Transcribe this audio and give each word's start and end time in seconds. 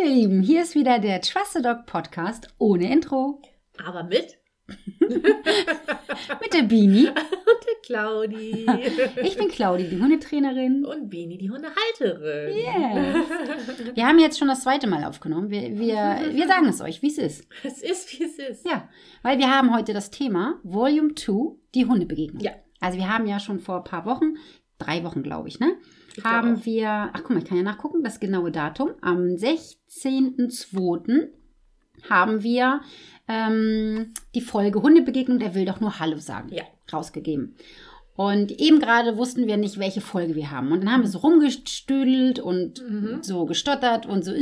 Hallo 0.00 0.08
ihr 0.08 0.14
Lieben, 0.14 0.42
hier 0.42 0.62
ist 0.62 0.74
wieder 0.74 0.98
der 0.98 1.20
Trusted 1.20 1.64
Dog 1.64 1.84
Podcast 1.86 2.48
ohne 2.58 2.90
Intro. 2.92 3.42
Aber 3.84 4.04
mit? 4.04 4.38
Mit 5.08 6.54
der 6.54 6.62
Bini. 6.62 7.06
Und 7.08 7.16
der 7.16 7.76
Claudi. 7.82 8.66
Ich 9.22 9.36
bin 9.36 9.48
Claudi, 9.48 9.88
die 9.88 10.00
Hundetrainerin. 10.00 10.84
Und 10.84 11.10
Bini, 11.10 11.38
die 11.38 11.50
Hundehalterin. 11.50 12.56
Yes. 12.56 13.94
Wir 13.94 14.06
haben 14.06 14.18
jetzt 14.18 14.38
schon 14.38 14.48
das 14.48 14.62
zweite 14.62 14.86
Mal 14.86 15.04
aufgenommen. 15.04 15.50
Wir, 15.50 15.78
wir, 15.78 16.32
wir 16.32 16.46
sagen 16.46 16.68
es 16.68 16.80
euch, 16.80 17.02
wie 17.02 17.08
es 17.08 17.18
ist. 17.18 17.48
Es 17.64 17.82
ist, 17.82 18.18
wie 18.18 18.24
es 18.24 18.38
ist. 18.38 18.66
Ja, 18.66 18.88
weil 19.22 19.38
wir 19.38 19.50
haben 19.50 19.74
heute 19.74 19.92
das 19.92 20.10
Thema 20.10 20.60
Volume 20.62 21.14
2, 21.14 21.56
die 21.74 21.86
Hundebegegnung. 21.86 22.42
Ja. 22.42 22.52
Also 22.80 22.96
wir 22.96 23.12
haben 23.12 23.26
ja 23.26 23.40
schon 23.40 23.58
vor 23.58 23.78
ein 23.78 23.84
paar 23.84 24.06
Wochen, 24.06 24.36
drei 24.78 25.04
Wochen 25.04 25.22
glaube 25.22 25.48
ich, 25.48 25.60
ne? 25.60 25.76
Haben 26.24 26.64
wir, 26.64 26.88
ach 27.12 27.20
guck 27.22 27.30
mal, 27.30 27.38
ich 27.38 27.44
kann 27.44 27.56
ja 27.56 27.62
nachgucken, 27.62 28.02
das 28.02 28.18
genaue 28.20 28.50
Datum. 28.50 28.90
Am 29.00 29.28
16.02. 29.36 31.28
haben 32.08 32.42
wir 32.42 32.80
ähm, 33.28 34.12
die 34.34 34.40
Folge 34.40 34.82
Hundebegegnung, 34.82 35.38
der 35.38 35.54
will 35.54 35.64
doch 35.64 35.80
nur 35.80 36.00
Hallo 36.00 36.18
sagen, 36.18 36.48
Ja. 36.52 36.64
rausgegeben. 36.92 37.54
Und 38.16 38.50
eben 38.60 38.80
gerade 38.80 39.16
wussten 39.16 39.46
wir 39.46 39.56
nicht, 39.56 39.78
welche 39.78 40.00
Folge 40.02 40.34
wir 40.34 40.50
haben. 40.50 40.72
Und 40.72 40.80
dann 40.80 40.92
haben 40.92 41.02
wir 41.02 41.08
so 41.08 41.18
rumgestüdelt 41.18 42.38
und 42.38 42.82
Mhm. 42.86 43.22
so 43.22 43.46
gestottert 43.46 44.04
und 44.06 44.24
so. 44.24 44.32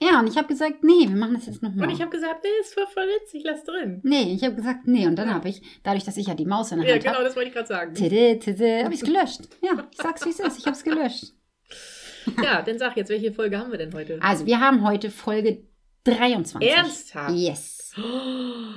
Ja, 0.00 0.20
und 0.20 0.28
ich 0.28 0.36
habe 0.36 0.46
gesagt, 0.48 0.84
nee, 0.84 1.08
wir 1.08 1.16
machen 1.16 1.34
das 1.34 1.46
jetzt 1.46 1.62
nochmal. 1.62 1.86
Und 1.88 1.94
ich 1.94 2.00
habe 2.02 2.10
gesagt, 2.10 2.44
nee, 2.44 2.50
ist 2.60 2.74
voll, 2.74 2.86
voll 2.92 3.04
witzig, 3.04 3.42
lass 3.44 3.64
drin. 3.64 4.00
Nee, 4.04 4.34
ich 4.34 4.44
habe 4.44 4.54
gesagt, 4.54 4.86
nee. 4.86 5.06
Und 5.06 5.16
dann 5.16 5.32
habe 5.32 5.48
ich, 5.48 5.62
dadurch, 5.82 6.04
dass 6.04 6.18
ich 6.18 6.26
ja 6.26 6.34
die 6.34 6.44
Maus 6.44 6.70
in 6.72 6.80
der 6.80 6.86
Ja, 6.88 6.94
Hand 6.94 7.02
genau, 7.04 7.14
habe, 7.16 7.24
das 7.24 7.34
wollte 7.36 7.48
ich 7.48 7.54
gerade 7.54 7.68
sagen. 7.68 7.94
tide, 7.94 8.38
tide, 8.38 8.84
habe 8.84 8.92
ich 8.92 9.00
es 9.00 9.06
gelöscht. 9.06 9.40
Ja, 9.62 9.86
ich 9.90 9.96
sag's, 9.96 10.26
wie 10.26 10.30
es 10.30 10.40
ist. 10.40 10.58
Ich 10.58 10.66
habe 10.66 10.76
es 10.76 10.84
gelöscht. 10.84 11.24
Ja, 12.42 12.60
dann 12.60 12.76
sag 12.76 12.96
jetzt, 12.96 13.08
welche 13.08 13.32
Folge 13.32 13.56
haben 13.56 13.70
wir 13.70 13.78
denn 13.78 13.94
heute? 13.94 14.18
Also, 14.20 14.46
wir 14.46 14.58
haben 14.58 14.84
heute 14.84 15.12
Folge 15.12 15.62
23. 16.02 16.68
Ernsthaft? 16.68 17.34
Yes. 17.36 17.92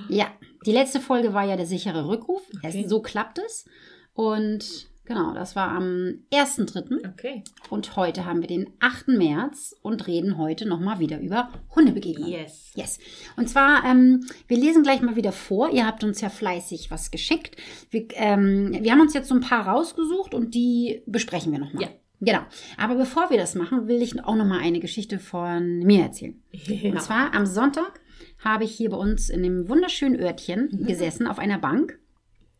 Ja, 0.07 0.27
die 0.67 0.71
letzte 0.71 0.99
Folge 0.99 1.33
war 1.33 1.45
ja 1.45 1.57
der 1.57 1.65
sichere 1.65 2.07
Rückruf. 2.07 2.43
Okay. 2.63 2.85
So 2.87 3.01
klappt 3.01 3.39
es. 3.39 3.65
Und 4.13 4.88
genau, 5.09 5.33
das 5.33 5.57
war 5.57 5.69
am 5.71 6.19
1.3. 6.31 7.09
Okay. 7.09 7.43
Und 7.69 7.97
heute 7.97 8.23
haben 8.23 8.39
wir 8.39 8.47
den 8.47 8.69
8. 8.79 9.09
März 9.09 9.75
und 9.81 10.07
reden 10.07 10.37
heute 10.37 10.65
nochmal 10.65 10.99
wieder 10.99 11.19
über 11.19 11.49
Hundebegegnungen. 11.75 12.31
Yes. 12.31 12.71
Yes. 12.75 12.99
Und 13.35 13.49
zwar, 13.49 13.83
ähm, 13.83 14.25
wir 14.47 14.57
lesen 14.57 14.83
gleich 14.83 15.01
mal 15.01 15.17
wieder 15.17 15.33
vor. 15.33 15.71
Ihr 15.71 15.85
habt 15.85 16.03
uns 16.05 16.21
ja 16.21 16.29
fleißig 16.29 16.91
was 16.91 17.11
geschickt. 17.11 17.57
Wir, 17.89 18.07
ähm, 18.13 18.77
wir 18.79 18.91
haben 18.91 19.01
uns 19.01 19.13
jetzt 19.13 19.27
so 19.27 19.35
ein 19.35 19.41
paar 19.41 19.67
rausgesucht 19.67 20.33
und 20.33 20.53
die 20.53 21.01
besprechen 21.05 21.51
wir 21.51 21.59
nochmal. 21.59 21.83
Ja. 21.83 21.89
Genau. 22.21 22.41
Aber 22.77 22.95
bevor 22.95 23.29
wir 23.29 23.37
das 23.37 23.55
machen, 23.55 23.87
will 23.87 24.01
ich 24.01 24.23
auch 24.23 24.35
nochmal 24.35 24.59
eine 24.59 24.79
Geschichte 24.79 25.19
von 25.19 25.79
mir 25.79 26.03
erzählen. 26.03 26.41
Ja. 26.51 26.91
Und 26.91 27.01
zwar 27.01 27.33
am 27.33 27.45
Sonntag 27.45 27.99
habe 28.43 28.63
ich 28.63 28.75
hier 28.75 28.89
bei 28.89 28.97
uns 28.97 29.29
in 29.29 29.41
dem 29.41 29.69
wunderschönen 29.69 30.19
Örtchen 30.19 30.85
gesessen 30.85 31.27
auf 31.27 31.39
einer 31.39 31.57
Bank. 31.57 31.97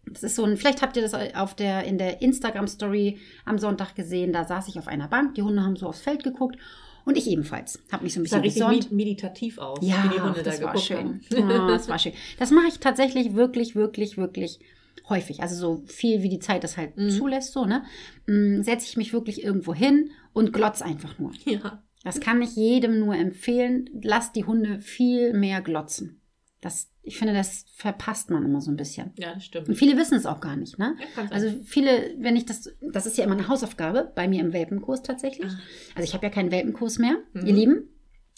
Das 0.06 0.24
ist 0.24 0.36
so 0.36 0.44
ein, 0.44 0.58
vielleicht 0.58 0.82
habt 0.82 0.96
ihr 0.98 1.04
das 1.04 1.14
auf 1.36 1.56
der, 1.56 1.84
in 1.84 1.98
der 1.98 2.22
Instagram-Story 2.22 3.18
am 3.46 3.58
Sonntag 3.60 3.96
gesehen. 3.96 4.34
Da 4.34 4.44
saß 4.46 4.68
ich 4.68 4.80
auf 4.80 4.88
einer 4.88 5.08
Bank. 5.08 5.36
Die 5.36 5.42
Hunde 5.44 5.62
haben 5.64 5.76
so 5.76 5.88
aufs 5.88 6.02
Feld 6.02 6.24
geguckt. 6.24 6.58
Und 7.06 7.18
ich 7.18 7.28
ebenfalls. 7.28 7.80
Habe 7.92 8.04
mich 8.04 8.14
so 8.14 8.20
ein 8.20 8.24
Das 8.24 8.32
sah 8.32 8.40
bisschen 8.40 8.66
richtig 8.68 8.80
gesonnt. 8.82 8.92
med- 8.92 9.06
meditativ 9.06 9.58
aus, 9.58 9.80
Ja, 9.82 10.04
wie 10.04 10.16
die 10.16 10.22
Hunde 10.22 10.44
das 10.44 10.60
da 10.60 10.66
war 10.66 10.78
schön. 10.78 10.98
haben. 10.98 11.22
Ja, 11.50 11.68
das 11.68 11.88
war 11.90 11.98
schön. 12.00 12.14
Das 12.38 12.52
mache 12.52 12.68
ich 12.68 12.80
tatsächlich 12.80 13.34
wirklich, 13.36 13.76
wirklich, 13.76 14.18
wirklich 14.18 14.60
häufig. 15.08 15.42
Also 15.42 15.56
so 15.56 15.84
viel, 15.88 16.22
wie 16.24 16.30
die 16.30 16.40
Zeit 16.40 16.64
das 16.64 16.78
halt 16.78 16.98
Mhm. 16.98 17.10
zulässt, 17.10 17.54
so, 17.54 17.66
ne? 17.66 17.84
Mm, 18.28 18.62
Setze 18.64 18.86
ich 18.88 18.98
mich 18.98 19.14
wirklich 19.14 19.44
irgendwo 19.44 19.74
hin 19.74 20.12
und 20.34 20.54
glotz 20.54 20.82
einfach 20.82 21.18
nur. 21.20 21.32
Ja. 21.46 21.84
Das 22.04 22.20
kann 22.20 22.42
ich 22.42 22.56
jedem 22.56 23.00
nur 23.00 23.16
empfehlen. 23.16 23.90
Lasst 24.04 24.36
die 24.36 24.44
Hunde 24.46 24.80
viel 24.80 25.34
mehr 25.34 25.62
glotzen. 25.62 26.22
Das, 26.62 26.92
ich 27.10 27.18
finde, 27.18 27.34
das 27.34 27.66
verpasst 27.76 28.30
man 28.30 28.46
immer 28.46 28.62
so 28.62 28.72
ein 28.72 28.78
bisschen. 28.78 29.12
ja, 29.18 29.34
das 29.34 29.44
stimmt. 29.46 29.68
Und 29.68 29.76
viele 29.76 29.98
wissen 29.98 30.16
es 30.16 30.26
auch 30.26 30.40
gar 30.40 30.56
nicht, 30.56 30.78
ne? 30.80 30.96
Ja. 31.18 31.28
Also 31.32 31.50
viele, 31.66 32.16
wenn 32.20 32.36
ich 32.36 32.46
das, 32.46 32.70
das 32.82 33.06
ist 33.06 33.18
ja 33.18 33.26
immer 33.26 33.36
eine 33.36 33.48
Hausaufgabe 33.48 34.12
bei 34.16 34.28
mir 34.28 34.42
im 34.42 34.54
Welpenkurs 34.54 35.04
tatsächlich. 35.04 35.52
Ah. 35.52 35.60
Also 35.96 36.08
ich 36.08 36.14
habe 36.14 36.26
ja 36.26 36.30
keinen 36.32 36.52
Welpenkurs 36.52 37.00
mehr, 37.00 37.18
Mhm. 37.34 37.46
ihr 37.48 37.54
Lieben. 37.54 37.90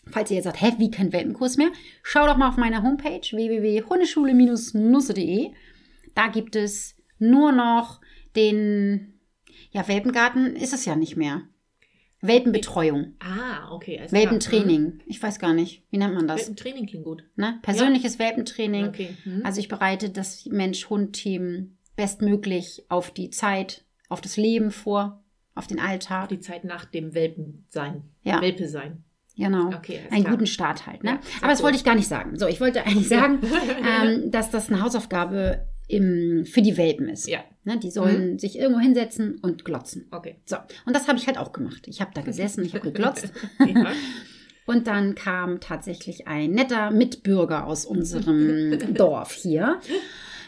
Falls 0.07 0.31
ihr 0.31 0.35
jetzt 0.37 0.45
sagt, 0.45 0.59
hä, 0.61 0.73
wie 0.79 0.89
kein 0.89 1.13
Welpenkurs 1.13 1.57
mehr? 1.57 1.69
Schau 2.01 2.25
doch 2.25 2.35
mal 2.37 2.49
auf 2.49 2.57
meiner 2.57 2.81
Homepage 2.81 3.21
www.hundeschule-nusse.de. 3.21 5.51
Da 6.15 6.27
gibt 6.27 6.55
es 6.55 6.95
nur 7.19 7.51
noch 7.51 8.01
den, 8.35 9.19
ja, 9.71 9.87
Welpengarten 9.87 10.55
ist 10.55 10.73
es 10.73 10.85
ja 10.85 10.95
nicht 10.95 11.17
mehr. 11.17 11.41
Welpenbetreuung, 12.21 13.13
ah, 13.19 13.71
okay. 13.71 13.97
klar. 13.97 14.11
Welpentraining. 14.11 14.99
Ich 15.07 15.21
weiß 15.21 15.39
gar 15.39 15.53
nicht, 15.53 15.83
wie 15.89 15.97
nennt 15.97 16.13
man 16.13 16.23
Mhm. 16.23 16.27
das? 16.27 16.39
Welpentraining 16.41 16.85
klingt 16.87 17.03
gut. 17.05 17.23
Ne? 17.35 17.59
Persönliches 17.61 18.19
Welpentraining. 18.19 18.87
Okay. 18.87 19.09
Mhm. 19.25 19.41
Also 19.45 19.59
ich 19.59 19.67
bereite 19.67 20.09
das 20.09 20.45
Mensch-Hund-Team 20.45 21.77
bestmöglich 21.95 22.85
auf 22.89 23.11
die 23.11 23.29
Zeit, 23.29 23.83
auf 24.09 24.21
das 24.21 24.37
Leben 24.37 24.71
vor, 24.71 25.23
auf 25.55 25.67
den 25.67 25.79
Alltag. 25.79 26.29
die 26.29 26.39
Zeit 26.39 26.63
nach 26.63 26.85
dem 26.85 27.13
Welpen 27.13 27.65
sein. 27.69 28.03
Ja. 28.23 28.41
Welpe 28.41 28.67
sein. 28.67 29.03
Genau. 29.37 29.67
Okay, 29.75 29.99
Einen 30.11 30.23
klar. 30.23 30.35
guten 30.35 30.47
Start 30.47 30.85
halt. 30.87 31.03
Ne? 31.03 31.11
Ja, 31.11 31.19
Aber 31.39 31.47
das 31.49 31.59
gut. 31.59 31.65
wollte 31.65 31.77
ich 31.77 31.83
gar 31.83 31.95
nicht 31.95 32.07
sagen. 32.07 32.37
So, 32.37 32.47
ich 32.47 32.61
wollte 32.61 32.85
eigentlich 32.85 33.07
sagen, 33.09 33.39
ähm, 34.03 34.31
dass 34.31 34.49
das 34.51 34.69
eine 34.69 34.81
Hausaufgabe 34.81 35.67
im, 35.91 36.45
für 36.45 36.61
die 36.61 36.77
Welpen 36.77 37.09
ist. 37.09 37.27
Ja, 37.27 37.43
Ne? 37.63 37.77
Die 37.77 37.91
sollen 37.91 38.39
sich 38.39 38.57
irgendwo 38.57 38.79
hinsetzen 38.79 39.35
und 39.41 39.65
glotzen. 39.65 40.07
okay. 40.11 40.37
So, 40.45 40.57
und 40.85 40.95
das 40.95 41.07
habe 41.07 41.19
ich 41.19 41.27
halt 41.27 41.37
auch 41.37 41.51
gemacht. 41.51 41.87
Ich 41.87 42.01
habe 42.01 42.11
da 42.13 42.21
gesessen, 42.21 42.65
ich 42.65 42.73
habe 42.73 42.91
geglotzt. 42.91 43.31
Ja. 43.59 43.91
Und 44.65 44.87
dann 44.87 45.15
kam 45.15 45.59
tatsächlich 45.59 46.27
ein 46.27 46.51
netter 46.51 46.91
Mitbürger 46.91 47.65
aus 47.65 47.85
unserem 47.85 48.77
Dorf 48.93 49.33
hier 49.33 49.79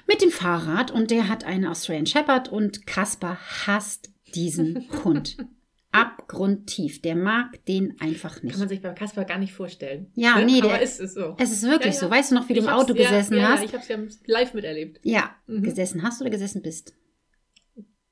mit 0.07 0.21
dem 0.21 0.29
Fahrrad 0.29 0.91
und 0.91 1.11
der 1.11 1.29
hat 1.29 1.43
einen 1.43 1.65
Australian 1.65 2.05
Shepherd 2.05 2.49
und 2.49 2.85
Kaspar 2.85 3.37
hasst 3.65 4.11
diesen 4.35 4.87
Hund. 5.03 5.37
Abgrundtief. 5.93 7.01
Der 7.01 7.15
mag 7.15 7.63
den 7.65 7.95
einfach 8.01 8.35
Kann 8.37 8.45
nicht. 8.47 8.57
man 8.59 8.67
sich 8.67 8.81
bei 8.81 8.89
Kasper 8.89 9.23
gar 9.25 9.37
nicht 9.37 9.53
vorstellen. 9.53 10.11
Ja, 10.15 10.37
Ne? 10.39 10.45
nee, 10.45 10.59
Aber 10.59 10.69
der- 10.69 10.81
ist 10.81 10.99
es 10.99 11.13
so. 11.13 11.35
Es 11.39 11.51
ist 11.51 11.63
wirklich 11.63 11.93
Ja, 11.93 11.99
so. 12.01 12.05
ja. 12.07 12.11
Weißt 12.11 12.31
du 12.31 12.35
noch, 12.35 12.49
wie 12.49 12.53
du 12.53 12.59
Ich 12.59 12.65
im 12.65 12.71
hab's- 12.71 12.83
Auto 12.83 12.93
ja, 12.95 13.09
gesessen 13.09 13.41
hast? 13.41 13.59
Ja, 13.59 13.65
ich 13.65 13.73
habe 13.73 13.83
es 13.83 13.87
ja 13.87 13.97
live 14.25 14.53
miterlebt. 14.53 14.99
Ja, 15.03 15.31
Mhm. 15.47 15.63
gesessen 15.63 16.03
hast 16.03 16.19
oder 16.21 16.29
gesessen 16.29 16.61
bist? 16.61 16.93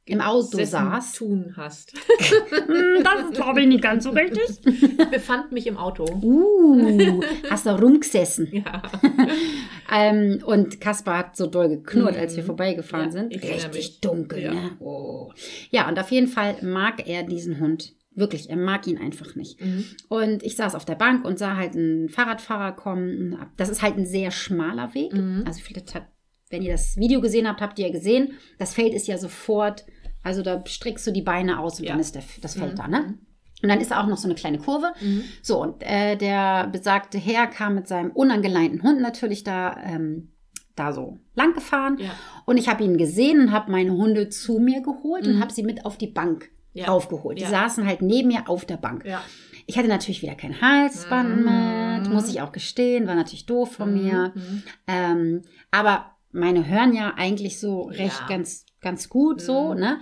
Im 0.05 0.19
Auto 0.19 0.63
saß. 0.63 1.13
tun 1.13 1.53
hast. 1.55 1.93
Hm, 1.95 3.03
Das 3.03 3.23
ist, 3.25 3.33
glaube 3.35 3.61
ich, 3.61 3.67
nicht 3.67 3.83
ganz 3.83 4.03
so 4.03 4.09
richtig. 4.09 4.59
Ich 4.65 4.97
befand 5.09 5.51
mich 5.51 5.67
im 5.67 5.77
Auto. 5.77 6.05
Uh, 6.21 7.21
hast 7.49 7.65
da 7.65 7.75
rumgesessen. 7.75 8.47
Ja. 8.51 8.81
Ähm, 9.91 10.41
und 10.45 10.79
Kaspar 10.79 11.17
hat 11.17 11.35
so 11.35 11.47
doll 11.47 11.67
geknurrt, 11.69 12.15
Mhm. 12.15 12.21
als 12.21 12.35
wir 12.37 12.43
vorbeigefahren 12.43 13.07
Ja, 13.07 13.11
sind. 13.11 13.33
Richtig 13.33 13.73
mich. 13.73 13.99
dunkel, 14.01 14.41
Ja. 14.43 14.53
ne? 14.53 14.71
Oh. 14.79 15.31
Ja, 15.69 15.87
und 15.89 15.99
auf 15.99 16.11
jeden 16.11 16.27
Fall 16.27 16.55
mag 16.61 17.07
er 17.07 17.23
diesen 17.23 17.59
Hund. 17.59 17.93
Wirklich, 18.13 18.49
er 18.49 18.57
mag 18.57 18.87
ihn 18.87 18.97
einfach 18.97 19.35
nicht. 19.35 19.61
Mhm. 19.61 19.85
Und 20.09 20.43
ich 20.43 20.55
saß 20.55 20.75
auf 20.75 20.83
der 20.85 20.95
Bank 20.95 21.23
und 21.25 21.39
sah 21.39 21.55
halt 21.55 21.75
einen 21.75 22.09
Fahrradfahrer 22.09 22.73
kommen. 22.73 23.37
Das 23.57 23.69
ist 23.69 23.81
halt 23.81 23.97
ein 23.97 24.05
sehr 24.05 24.31
schmaler 24.31 24.93
Weg. 24.93 25.13
Mhm. 25.13 25.43
Also 25.45 25.61
vielleicht 25.61 25.95
hat, 25.95 26.07
wenn 26.49 26.61
ihr 26.61 26.71
das 26.73 26.97
Video 26.97 27.21
gesehen 27.21 27.47
habt, 27.47 27.61
habt 27.61 27.79
ihr 27.79 27.87
ja 27.87 27.91
gesehen, 27.93 28.33
das 28.59 28.73
Feld 28.73 28.93
ist 28.93 29.07
ja 29.07 29.17
sofort, 29.17 29.85
also 30.23 30.41
da 30.41 30.61
streckst 30.65 31.07
du 31.07 31.11
die 31.11 31.21
Beine 31.21 31.59
aus 31.59 31.79
und 31.79 31.85
Ja. 31.85 31.91
dann 31.93 32.01
ist 32.01 32.15
der, 32.15 32.23
das 32.41 32.55
Feld 32.55 32.73
Mhm. 32.73 32.77
da, 32.77 32.87
ne? 32.89 33.17
Und 33.61 33.69
dann 33.69 33.79
ist 33.81 33.91
da 33.91 34.01
auch 34.01 34.07
noch 34.07 34.17
so 34.17 34.27
eine 34.27 34.35
kleine 34.35 34.57
Kurve. 34.59 34.91
Mhm. 35.01 35.23
So, 35.41 35.61
und 35.61 35.83
äh, 35.83 36.15
der 36.15 36.67
besagte 36.67 37.17
Herr 37.17 37.47
kam 37.47 37.75
mit 37.75 37.87
seinem 37.87 38.11
unangeleinten 38.11 38.83
Hund 38.83 39.01
natürlich 39.01 39.43
da, 39.43 39.75
ähm, 39.83 40.31
da 40.75 40.93
so 40.93 41.17
lang 41.35 41.53
gefahren. 41.53 41.97
Ja. 41.99 42.11
Und 42.45 42.57
ich 42.57 42.67
habe 42.69 42.83
ihn 42.83 42.97
gesehen 42.97 43.39
und 43.39 43.51
habe 43.51 43.71
meine 43.71 43.91
Hunde 43.91 44.29
zu 44.29 44.59
mir 44.59 44.81
geholt 44.81 45.27
und 45.27 45.35
Mhm. 45.37 45.41
habe 45.41 45.53
sie 45.53 45.63
mit 45.63 45.85
auf 45.85 45.97
die 45.97 46.07
Bank 46.07 46.49
Ja. 46.73 46.87
raufgeholt. 46.87 47.37
Die 47.37 47.43
Ja. 47.43 47.49
saßen 47.49 47.85
halt 47.85 48.01
neben 48.01 48.29
mir 48.29 48.47
auf 48.49 48.65
der 48.65 48.77
Bank. 48.77 49.05
Ja. 49.05 49.21
Ich 49.67 49.77
hatte 49.77 49.87
natürlich 49.89 50.21
wieder 50.21 50.35
kein 50.35 50.59
Halsband 50.61 51.45
Mhm. 51.45 52.01
mit, 52.03 52.09
muss 52.13 52.29
ich 52.29 52.41
auch 52.41 52.51
gestehen, 52.51 53.05
war 53.07 53.15
natürlich 53.15 53.45
doof 53.45 53.73
von 53.73 53.93
mir. 53.93 54.31
Mhm. 54.33 54.63
Ähm, 54.87 55.41
aber 55.69 56.05
meine 56.31 56.65
hören 56.67 56.93
ja 56.93 57.13
eigentlich 57.17 57.59
so 57.59 57.83
recht 57.83 58.25
ganz, 58.27 58.65
ganz 58.79 59.09
gut 59.09 59.41
so, 59.41 59.73
Mhm. 59.73 59.79
ne? 59.81 59.99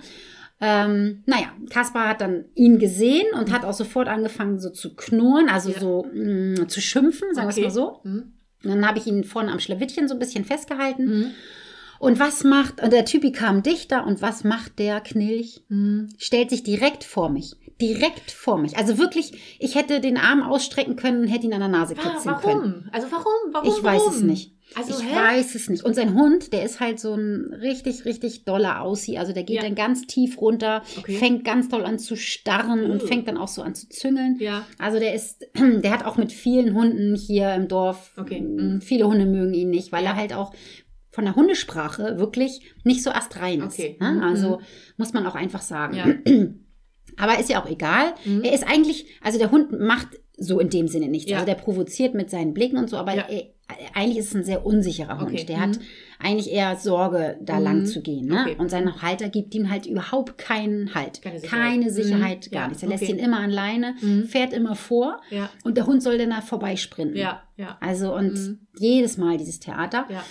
Ähm, 0.60 1.22
naja, 1.26 1.52
Kaspar 1.70 2.08
hat 2.10 2.20
dann 2.20 2.44
ihn 2.54 2.78
gesehen 2.78 3.26
und 3.38 3.50
hat 3.52 3.64
auch 3.64 3.72
sofort 3.72 4.08
angefangen 4.08 4.58
so 4.60 4.68
zu 4.70 4.94
knurren, 4.94 5.48
also 5.48 5.70
Ja. 5.70 5.80
so 5.80 6.06
mh, 6.12 6.68
zu 6.68 6.80
schimpfen, 6.80 7.34
sagen 7.34 7.48
wir 7.48 7.52
Okay. 7.52 7.66
es 7.66 7.74
mal 7.74 7.82
so. 7.82 8.00
Mhm. 8.04 8.32
Dann 8.62 8.86
habe 8.86 8.98
ich 8.98 9.06
ihn 9.06 9.24
vorne 9.24 9.52
am 9.52 9.58
Schlawittchen 9.60 10.06
so 10.06 10.14
ein 10.14 10.18
bisschen 10.18 10.44
festgehalten. 10.44 11.04
Mhm. 11.06 11.26
Und 11.98 12.18
was 12.18 12.44
macht, 12.44 12.82
und 12.82 12.92
der 12.92 13.04
Typi 13.04 13.30
kam 13.32 13.62
dichter 13.62 14.06
und 14.06 14.20
was 14.22 14.44
macht 14.44 14.78
der 14.78 15.00
Knilch? 15.00 15.62
Mhm. 15.68 16.08
Stellt 16.18 16.50
sich 16.50 16.62
direkt 16.62 17.04
vor 17.04 17.28
mich. 17.30 17.56
Direkt 17.80 18.30
vor 18.30 18.58
mich. 18.58 18.76
Also 18.76 18.98
wirklich, 18.98 19.56
ich 19.58 19.74
hätte 19.74 20.00
den 20.00 20.16
Arm 20.16 20.42
ausstrecken 20.42 20.96
können 20.96 21.22
und 21.22 21.28
hätte 21.28 21.46
ihn 21.46 21.52
an 21.54 21.60
der 21.60 21.68
Nase 21.68 21.94
kitzeln 21.94 22.16
warum? 22.24 22.42
können. 22.60 22.88
Also 22.92 23.08
warum? 23.10 23.52
Warum? 23.52 23.68
Ich 23.68 23.82
weiß 23.82 24.00
warum? 24.02 24.14
es 24.14 24.22
nicht. 24.22 24.56
Also, 24.76 24.92
ich 25.02 25.04
hä? 25.04 25.16
weiß 25.16 25.56
es 25.56 25.68
nicht. 25.68 25.82
Und 25.82 25.94
sein 25.94 26.14
Hund, 26.14 26.52
der 26.52 26.62
ist 26.64 26.78
halt 26.78 27.00
so 27.00 27.12
ein 27.14 27.52
richtig, 27.60 28.04
richtig 28.04 28.44
doller 28.44 28.82
Aussie. 28.82 29.18
Also 29.18 29.32
der 29.32 29.42
geht 29.42 29.56
Ja. 29.56 29.62
dann 29.62 29.74
ganz 29.74 30.06
tief 30.06 30.40
runter, 30.40 30.82
Okay. 30.96 31.14
fängt 31.16 31.44
ganz 31.44 31.68
doll 31.68 31.84
an 31.84 31.98
zu 31.98 32.16
starren 32.16 32.88
und 32.88 33.02
Uh. 33.02 33.06
fängt 33.08 33.26
dann 33.26 33.36
auch 33.36 33.48
so 33.48 33.62
an 33.62 33.74
zu 33.74 33.88
züngeln. 33.88 34.36
Ja. 34.38 34.64
Also 34.78 35.00
der 35.00 35.12
ist, 35.14 35.44
der 35.56 35.90
hat 35.90 36.04
auch 36.04 36.16
mit 36.18 36.30
vielen 36.32 36.74
Hunden 36.74 37.16
hier 37.16 37.52
im 37.54 37.66
Dorf. 37.66 38.12
Okay. 38.16 38.38
m, 38.38 38.80
Viele 38.80 39.08
Hunde 39.08 39.26
mögen 39.26 39.54
ihn 39.54 39.70
nicht, 39.70 39.90
weil 39.90 40.04
Ja. 40.04 40.10
er 40.10 40.16
halt 40.16 40.34
auch 40.34 40.54
von 41.10 41.24
der 41.24 41.34
Hundesprache 41.34 42.18
wirklich 42.20 42.60
nicht 42.84 43.02
so 43.02 43.10
astrein 43.10 43.62
ist. 43.62 43.76
Okay. 43.80 43.96
Ne? 44.00 44.12
Mhm. 44.12 44.22
Also 44.22 44.60
muss 44.96 45.12
man 45.12 45.26
auch 45.26 45.34
einfach 45.34 45.62
sagen. 45.62 45.96
Ja. 45.96 46.06
Aber 47.20 47.38
ist 47.38 47.50
ja 47.50 47.62
auch 47.62 47.68
egal. 47.68 48.14
Mhm. 48.24 48.42
Er 48.42 48.52
ist 48.52 48.66
eigentlich, 48.66 49.06
also 49.22 49.38
der 49.38 49.50
Hund 49.50 49.78
macht 49.78 50.08
so 50.36 50.58
in 50.58 50.70
dem 50.70 50.88
Sinne 50.88 51.08
nichts. 51.08 51.30
Ja. 51.30 51.36
Also 51.38 51.46
der 51.46 51.54
provoziert 51.54 52.14
mit 52.14 52.30
seinen 52.30 52.54
Blicken 52.54 52.78
und 52.78 52.88
so, 52.88 52.96
aber 52.96 53.14
Ja. 53.14 53.26
er, 53.28 53.42
eigentlich 53.94 54.16
ist 54.18 54.28
es 54.28 54.34
ein 54.34 54.42
sehr 54.44 54.64
unsicherer 54.64 55.20
Hund. 55.20 55.30
Okay. 55.32 55.44
Der 55.44 55.58
Mhm. 55.58 55.60
hat 55.60 55.78
eigentlich 56.18 56.50
eher 56.50 56.76
Sorge, 56.76 57.36
da 57.42 57.58
Mhm. 57.58 57.62
lang 57.64 57.86
zu 57.86 58.00
gehen. 58.00 58.26
Ne? 58.26 58.40
Okay. 58.46 58.56
Und 58.58 58.70
sein 58.70 59.02
Halter 59.02 59.28
gibt 59.28 59.54
ihm 59.54 59.70
halt 59.70 59.84
überhaupt 59.86 60.38
keinen 60.38 60.94
Halt. 60.94 61.20
Keine 61.22 61.40
Sicherheit. 61.40 61.60
Keine 61.70 61.90
Sicherheit, 61.90 62.46
Mhm. 62.46 62.50
gar 62.52 62.62
Ja, 62.62 62.68
nichts. 62.68 62.82
Er 62.82 62.88
lässt 62.88 63.02
okay. 63.02 63.12
ihn 63.12 63.18
immer 63.18 63.38
an 63.38 63.50
Leine, 63.50 63.94
Mhm. 64.00 64.24
fährt 64.24 64.52
immer 64.54 64.74
vor 64.76 65.20
Ja. 65.30 65.50
und 65.62 65.76
der 65.76 65.86
Hund 65.86 66.02
soll 66.02 66.16
dann 66.18 66.30
da 66.30 66.40
vorbeisprinten. 66.40 67.16
Ja. 67.16 67.42
Ja. 67.56 67.76
Also 67.80 68.14
und 68.14 68.32
Mhm. 68.32 68.58
jedes 68.78 69.18
Mal 69.18 69.36
dieses 69.36 69.60
Theater. 69.60 70.06
Ja. 70.10 70.24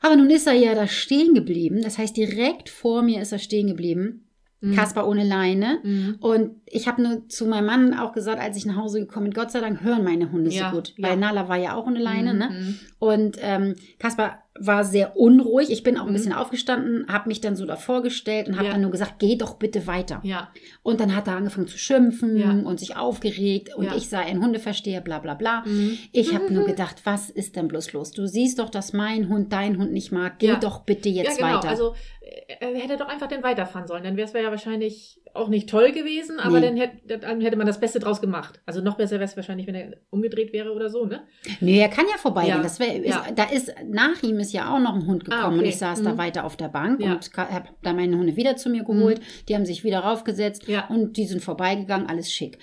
Aber 0.00 0.16
nun 0.16 0.28
ist 0.30 0.46
er 0.46 0.52
ja 0.54 0.74
da 0.74 0.86
stehen 0.88 1.32
geblieben. 1.32 1.80
Das 1.82 1.96
heißt, 1.96 2.16
direkt 2.16 2.68
vor 2.68 3.02
mir 3.02 3.22
ist 3.22 3.32
er 3.32 3.38
stehen 3.38 3.66
geblieben. 3.68 4.28
Mhm. 4.62 4.74
Kaspar 4.74 5.06
ohne 5.06 5.24
Leine. 5.24 5.80
Mhm. 5.82 6.16
Und 6.20 6.50
ich 6.66 6.88
habe 6.88 7.02
nur 7.02 7.28
zu 7.28 7.46
meinem 7.46 7.66
Mann 7.66 7.94
auch 7.98 8.12
gesagt, 8.12 8.40
als 8.40 8.56
ich 8.56 8.64
nach 8.64 8.76
Hause 8.76 9.00
gekommen 9.00 9.24
bin, 9.26 9.34
Gott 9.34 9.50
sei 9.50 9.60
Dank 9.60 9.82
hören 9.82 10.04
meine 10.04 10.32
Hunde 10.32 10.50
Ja, 10.50 10.70
so 10.70 10.76
gut. 10.76 10.94
ja. 10.96 11.08
Weil 11.08 11.16
Nala 11.16 11.48
war 11.48 11.56
ja 11.58 11.74
auch 11.74 11.86
ohne 11.86 11.98
Leine, 12.00 12.32
ne? 12.32 12.48
Mhm. 12.50 12.78
Und 12.98 13.36
ähm, 13.40 13.74
Kaspar 13.98 14.44
war 14.66 14.84
sehr 14.84 15.16
unruhig. 15.16 15.70
Ich 15.70 15.82
bin 15.82 15.96
auch 15.98 16.02
ein 16.04 16.08
Mhm. 16.10 16.12
bisschen 16.12 16.32
aufgestanden, 16.32 17.06
habe 17.08 17.28
mich 17.28 17.40
dann 17.40 17.56
so 17.56 17.66
davor 17.66 18.02
gestellt 18.02 18.48
und 18.48 18.56
habe 18.56 18.66
Ja. 18.66 18.72
dann 18.72 18.80
nur 18.82 18.90
gesagt, 18.90 19.14
geh 19.18 19.36
doch 19.36 19.54
bitte 19.54 19.86
weiter. 19.86 20.20
Ja. 20.24 20.50
Und 20.82 21.00
dann 21.00 21.14
hat 21.16 21.26
er 21.28 21.36
angefangen 21.36 21.66
zu 21.68 21.78
schimpfen 21.78 22.36
Ja. 22.36 22.50
und 22.50 22.78
sich 22.80 22.96
aufgeregt 22.96 23.74
und 23.74 23.92
ich 23.96 24.08
sei 24.08 24.18
ein 24.20 24.42
Hundeversteher, 24.42 25.00
bla 25.00 25.18
bla 25.18 25.34
bla. 25.34 25.62
Mhm. 25.66 25.98
Ich 26.12 26.34
habe 26.34 26.52
nur 26.52 26.64
gedacht, 26.66 27.02
was 27.04 27.30
ist 27.30 27.56
denn 27.56 27.68
bloß 27.68 27.92
los? 27.92 28.10
Du 28.12 28.26
siehst 28.26 28.58
doch, 28.58 28.70
dass 28.70 28.92
mein 28.92 29.28
Hund 29.28 29.52
deinen 29.52 29.78
Hund 29.78 29.92
nicht 29.92 30.12
mag. 30.12 30.38
Geh 30.38 30.54
doch 30.60 30.80
bitte 30.80 31.08
jetzt 31.08 31.40
ja, 31.40 31.46
genau. 31.46 31.58
weiter. 31.58 31.68
Also 31.68 31.94
äh, 32.20 32.54
er 32.60 32.74
hätte 32.80 32.96
doch 32.96 33.08
einfach 33.08 33.28
dann 33.28 33.42
weiterfahren 33.42 33.86
sollen. 33.88 34.04
Dann 34.04 34.16
wäre 34.16 34.26
es 34.28 34.32
ja 34.34 34.50
wahrscheinlich 34.50 35.20
auch 35.34 35.48
nicht 35.48 35.68
toll 35.68 35.92
gewesen, 35.92 36.38
aber 36.40 36.60
Nee. 36.60 36.66
dann, 36.66 36.76
hätte, 36.76 37.18
dann 37.18 37.40
hätte 37.40 37.56
man 37.56 37.66
das 37.66 37.80
Beste 37.80 37.98
draus 37.98 38.20
gemacht. 38.20 38.60
Also 38.66 38.80
noch 38.82 38.96
besser 38.96 39.12
wäre 39.16 39.24
es 39.24 39.36
wahrscheinlich, 39.36 39.66
wenn 39.66 39.74
er 39.74 39.96
umgedreht 40.10 40.52
wäre 40.52 40.72
oder 40.72 40.90
so, 40.90 41.06
ne? 41.06 41.22
Nee, 41.60 41.80
er 41.80 41.88
kann 41.88 42.04
ja 42.10 42.18
vorbeigehen. 42.18 42.56
Ja. 42.58 42.62
Das 42.62 42.78
wär, 42.80 42.96
ist, 43.02 43.08
Ja. 43.08 43.26
Da 43.34 43.44
ist 43.44 43.72
nach 43.88 44.22
ihm 44.22 44.38
ist 44.38 44.52
ja 44.52 44.74
auch 44.74 44.78
noch 44.78 44.94
ein 44.94 45.06
Hund 45.06 45.24
gekommen 45.24 45.42
Ah, 45.42 45.48
okay. 45.48 45.58
und 45.58 45.64
ich 45.64 45.78
saß 45.78 46.02
da 46.02 46.12
Mhm. 46.12 46.18
weiter 46.18 46.44
auf 46.44 46.56
der 46.56 46.68
Bank 46.68 47.00
Ja. 47.00 47.14
und 47.14 47.30
habe 47.36 47.68
da 47.82 47.92
meine 47.92 48.16
Hunde 48.18 48.36
wieder 48.36 48.56
zu 48.56 48.68
mir 48.70 48.84
geholt. 48.84 49.20
Die 49.48 49.54
haben 49.54 49.64
sich 49.66 49.84
wieder 49.84 50.00
raufgesetzt 50.00 50.66
und 50.88 51.16
die 51.16 51.26
sind 51.26 51.42
vorbeigegangen, 51.42 52.08
alles 52.08 52.32
schick. 52.32 52.58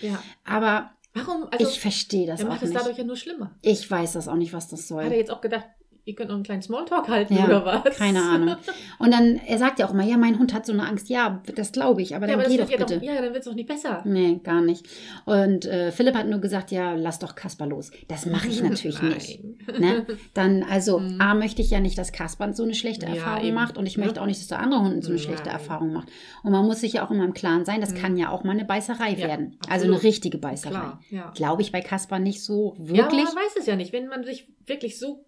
Aber 0.46 0.92
Warum? 1.16 1.48
Also 1.52 1.68
ich 1.68 1.80
verstehe 1.80 2.28
das 2.28 2.42
er 2.42 2.46
auch 2.46 2.50
macht 2.52 2.62
es 2.62 2.70
nicht. 2.70 2.80
dadurch 2.80 2.98
ja 3.00 3.04
nur 3.04 3.16
schlimmer. 3.16 3.56
Ich 3.64 3.90
weiß 3.90 4.14
das 4.14 4.28
auch 4.28 4.36
nicht, 4.36 4.54
was 4.54 4.68
das 4.70 4.88
soll. 4.88 5.04
Hat 5.06 5.12
er 5.12 5.18
jetzt 5.18 5.32
auch 5.32 5.42
gedacht, 5.42 5.66
ihr 6.10 6.16
könnt 6.16 6.30
noch 6.30 6.36
einen 6.36 6.44
kleinen 6.44 6.62
Smalltalk 6.64 7.08
halten 7.08 7.36
Ja, 7.36 7.46
oder 7.46 7.66
was? 7.66 7.96
Keine 7.98 8.22
Ahnung. 8.22 8.56
Und 8.98 9.14
dann, 9.14 9.40
er 9.48 9.58
sagt 9.60 9.80
ja 9.80 9.88
auch 9.88 9.94
immer, 9.94 10.04
ja, 10.04 10.18
mein 10.18 10.40
Hund 10.40 10.54
hat 10.54 10.66
so 10.66 10.74
eine 10.74 10.86
Angst. 10.88 11.08
Ja, 11.10 11.42
das 11.56 11.72
glaube 11.72 12.02
ich, 12.02 12.16
aber 12.16 12.26
Ja, 12.28 12.32
dann 12.34 12.42
aber 12.42 12.50
geh 12.50 12.58
doch 12.58 12.68
wird 12.70 12.80
ja, 12.80 12.86
bitte. 12.86 13.00
doch, 13.00 13.06
ja, 13.06 13.16
dann 13.22 13.26
wird 13.34 13.38
es 13.38 13.46
doch 13.46 13.54
nicht 13.54 13.68
besser. 13.68 14.02
Nee, 14.06 14.40
gar 14.44 14.62
nicht. 14.62 14.88
Und 15.26 15.66
äh, 15.66 15.92
Philipp 15.92 16.16
hat 16.16 16.28
nur 16.28 16.40
gesagt, 16.40 16.72
ja, 16.72 16.94
lass 16.96 17.20
doch 17.20 17.36
Kasper 17.36 17.68
los. 17.68 17.92
Das 18.08 18.26
mache 18.26 18.48
ich 18.48 18.62
natürlich 18.64 19.02
nicht. 19.02 19.44
Ne? 19.80 20.06
Dann, 20.34 20.64
also, 20.64 21.00
Mhm. 21.10 21.22
A, 21.22 21.34
möchte 21.36 21.62
ich 21.62 21.70
ja 21.70 21.80
nicht, 21.80 21.98
dass 21.98 22.12
Kasper 22.12 22.52
so 22.54 22.64
eine 22.64 22.74
schlechte 22.74 23.06
Ja, 23.06 23.14
Erfahrung 23.14 23.46
eben. 23.46 23.56
macht 23.56 23.78
und 23.78 23.86
ich 23.86 23.96
Ja. 23.96 24.04
möchte 24.04 24.22
auch 24.22 24.26
nicht, 24.26 24.40
dass 24.40 24.48
der 24.48 24.60
andere 24.60 24.82
Hund 24.82 25.04
so 25.04 25.12
eine 25.12 25.20
schlechte. 25.20 25.50
Erfahrung 25.50 25.94
macht. 25.94 26.10
Und 26.44 26.52
man 26.52 26.66
muss 26.66 26.82
sich 26.82 26.94
ja 26.94 27.06
auch 27.06 27.12
immer 27.12 27.24
im 27.26 27.34
Klaren 27.34 27.66
sein, 27.66 27.82
das 27.82 27.92
Mhm. 27.94 27.98
kann 27.98 28.18
ja 28.18 28.30
auch 28.32 28.44
mal 28.44 28.52
eine 28.54 28.66
Beißerei 28.66 29.12
Ja, 29.12 29.28
werden. 29.28 29.58
Also 29.68 29.86
absolut. 29.86 29.96
eine 29.96 30.04
richtige 30.04 30.38
Beißerei. 30.38 30.92
Ja. 31.10 31.32
Glaube 31.36 31.62
ich 31.62 31.72
bei 31.72 31.82
Kasper 31.82 32.20
nicht 32.20 32.44
so 32.44 32.76
Ja, 32.80 32.88
wirklich. 32.98 33.22
aber 33.26 33.34
man 33.34 33.44
weiß 33.44 33.56
es 33.60 33.66
ja 33.66 33.76
nicht. 33.76 33.94
Wenn 33.94 34.08
man 34.08 34.24
sich 34.24 34.48
wirklich 34.66 34.98
so 35.00 35.26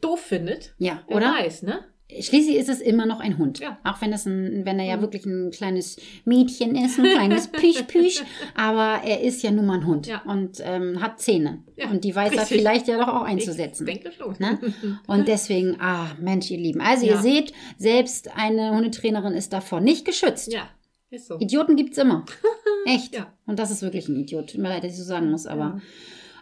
doof 0.00 0.20
findet, 0.20 0.74
Ja, 0.78 1.02
wer 1.08 1.16
oder? 1.16 1.32
weiß, 1.34 1.62
ne? 1.62 1.84
Schließlich 2.12 2.56
ist 2.56 2.68
es 2.68 2.80
immer 2.80 3.06
noch 3.06 3.20
ein 3.20 3.38
Hund. 3.38 3.60
Ja. 3.60 3.78
Auch 3.84 4.00
wenn 4.00 4.12
es 4.12 4.26
ein, 4.26 4.64
wenn 4.66 4.80
er 4.80 4.84
ja 4.84 4.96
Mhm. 4.96 5.00
wirklich 5.02 5.26
ein 5.26 5.52
kleines 5.52 5.96
Mädchen 6.24 6.74
ist, 6.74 6.98
ein 6.98 7.04
kleines 7.04 7.46
Püsch-Püsch, 7.52 8.24
aber 8.56 9.04
er 9.04 9.20
ist 9.20 9.44
ja 9.44 9.52
nun 9.52 9.66
mal 9.66 9.74
ein 9.78 9.86
Hund 9.86 10.08
Ja. 10.08 10.20
und 10.26 10.58
ähm, 10.64 11.00
hat 11.00 11.20
Zähne. 11.20 11.62
Ja, 11.76 11.88
und 11.88 12.02
die 12.02 12.12
weiß 12.12 12.32
er 12.34 12.46
vielleicht 12.46 12.88
ja 12.88 12.98
doch 12.98 13.06
auch 13.06 13.22
einzusetzen. 13.22 13.86
Ich 13.86 14.00
denke 14.00 14.10
schon. 14.10 14.34
Ne? 14.40 14.58
Und 15.06 15.28
deswegen, 15.28 15.76
ah, 15.80 16.08
Mensch, 16.20 16.50
ihr 16.50 16.58
Lieben. 16.58 16.80
Also 16.80 17.06
ihr 17.06 17.18
seht, 17.18 17.52
selbst 17.78 18.36
eine 18.36 18.74
Hundetrainerin 18.74 19.34
ist 19.34 19.52
davor 19.52 19.80
nicht 19.80 20.04
geschützt. 20.04 20.52
Ja, 20.52 20.68
ist 21.10 21.28
so. 21.28 21.38
Idioten 21.38 21.76
gibt's 21.76 21.96
immer. 21.98 22.24
Echt. 22.86 23.14
Ja. 23.14 23.32
Und 23.46 23.60
das 23.60 23.70
ist 23.70 23.82
wirklich 23.82 24.08
ein 24.08 24.16
Idiot. 24.16 24.50
Tut 24.50 24.60
mir 24.60 24.68
leid, 24.68 24.82
dass 24.82 24.90
ich 24.92 24.98
so 24.98 25.04
sagen 25.04 25.30
muss, 25.30 25.46
aber 25.46 25.80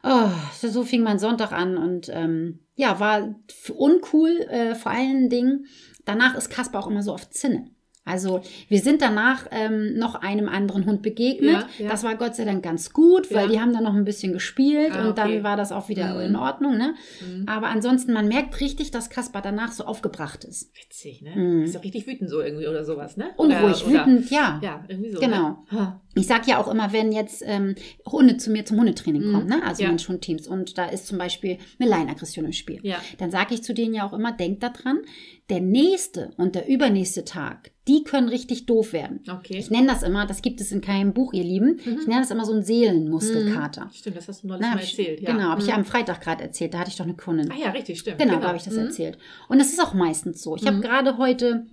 oh, 0.03 0.31
so 0.53 0.85
fing 0.85 1.03
mein 1.03 1.19
Sonntag 1.19 1.53
an 1.53 1.77
und 1.77 2.09
ähm, 2.13 2.61
ja, 2.75 3.01
war 3.01 3.35
uncool, 3.75 4.31
äh, 4.49 4.75
vor 4.75 4.93
allen 4.93 5.29
Dingen. 5.29 5.67
Danach 6.05 6.35
ist 6.37 6.51
Kasper 6.51 6.79
auch 6.79 6.87
immer 6.87 7.03
so 7.03 7.13
auf 7.13 7.29
Zinne. 7.31 7.71
Also 8.09 8.41
wir 8.69 8.81
sind 8.81 9.03
danach 9.03 9.47
ähm, 9.51 9.95
noch 9.99 10.15
einem 10.17 10.49
anderen 10.49 10.87
Hund 10.87 11.03
begegnet. 11.03 11.53
Ja, 11.53 11.67
ja. 11.85 11.89
Das 11.91 12.03
war 12.05 12.15
Gott 12.17 12.35
sei 12.35 12.45
Dank 12.45 12.63
ganz 12.65 12.93
gut, 12.93 13.33
weil 13.33 13.47
Ja. 13.47 13.53
die 13.53 13.61
haben 13.61 13.73
dann 13.73 13.85
noch 13.85 13.95
ein 13.95 14.05
bisschen 14.05 14.33
gespielt 14.33 14.93
Ah, 14.93 15.03
und 15.03 15.11
okay. 15.19 15.35
dann 15.35 15.43
war 15.45 15.57
das 15.57 15.71
auch 15.73 15.89
wieder 15.89 16.15
Mhm. 16.15 16.21
in 16.21 16.37
Ordnung. 16.37 16.77
Ne? 16.79 16.95
Mhm. 17.21 17.45
Aber 17.49 17.69
ansonsten, 17.69 18.13
man 18.13 18.29
merkt 18.29 18.61
richtig, 18.61 18.91
dass 18.91 19.11
Kasper 19.11 19.41
danach 19.43 19.73
so 19.73 19.85
aufgebracht 19.85 20.45
ist. 20.45 20.71
Witzig, 20.77 21.23
ne? 21.23 21.31
Mhm. 21.37 21.63
Ist 21.65 21.75
doch 21.75 21.85
richtig 21.85 22.07
wütend 22.07 22.31
so 22.31 22.41
irgendwie 22.41 22.67
oder 22.67 22.85
sowas, 22.85 23.17
ne? 23.17 23.31
Unruhig, 23.37 23.87
oder, 23.87 24.07
wütend, 24.07 24.31
ja. 24.31 24.59
Ja, 24.63 24.85
irgendwie 24.89 25.11
so. 25.11 25.21
Genau. 25.21 25.65
Ne? 25.71 26.01
Ich 26.15 26.27
sag 26.27 26.47
ja 26.49 26.59
auch 26.59 26.69
immer, 26.69 26.93
wenn 26.93 27.13
jetzt 27.13 27.43
ähm, 27.47 27.75
Hunde 28.07 28.39
zu 28.39 28.51
mir 28.51 28.65
zum 28.65 28.79
Hundetraining 28.79 29.29
Mhm. 29.29 29.33
kommen, 29.33 29.47
ne? 29.47 29.63
also 29.65 29.83
Ja. 29.83 29.89
Mensch-Hund-Teams, 29.91 30.49
und 30.49 30.79
da 30.79 30.87
ist 30.87 31.07
zum 31.07 31.19
Beispiel 31.19 31.59
eine 31.79 31.89
Leinenaggression 31.89 32.45
im 32.45 32.53
Spiel, 32.53 32.81
Ja. 32.83 32.97
dann 33.19 33.31
sage 33.31 33.55
ich 33.55 33.63
zu 33.63 33.75
denen 33.75 33.95
ja 33.95 34.05
auch 34.07 34.13
immer, 34.13 34.33
denkt 34.33 34.63
daran, 34.63 35.01
der 35.51 35.61
nächste 35.61 36.33
und 36.37 36.55
der 36.55 36.69
übernächste 36.69 37.25
Tag, 37.25 37.71
die 37.87 38.05
können 38.05 38.29
richtig 38.29 38.67
doof 38.67 38.93
werden. 38.93 39.21
Okay. 39.31 39.57
Ich 39.59 39.71
nenne 39.71 39.87
das 39.87 40.03
immer, 40.03 40.27
das 40.27 40.43
gibt 40.43 40.61
es 40.61 40.73
in 40.73 40.81
keinem 40.83 41.15
Buch, 41.15 41.33
ihr 41.33 41.43
Lieben, 41.45 41.81
Mhm. 41.85 41.99
ich 42.01 42.07
nenne 42.07 42.21
das 42.21 42.31
immer 42.31 42.45
so 42.45 42.53
einen 42.53 42.63
Seelenmuskelkater. 42.63 43.91
Stimmt, 43.95 44.17
das 44.19 44.29
hast 44.29 44.43
du 44.43 44.49
neulich 44.49 44.61
Na, 44.63 44.69
mal 44.75 44.77
hab 44.77 44.83
ich, 44.85 44.99
erzählt. 44.99 45.21
Ja. 45.23 45.33
Genau, 45.33 45.45
habe 45.49 45.61
ich 45.61 45.67
Mhm. 45.67 45.71
ja 45.71 45.77
am 45.77 45.85
Freitag 45.85 46.21
gerade 46.21 46.43
erzählt, 46.45 46.75
da 46.75 46.81
hatte 46.81 46.91
ich 46.91 46.97
doch 46.97 47.05
eine 47.07 47.15
Kundin. 47.17 47.51
Ah 47.51 47.57
ja, 47.59 47.71
richtig, 47.71 47.99
stimmt. 48.01 48.19
Genau, 48.19 48.37
da 48.41 48.49
habe 48.49 48.59
ich 48.59 48.65
das 48.65 48.75
Mhm. 48.75 48.81
erzählt. 48.81 49.17
Und 49.49 49.59
das 49.59 49.69
ist 49.69 49.83
auch 49.83 49.95
meistens 49.95 50.43
so. 50.43 50.55
Ich 50.57 50.67
habe 50.67 50.77
Mhm. 50.77 50.83
gerade 50.83 51.17
heute 51.19 51.67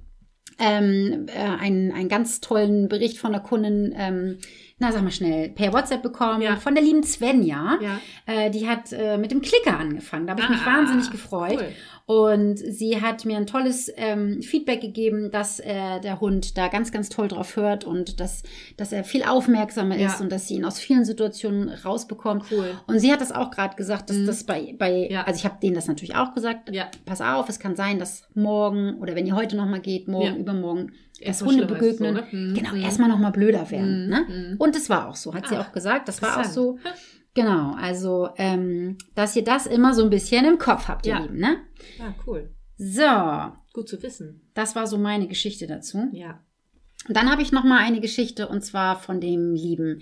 ähm, 0.58 1.26
äh, 1.28 1.38
einen, 1.60 1.92
einen 1.92 2.08
ganz 2.08 2.40
tollen 2.40 2.88
Bericht 2.88 3.18
von 3.18 3.34
der 3.34 3.42
Kundin, 3.42 3.94
ähm, 3.98 4.38
na 4.78 4.92
sag 4.94 5.04
mal 5.04 5.12
schnell, 5.12 5.50
per 5.50 5.74
WhatsApp 5.74 6.02
bekommen, 6.02 6.42
Ja. 6.42 6.56
von 6.56 6.76
der 6.76 6.84
lieben 6.84 7.04
Svenja. 7.04 7.78
Ja. 7.82 8.00
Äh, 8.26 8.52
die 8.52 8.66
hat 8.68 8.94
äh, 8.94 9.18
mit 9.18 9.32
dem 9.32 9.42
Klicker 9.42 9.78
angefangen. 9.78 10.28
Da 10.28 10.32
habe 10.32 10.44
ich 10.44 10.50
mich 10.50 10.62
Ah, 10.62 10.78
wahnsinnig 10.78 11.12
gefreut. 11.12 11.58
Cool. 11.60 11.68
Und 12.08 12.58
sie 12.60 13.02
hat 13.02 13.26
mir 13.26 13.36
ein 13.38 13.48
tolles 13.48 13.92
ähm, 13.96 14.44
Feedback 14.44 14.80
gegeben, 14.80 15.32
dass 15.32 15.60
äh, 15.60 16.00
der 16.02 16.22
Hund 16.22 16.56
da 16.56 16.68
ganz, 16.68 16.92
ganz 16.92 17.10
toll 17.10 17.28
drauf 17.30 17.56
hört 17.56 17.84
und 17.84 18.20
dass, 18.20 18.44
dass 18.78 18.92
er 18.92 19.04
viel 19.04 19.24
aufmerksamer 19.24 19.98
Ja. 19.98 20.10
ist 20.10 20.22
und 20.22 20.32
dass 20.32 20.48
sie 20.48 20.54
ihn 20.54 20.66
aus 20.66 20.78
vielen 20.78 21.04
Situationen 21.04 21.68
rausbekommt. 21.70 22.44
Cool. 22.52 22.70
Und 22.86 23.00
sie 23.00 23.12
hat 23.12 23.22
das 23.22 23.32
auch 23.32 23.50
gerade 23.50 23.76
gesagt, 23.76 24.12
dass 24.12 24.18
Mhm. 24.18 24.28
das 24.28 24.44
bei, 24.44 24.76
bei 24.78 25.08
Ja. 25.10 25.24
also 25.24 25.40
ich 25.40 25.46
habe 25.46 25.58
denen 25.60 25.74
das 25.74 25.88
natürlich 25.88 26.16
auch 26.16 26.36
gesagt, 26.36 26.70
Ja. 26.72 26.92
pass 27.06 27.22
auf, 27.22 27.50
es 27.50 27.58
kann 27.60 27.76
sein, 27.76 27.98
dass 27.98 28.28
morgen 28.36 29.00
oder 29.00 29.16
wenn 29.16 29.26
ihr 29.26 29.36
heute 29.36 29.56
nochmal 29.58 29.80
geht, 29.82 30.08
morgen, 30.08 30.36
übermorgen, 30.38 30.92
dass 31.26 31.44
Hunde 31.44 31.66
begegnen. 31.66 32.16
so, 32.16 32.22
ne? 32.22 32.28
Mhm. 32.50 32.54
Genau, 32.54 32.74
Mhm. 32.74 32.82
erstmal 32.82 33.10
nochmal 33.10 33.32
blöder 33.32 33.72
werden. 33.72 34.04
Mhm. 34.04 34.10
Ne? 34.12 34.26
Mhm. 34.52 34.56
Und 34.60 34.76
es 34.76 34.92
war 34.92 35.10
auch 35.10 35.16
so, 35.16 35.34
hat 35.34 35.48
sie 35.48 35.56
Ach, 35.56 35.70
auch 35.70 35.72
gesagt. 35.72 36.08
Das 36.08 36.22
war 36.22 36.40
auch 36.40 36.44
so. 36.44 36.78
Genau, 37.36 37.76
also, 37.76 38.30
ähm, 38.38 38.98
dass 39.14 39.36
ihr 39.36 39.44
das 39.44 39.68
immer 39.68 39.94
so 39.94 40.04
ein 40.04 40.10
bisschen 40.10 40.46
im 40.46 40.58
Kopf 40.58 40.88
habt, 40.88 41.06
ihr 41.06 41.14
Ja. 41.14 41.20
Lieben. 41.20 41.38
Ne? 41.38 41.58
Ah, 42.00 42.14
cool. 42.26 42.50
So, 42.78 43.04
Gut 43.74 43.88
zu 43.88 44.02
wissen. 44.02 44.42
das 44.54 44.76
war 44.76 44.88
so 44.88 44.98
meine 44.98 45.28
Geschichte 45.28 45.68
dazu. 45.68 46.08
Ja. 46.14 46.40
Und 47.08 47.16
dann 47.16 47.30
habe 47.30 47.42
ich 47.44 47.52
noch 47.52 47.64
mal 47.64 47.80
eine 47.80 48.00
Geschichte 48.02 48.48
und 48.48 48.62
zwar 48.64 48.98
von 49.00 49.22
dem 49.22 49.54
lieben 49.54 50.02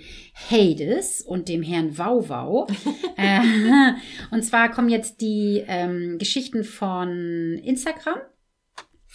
Hades 0.50 1.22
und 1.22 1.50
dem 1.50 1.62
Herrn 1.62 1.98
Wauwau. 1.98 2.68
äh, 3.18 3.42
und 4.32 4.44
zwar 4.44 4.72
kommen 4.72 4.90
jetzt 4.90 5.20
die 5.20 5.64
ähm, 5.68 6.18
Geschichten 6.20 6.64
von 6.64 7.60
Instagram. 7.64 8.20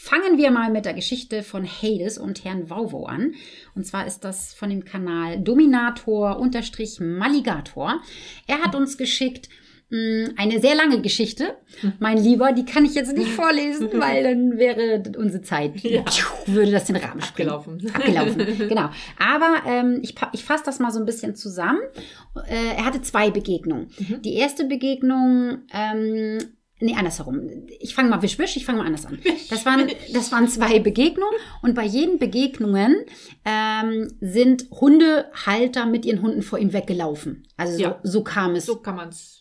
Fangen 0.01 0.39
wir 0.39 0.53
mal 0.53 0.71
mit 0.71 0.85
der 0.85 0.95
Geschichte 0.95 1.43
von 1.43 1.67
Hades 1.67 2.19
und 2.19 2.45
Herrn 2.45 2.71
Wauwau 2.71 3.07
an. 3.07 3.35
Und 3.75 3.85
zwar 3.85 4.07
ist 4.07 4.21
das 4.21 4.55
von 4.55 4.71
dem 4.71 4.85
Kanal 4.85 5.41
Dominator-Maligator. 5.41 8.01
Er 8.47 8.59
hat 8.63 8.77
uns 8.77 8.97
geschickt, 8.97 9.49
mh, 9.91 10.29
eine 10.37 10.61
sehr 10.61 10.77
lange 10.77 11.01
Geschichte. 11.03 11.57
Mein 11.99 12.17
Lieber, 12.19 12.53
die 12.53 12.65
kann 12.65 12.85
ich 12.85 12.95
jetzt 12.95 13.17
nicht 13.17 13.31
vorlesen, 13.31 13.89
weil 13.95 14.23
dann 14.23 14.57
wäre 14.59 15.03
unsere 15.19 15.43
Zeit, 15.43 15.81
Ja. 15.83 16.05
würde 16.47 16.71
das 16.71 16.85
den 16.85 16.95
Rahmen 16.97 17.21
sprengen. 17.21 17.51
Abgelaufen. 17.51 17.91
Abgelaufen, 17.93 18.59
genau. 18.69 18.91
Aber 19.19 19.63
ähm, 19.67 19.99
ich, 20.03 20.15
ich 20.33 20.45
fasse 20.45 20.63
das 20.65 20.79
mal 20.79 20.93
so 20.93 21.01
ein 21.01 21.07
bisschen 21.07 21.35
zusammen. 21.35 21.81
Äh, 22.49 22.77
er 22.77 22.85
hatte 22.85 23.03
zwei 23.03 23.31
Begegnungen. 23.33 23.91
Mhm. 23.99 24.23
Die 24.23 24.35
erste 24.35 24.65
Begegnung, 24.65 25.63
ähm, 25.73 26.39
nee, 26.81 26.95
andersherum. 26.95 27.41
Ich 27.81 27.95
fange 27.95 28.09
mal 28.11 28.23
wisch, 28.23 28.39
wisch, 28.39 28.57
ich 28.57 28.65
fange 28.65 28.79
mal 28.79 28.87
anders 28.87 29.07
an. 29.07 29.19
Das 29.51 29.65
waren, 29.67 29.89
das 30.13 30.31
waren 30.33 30.49
zwei 30.49 30.79
Begegnungen 30.79 31.35
und 31.63 31.75
bei 31.75 31.85
jeden 31.85 32.19
Begegnungen 32.19 32.97
ähm, 33.45 34.13
sind 34.21 34.67
Hundehalter 34.71 35.87
mit 35.87 36.05
ihren 36.05 36.23
Hunden 36.23 36.43
vor 36.43 36.59
ihm 36.59 36.73
weggelaufen. 36.73 37.47
Also 37.57 37.77
so, 37.77 37.83
Ja. 37.83 37.99
so 38.03 38.23
kam 38.25 38.55
es 38.55 38.67
So 38.67 38.83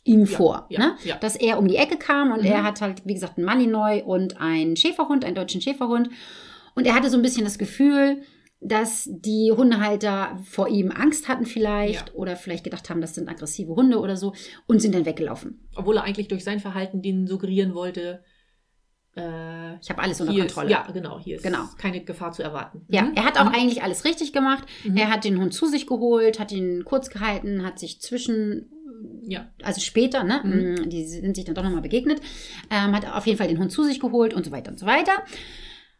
ihm 0.06 0.22
ja, 0.22 0.26
vor, 0.26 0.66
Ja, 0.70 0.80
ne? 0.80 0.96
ja. 1.04 1.16
dass 1.18 1.36
er 1.36 1.60
um 1.60 1.68
die 1.68 1.76
Ecke 1.76 1.98
kam 1.98 2.32
und 2.32 2.40
Mhm. 2.42 2.48
er 2.48 2.64
hat 2.64 2.82
halt, 2.82 3.02
wie 3.06 3.14
gesagt, 3.14 3.38
einen 3.38 3.46
Malinois 3.46 4.02
und 4.04 4.40
einen 4.40 4.76
Schäferhund, 4.76 5.26
einen 5.26 5.36
deutschen 5.36 5.62
Schäferhund. 5.62 6.10
Und 6.76 6.86
er 6.86 6.94
hatte 6.96 7.10
so 7.10 7.18
ein 7.18 7.24
bisschen 7.24 7.44
das 7.44 7.58
Gefühl, 7.58 8.22
dass 8.60 9.08
die 9.12 9.54
Hundehalter 9.56 10.40
vor 10.44 10.68
ihm 10.68 10.92
Angst 10.92 11.28
hatten 11.28 11.46
vielleicht 11.46 12.10
Ja. 12.10 12.14
oder 12.16 12.36
vielleicht 12.36 12.64
gedacht 12.64 12.90
haben, 12.90 13.02
das 13.02 13.14
sind 13.16 13.30
aggressive 13.30 13.74
Hunde 13.76 14.00
oder 14.00 14.18
so 14.18 14.34
und 14.66 14.82
sind 14.82 14.96
dann 14.96 15.06
weggelaufen. 15.06 15.68
Obwohl 15.76 15.98
er 15.98 16.04
eigentlich 16.04 16.28
durch 16.28 16.44
sein 16.44 16.60
Verhalten 16.60 17.02
denen 17.04 17.28
suggerieren 17.28 17.76
wollte, 17.76 18.24
äh, 19.16 19.76
Ich 19.80 19.90
habe 19.90 20.02
alles 20.02 20.22
unter 20.22 20.34
Kontrolle. 20.36 20.68
Ist, 20.68 20.72
ja, 20.72 20.88
genau, 20.92 21.20
hier 21.20 21.38
ist 21.38 21.44
Genau. 21.44 21.66
keine 21.78 22.04
Gefahr 22.04 22.32
zu 22.32 22.44
erwarten. 22.44 22.86
Ja, 22.90 23.04
Mhm. 23.04 23.14
er 23.16 23.26
hat 23.26 23.38
auch 23.40 23.46
Mhm. 23.46 23.56
eigentlich 23.56 23.84
alles 23.84 24.06
richtig 24.06 24.34
gemacht. 24.34 24.66
Mhm. 24.84 24.98
Er 24.98 25.10
hat 25.12 25.24
den 25.24 25.40
Hund 25.40 25.54
zu 25.54 25.66
sich 25.68 25.88
geholt, 25.88 26.40
hat 26.40 26.52
ihn 26.52 26.84
kurz 26.86 27.10
gehalten, 27.10 27.64
hat 27.66 27.80
sich 27.80 28.00
zwischen, 28.02 28.72
Ja. 29.28 29.52
also 29.64 29.82
später, 29.82 30.24
ne, 30.24 30.42
Mhm. 30.44 30.90
die 30.90 31.06
sind 31.06 31.36
sich 31.36 31.46
dann 31.46 31.56
doch 31.56 31.64
nochmal 31.64 31.82
begegnet, 31.82 32.22
ähm, 32.70 32.96
hat 32.96 33.12
auf 33.12 33.26
jeden 33.26 33.38
Fall 33.38 33.48
den 33.48 33.60
Hund 33.60 33.72
zu 33.72 33.84
sich 33.84 34.00
geholt 34.00 34.34
und 34.34 34.46
so 34.46 34.52
weiter 34.52 34.72
und 34.72 34.80
so 34.80 34.86
weiter. 34.86 35.14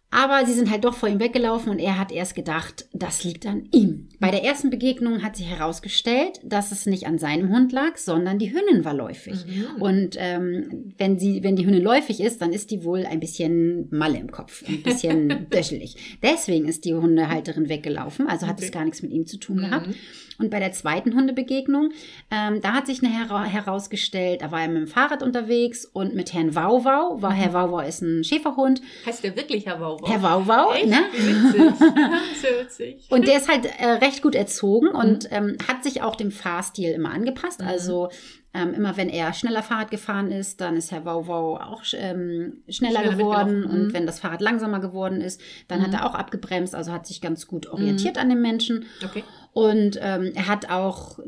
Aber 0.10 0.46
sie 0.46 0.54
sind 0.54 0.72
halt 0.72 0.86
doch 0.86 0.94
vor 0.94 1.10
ihm 1.10 1.20
weggelaufen 1.20 1.70
und 1.70 1.80
er 1.80 2.00
hat 2.00 2.14
erst 2.14 2.34
gedacht, 2.34 2.88
das 2.94 3.26
liegt 3.26 3.46
an 3.46 3.68
ihm. 3.72 4.08
Bei 4.22 4.32
der 4.32 4.44
ersten 4.44 4.70
Begegnung 4.70 5.22
hat 5.22 5.36
sich 5.36 5.48
herausgestellt, 5.50 6.40
dass 6.46 6.72
es 6.72 6.86
nicht 6.86 7.06
an 7.08 7.18
seinem 7.20 7.50
Hund 7.50 7.74
lag, 7.74 7.98
sondern 7.98 8.40
die 8.40 8.54
Hündin 8.54 8.86
war 8.86 8.94
läufig. 8.94 9.46
Mhm. 9.46 9.82
Und 9.82 10.16
ähm, 10.18 10.94
wenn, 10.98 11.20
sie, 11.20 11.44
wenn 11.44 11.58
die 11.58 11.66
Hündin 11.66 11.84
läufig 11.84 12.22
ist, 12.22 12.42
dann 12.42 12.54
ist 12.54 12.72
die 12.72 12.86
wohl 12.86 13.06
ein 13.06 13.20
bisschen 13.20 13.90
Malle 13.92 14.18
im 14.18 14.32
Kopf, 14.32 14.64
ein 14.68 14.82
bisschen 14.82 15.48
döschelig. 15.54 16.18
Deswegen 16.24 16.70
ist 16.70 16.86
die 16.86 16.94
Hundehalterin 16.96 17.68
weggelaufen, 17.68 18.28
also 18.28 18.48
hat 18.48 18.60
es 18.60 18.68
Okay. 18.68 18.74
gar 18.74 18.86
nichts 18.86 19.02
mit 19.02 19.12
ihm 19.12 19.26
zu 19.28 19.38
tun 19.38 19.58
gehabt. 19.58 19.88
Mhm. 19.88 19.96
Und 20.40 20.52
bei 20.52 20.60
der 20.60 20.72
zweiten 20.72 21.16
Hundebegegnung, 21.16 21.90
ähm, 22.32 22.62
da 22.62 22.74
hat 22.74 22.86
sich 22.86 23.04
eine 23.04 23.12
hera 23.12 23.44
herausgestellt, 23.44 24.42
da 24.42 24.52
war 24.52 24.62
er 24.62 24.68
mit 24.68 24.78
dem 24.78 24.88
Fahrrad 24.88 25.24
unterwegs 25.24 25.84
und 25.86 26.14
mit 26.16 26.32
Herrn 26.34 26.54
Wauwau, 26.54 27.22
war 27.22 27.34
Herr 27.34 27.54
Wauwau 27.54 27.80
ist 27.80 28.02
ein 28.02 28.24
Schäferhund, 28.24 28.82
Heißt 29.06 29.24
der 29.24 29.36
wirklich 29.36 29.66
Herr 29.66 29.82
Wauwau? 29.82 29.97
Herr 30.06 30.22
Wauwau, 30.24 30.74
Echt? 30.74 30.88
ne? 30.88 31.00
Witzig. 31.14 31.80
Witzig. 32.62 33.08
Und 33.10 33.28
der 33.28 33.38
ist 33.38 33.50
halt 33.50 33.66
äh, 33.80 33.86
recht 33.86 34.22
gut 34.22 34.36
erzogen 34.36 34.88
und 34.90 35.28
ähm, 35.32 35.58
hat 35.68 35.84
sich 35.84 36.02
auch 36.02 36.16
dem 36.16 36.32
Fahrstil 36.32 36.92
immer 36.92 37.12
angepasst. 37.12 37.62
Mhm. 37.62 37.68
Also 37.68 38.10
ähm, 38.54 38.74
immer 38.74 38.98
wenn 38.98 39.10
er 39.10 39.34
schneller 39.34 39.62
Fahrrad 39.62 39.92
gefahren 39.92 40.32
ist, 40.32 40.62
dann 40.62 40.76
ist 40.78 40.92
Herr 40.92 41.06
Wauwau 41.06 41.58
auch 41.58 41.84
ähm, 41.94 42.64
schneller, 42.70 43.02
Schneller 43.02 43.16
geworden. 43.16 43.64
Und 43.66 43.88
Mhm. 43.88 43.94
wenn 43.94 44.06
das 44.06 44.20
Fahrrad 44.20 44.42
langsamer 44.42 44.80
geworden 44.80 45.22
ist, 45.22 45.42
dann 45.68 45.82
hat 45.82 45.90
Mhm. 45.90 45.96
er 45.96 46.06
auch 46.10 46.16
abgebremst. 46.16 46.74
Also 46.74 46.92
hat 46.92 47.06
sich 47.08 47.22
ganz 47.22 47.48
gut 47.48 47.68
orientiert 47.68 48.18
an 48.18 48.30
den 48.30 48.42
Menschen. 48.42 48.86
okay. 49.06 49.24
Und 49.54 50.00
ähm, 50.02 50.32
er 50.36 50.48
hat 50.48 50.70
auch, 50.70 51.20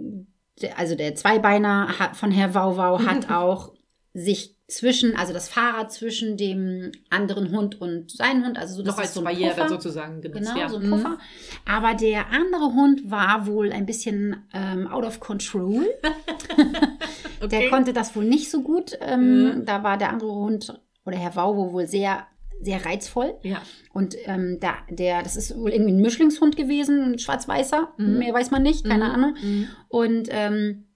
also 0.76 0.96
der 0.96 1.16
Zweibeiner 1.16 2.00
hat, 2.00 2.16
von 2.16 2.32
Herr 2.32 2.54
Wauwau 2.56 3.00
hat 3.06 3.30
auch 3.32 3.74
sich 4.14 4.56
zwischen, 4.70 5.16
also 5.16 5.34
das 5.34 5.50
Fahrrad 5.50 5.92
zwischen 5.92 6.38
dem 6.38 6.92
anderen 7.10 7.52
Hund 7.52 7.82
und 7.82 8.12
seinem 8.12 8.46
Hund, 8.46 8.58
also 8.58 8.76
so 8.76 8.84
das 8.84 8.96
Noch 8.96 9.02
ist 9.04 9.08
als 9.10 9.14
so 9.16 9.22
Barriere 9.24 9.54
Puffer. 9.56 9.70
sozusagen 9.70 10.22
genutzt. 10.22 10.40
Genau, 10.54 10.60
ja. 10.60 10.70
so 10.70 10.78
ein 10.78 10.86
Mhm. 10.88 10.92
Puffer. 10.92 11.18
Aber 11.68 11.94
der 11.96 12.30
andere 12.32 12.74
Hund 12.74 13.10
war 13.10 13.48
wohl 13.48 13.72
ein 13.72 13.86
bisschen 13.86 14.48
ähm, 14.54 14.88
out 14.88 15.04
of 15.06 15.20
control. 15.20 15.86
Okay. 17.42 17.62
Der 17.62 17.70
konnte 17.70 17.94
das 17.94 18.16
wohl 18.18 18.26
nicht 18.26 18.52
so 18.52 18.62
gut. 18.62 18.98
Ähm, 19.00 19.60
Mhm. 19.60 19.66
Da 19.66 19.82
war 19.84 19.98
der 19.98 20.10
andere 20.10 20.32
Hund 20.34 20.78
oder 21.06 21.16
Herr 21.18 21.36
Wauwo 21.38 21.72
wohl 21.72 21.88
sehr, 21.88 22.28
sehr 22.62 22.86
reizvoll. 22.86 23.36
ja. 23.44 23.62
Und 23.94 24.16
ähm, 24.26 24.58
da, 24.60 24.74
der, 24.90 25.24
das 25.24 25.38
ist 25.38 25.58
wohl 25.58 25.72
irgendwie 25.72 25.94
ein 25.94 26.02
Mischlingshund 26.02 26.58
gewesen, 26.58 27.14
ein 27.14 27.18
schwarz-weißer. 27.20 27.94
Mhm. 27.98 28.18
Mehr 28.20 28.34
weiß 28.34 28.52
man 28.52 28.62
nicht, 28.64 28.84
keine 28.86 29.06
Mhm. 29.06 29.12
Ahnung. 29.12 29.36
Mhm. 29.42 29.68
Und 29.88 30.28
ähm, 30.32 30.89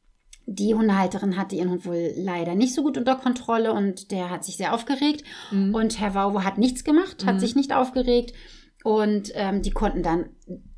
die 0.46 0.74
Hundehalterin 0.76 1.38
hatte 1.38 1.56
ihren 1.56 1.70
Hund 1.70 1.86
wohl 1.86 2.12
leider 2.18 2.56
nicht 2.56 2.74
so 2.76 2.84
gut 2.84 2.98
unter 2.98 3.16
Kontrolle 3.16 3.74
und 3.74 4.12
der 4.12 4.30
hat 4.30 4.44
sich 4.44 4.58
sehr 4.58 4.74
aufgeregt. 4.74 5.24
Mhm. 5.52 5.74
Und 5.74 6.00
Herr 6.00 6.16
Wauwo 6.16 6.44
hat 6.44 6.58
nichts 6.58 6.84
gemacht, 6.84 7.26
hat 7.26 7.36
Mhm. 7.36 7.40
sich 7.40 7.56
nicht 7.56 7.74
aufgeregt. 7.74 8.34
Und 8.84 9.32
ähm, 9.36 9.62
die 9.62 9.72
konnten 9.72 10.04
dann 10.04 10.26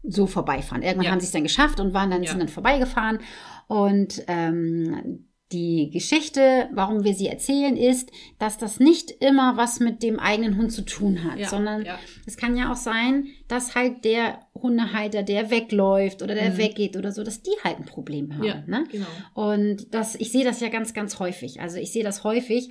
so 0.04 0.28
vorbeifahren. 0.28 0.84
Irgendwann 0.84 1.06
Ja. 1.06 1.12
haben 1.12 1.20
sie 1.20 1.26
es 1.26 1.32
dann 1.32 1.42
geschafft 1.44 1.80
und 1.80 1.94
waren 1.96 2.12
dann, 2.12 2.22
Ja. 2.22 2.30
sind 2.30 2.40
dann 2.40 2.48
vorbeigefahren. 2.48 3.20
Und 3.68 4.24
ähm, 4.28 5.25
die 5.52 5.92
Geschichte, 5.92 6.70
warum 6.74 7.04
wir 7.04 7.14
sie 7.14 7.28
erzählen, 7.28 7.78
ist, 7.78 8.10
dass 8.40 8.58
das 8.58 8.80
nicht 8.80 9.12
immer 9.12 9.58
was 9.58 9.80
mit 9.80 10.02
dem 10.02 10.20
eigenen 10.20 10.58
Hund 10.58 10.72
zu 10.72 10.82
tun 10.82 11.24
hat, 11.24 11.38
Ja, 11.38 11.48
sondern 11.50 11.86
ja. 11.86 12.00
es 12.26 12.36
kann 12.36 12.58
ja 12.58 12.72
auch 12.72 12.76
sein, 12.76 13.28
dass 13.48 13.76
halt 13.76 14.06
der 14.06 14.40
Hundehalter, 14.56 15.22
der 15.22 15.52
wegläuft 15.52 16.24
oder 16.24 16.34
der 16.34 16.50
Mhm. 16.52 16.58
weggeht 16.58 16.98
oder 16.98 17.12
so, 17.12 17.24
dass 17.24 17.44
die 17.44 17.52
halt 17.64 17.78
ein 17.78 17.86
Problem 17.86 18.34
haben. 18.34 18.44
Ja, 18.44 18.64
Ne? 18.66 18.86
genau. 18.92 19.06
Und 19.36 19.94
das, 19.94 20.16
ich 20.16 20.32
sehe 20.32 20.44
das 20.44 20.62
ja 20.62 20.70
ganz, 20.70 20.94
ganz 20.96 21.20
häufig. 21.20 21.62
Also 21.62 21.78
ich 21.78 21.92
sehe 21.92 22.04
das 22.04 22.24
häufig, 22.24 22.70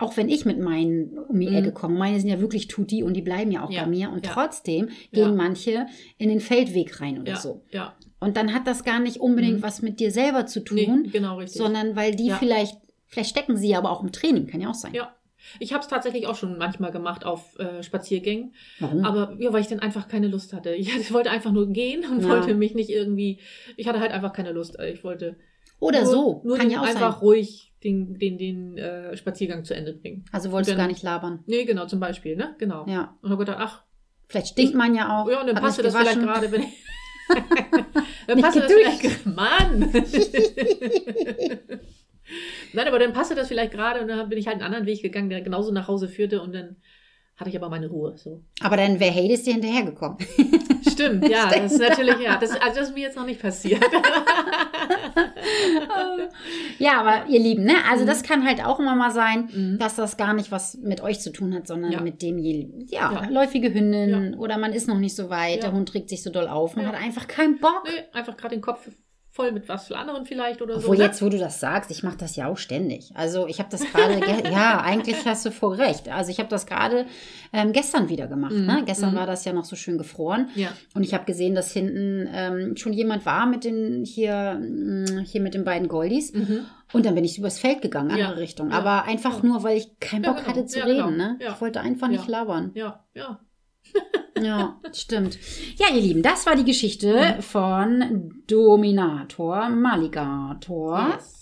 auch 0.00 0.16
wenn 0.16 0.28
ich 0.28 0.44
mit 0.44 0.58
meinen 0.60 1.18
um 1.18 1.38
die 1.40 1.48
Mhm. 1.48 1.54
Ecke 1.56 1.72
komme. 1.72 1.96
Meine 1.98 2.18
sind 2.20 2.28
ja 2.28 2.40
wirklich 2.40 2.68
Tutti 2.68 3.02
und 3.02 3.14
die 3.14 3.22
bleiben 3.22 3.50
ja 3.50 3.64
auch 3.64 3.70
Ja, 3.70 3.82
bei 3.84 3.88
mir. 3.90 4.10
Und 4.10 4.26
ja. 4.26 4.32
trotzdem 4.32 4.88
Ja. 5.10 5.24
gehen 5.26 5.36
manche 5.36 5.86
in 6.18 6.28
den 6.28 6.40
Feldweg 6.40 7.00
rein 7.00 7.20
oder 7.20 7.32
Ja, 7.32 7.36
so. 7.38 7.64
ja. 7.70 7.94
Und 8.20 8.36
dann 8.36 8.54
hat 8.54 8.66
das 8.66 8.84
gar 8.84 9.00
nicht 9.00 9.18
unbedingt 9.18 9.58
Mhm. 9.58 9.62
was 9.62 9.82
mit 9.82 9.98
dir 10.00 10.10
selber 10.10 10.46
zu 10.46 10.60
tun, 10.60 11.02
Nee, 11.02 11.08
genau 11.10 11.38
richtig. 11.38 11.60
sondern 11.60 11.96
weil 11.96 12.14
die 12.14 12.26
Ja. 12.28 12.36
vielleicht, 12.36 12.76
vielleicht 13.06 13.30
stecken 13.30 13.56
sie 13.56 13.68
ja 13.70 13.78
aber 13.78 13.90
auch 13.90 14.02
im 14.02 14.12
Training, 14.12 14.46
kann 14.46 14.60
ja 14.60 14.70
auch 14.70 14.74
sein. 14.74 14.94
Ja. 14.94 15.14
Ich 15.58 15.72
habe 15.72 15.82
es 15.82 15.88
tatsächlich 15.88 16.28
auch 16.28 16.36
schon 16.36 16.56
manchmal 16.56 16.92
gemacht 16.92 17.26
auf 17.26 17.58
äh, 17.58 17.82
Spaziergängen. 17.82 18.54
Warum? 18.78 19.04
Aber 19.04 19.36
ja, 19.40 19.52
weil 19.52 19.60
ich 19.60 19.66
dann 19.66 19.80
einfach 19.80 20.06
keine 20.06 20.28
Lust 20.28 20.52
hatte. 20.52 20.72
Ich, 20.74 20.94
ich 20.96 21.12
wollte 21.12 21.30
einfach 21.30 21.50
nur 21.50 21.68
gehen 21.72 22.04
und 22.08 22.22
Ja. 22.22 22.28
wollte 22.28 22.54
mich 22.54 22.74
nicht 22.74 22.90
irgendwie. 22.90 23.40
Ich 23.76 23.88
hatte 23.88 23.98
halt 23.98 24.12
einfach 24.12 24.32
keine 24.32 24.52
Lust. 24.52 24.78
Ich 24.80 25.02
wollte 25.02 25.36
oder 25.80 26.02
nur, 26.04 26.12
so, 26.12 26.42
nur 26.44 26.56
kann 26.58 26.70
ja 26.70 26.80
auch 26.80 26.86
einfach 26.86 27.14
sein. 27.14 27.20
ruhig 27.22 27.71
den, 27.84 28.18
den, 28.18 28.38
den 28.38 28.78
äh, 28.78 29.16
Spaziergang 29.16 29.64
zu 29.64 29.74
Ende 29.74 29.92
bringen. 29.94 30.24
Also 30.32 30.50
wolltest 30.52 30.70
du 30.70 30.72
dann- 30.76 30.84
gar 30.84 30.88
nicht 30.88 31.02
labern. 31.02 31.42
Nee, 31.46 31.64
genau, 31.64 31.86
zum 31.86 32.00
Beispiel, 32.00 32.36
ne? 32.36 32.54
Genau. 32.58 32.86
Ja. 32.88 33.16
Und 33.22 33.30
habe 33.30 33.44
gedacht, 33.44 33.58
ach, 33.60 33.82
Vielleicht 34.28 34.48
stinkt 34.48 34.74
man 34.74 34.94
ja 34.94 35.20
auch. 35.20 35.28
ja, 35.30 35.40
und 35.40 35.46
dann 35.46 35.62
nicht 35.62 35.78
das 35.84 35.94
vielleicht 35.94 36.20
gerade, 36.20 36.50
wenn 36.52 36.62
dann 38.26 38.36
Nicht 38.36 38.44
passte 38.44 38.60
das 38.60 38.72
vielleicht 38.72 39.26
Mann! 39.26 39.92
Nein, 42.72 42.88
aber 42.88 42.98
dann 42.98 43.12
passte 43.12 43.34
das 43.34 43.48
vielleicht 43.48 43.72
gerade 43.72 44.00
und 44.00 44.08
dann 44.08 44.28
bin 44.28 44.38
ich 44.38 44.46
halt 44.46 44.54
einen 44.56 44.64
anderen 44.64 44.86
Weg 44.86 45.02
gegangen, 45.02 45.28
der 45.28 45.42
genauso 45.42 45.70
nach 45.72 45.88
Hause 45.88 46.08
führte 46.08 46.40
und 46.40 46.54
dann 46.54 46.76
hatte 47.42 47.50
ich 47.50 47.56
aber 47.56 47.68
meine 47.68 47.88
Ruhe. 47.88 48.14
So. 48.16 48.40
Aber 48.60 48.76
dann 48.76 48.98
wäre 48.98 49.14
Hades 49.14 49.42
dir 49.44 49.52
hinterhergekommen. 49.52 50.16
Stimmt, 50.90 51.28
ja, 51.28 51.48
das 51.50 51.72
ist 51.72 51.78
natürlich, 51.80 52.18
ja, 52.20 52.36
das, 52.38 52.50
also 52.52 52.80
das 52.80 52.88
ist 52.88 52.94
mir 52.94 53.02
jetzt 53.02 53.16
noch 53.16 53.26
nicht 53.26 53.40
passiert. 53.40 53.82
Ja, 56.78 57.00
aber 57.00 57.28
ihr 57.28 57.38
Lieben, 57.40 57.64
ne? 57.64 57.74
Also 57.90 58.04
Mhm. 58.04 58.08
das 58.08 58.22
kann 58.22 58.44
halt 58.46 58.64
auch 58.64 58.80
immer 58.80 58.94
mal 58.96 59.10
sein, 59.10 59.48
Mhm. 59.52 59.78
dass 59.78 59.96
das 59.96 60.16
gar 60.16 60.34
nicht 60.34 60.50
was 60.50 60.76
mit 60.78 61.00
euch 61.02 61.20
zu 61.20 61.30
tun 61.32 61.54
hat, 61.54 61.66
sondern 61.66 61.92
Ja. 61.92 62.00
mit 62.00 62.22
dem, 62.22 62.38
ja, 62.38 62.66
Ja. 62.90 63.28
läufige 63.30 63.72
Hündin 63.72 64.34
oder 64.34 64.58
man 64.58 64.72
ist 64.72 64.88
noch 64.88 64.98
nicht 64.98 65.14
so 65.14 65.30
weit, 65.30 65.56
Ja. 65.56 65.60
der 65.62 65.72
Hund 65.72 65.92
regt 65.94 66.08
sich 66.08 66.22
so 66.22 66.30
doll 66.30 66.48
auf, 66.48 66.74
man 66.76 66.84
Ja. 66.86 66.92
hat 66.92 67.00
einfach 67.00 67.26
keinen 67.28 67.58
Bock. 67.58 67.82
nee, 67.84 67.90
einfach 68.12 68.36
gerade 68.36 68.54
den 68.56 68.62
Kopf 68.62 68.88
voll 69.34 69.50
mit 69.50 69.66
was 69.66 69.86
für 69.86 69.96
anderen 69.96 70.26
vielleicht 70.26 70.60
oder 70.60 70.74
so. 70.74 70.80
Obwohl 70.80 70.98
ne? 70.98 71.04
jetzt, 71.04 71.22
wo 71.22 71.30
du 71.30 71.38
das 71.38 71.58
sagst, 71.58 71.90
ich 71.90 72.02
mache 72.02 72.18
das 72.18 72.36
ja 72.36 72.48
auch 72.48 72.58
ständig. 72.58 73.10
Also 73.14 73.46
ich 73.46 73.58
habe 73.60 73.70
das 73.70 73.80
gerade, 73.82 74.20
ge- 74.20 74.50
ja, 74.52 74.82
eigentlich 74.82 75.24
hast 75.24 75.46
du 75.46 75.50
voll 75.50 75.76
recht. 75.76 76.10
Also 76.10 76.30
ich 76.30 76.38
habe 76.38 76.50
das 76.50 76.66
gerade 76.66 77.06
ähm, 77.54 77.72
gestern 77.72 78.10
wieder 78.10 78.26
gemacht. 78.26 78.52
Mhm, 78.52 78.66
Ne? 78.66 78.82
Gestern 78.84 79.12
mhm. 79.12 79.16
war 79.16 79.26
das 79.26 79.46
ja 79.46 79.54
noch 79.54 79.64
so 79.64 79.74
schön 79.74 79.96
gefroren. 79.96 80.50
Ja, 80.54 80.68
Und 80.94 81.02
ich 81.02 81.14
habe 81.14 81.24
gesehen, 81.24 81.54
dass 81.54 81.72
hinten 81.72 82.28
ähm, 82.30 82.76
schon 82.76 82.92
jemand 82.92 83.24
war 83.24 83.46
mit 83.46 83.64
den 83.64 84.04
hier, 84.04 84.60
mh, 84.60 85.22
hier 85.22 85.40
mit 85.40 85.54
den 85.54 85.64
beiden 85.64 85.88
Goldies. 85.88 86.32
mhm. 86.34 86.66
Und 86.92 87.06
dann 87.06 87.14
bin 87.14 87.24
ich 87.24 87.38
übers 87.38 87.58
Feld 87.58 87.80
gegangen, 87.80 88.10
andere 88.10 88.32
Ja, 88.32 88.36
Richtung. 88.36 88.70
ja, 88.70 88.76
Aber 88.76 89.04
einfach 89.04 89.38
ja. 89.42 89.48
nur, 89.48 89.62
weil 89.62 89.78
ich 89.78 89.98
keinen 89.98 90.22
Bock 90.22 90.36
genau, 90.36 90.48
hatte 90.48 90.66
zu 90.66 90.80
reden. 90.80 90.96
genau, 90.96 91.10
Ne? 91.10 91.38
ja. 91.40 91.52
Ich 91.52 91.60
wollte 91.62 91.80
einfach 91.80 92.08
nicht 92.08 92.28
labern. 92.28 92.70
ja, 92.74 93.02
ja. 93.14 93.40
Ja, 94.42 94.80
stimmt. 94.92 95.38
Ja, 95.76 95.86
ihr 95.94 96.00
Lieben, 96.00 96.22
das 96.22 96.46
war 96.46 96.56
die 96.56 96.64
Geschichte 96.64 97.36
Mhm. 97.36 97.42
von 97.42 98.42
Dominator 98.48 99.68
Maligator. 99.68 101.10
Yes. 101.14 101.38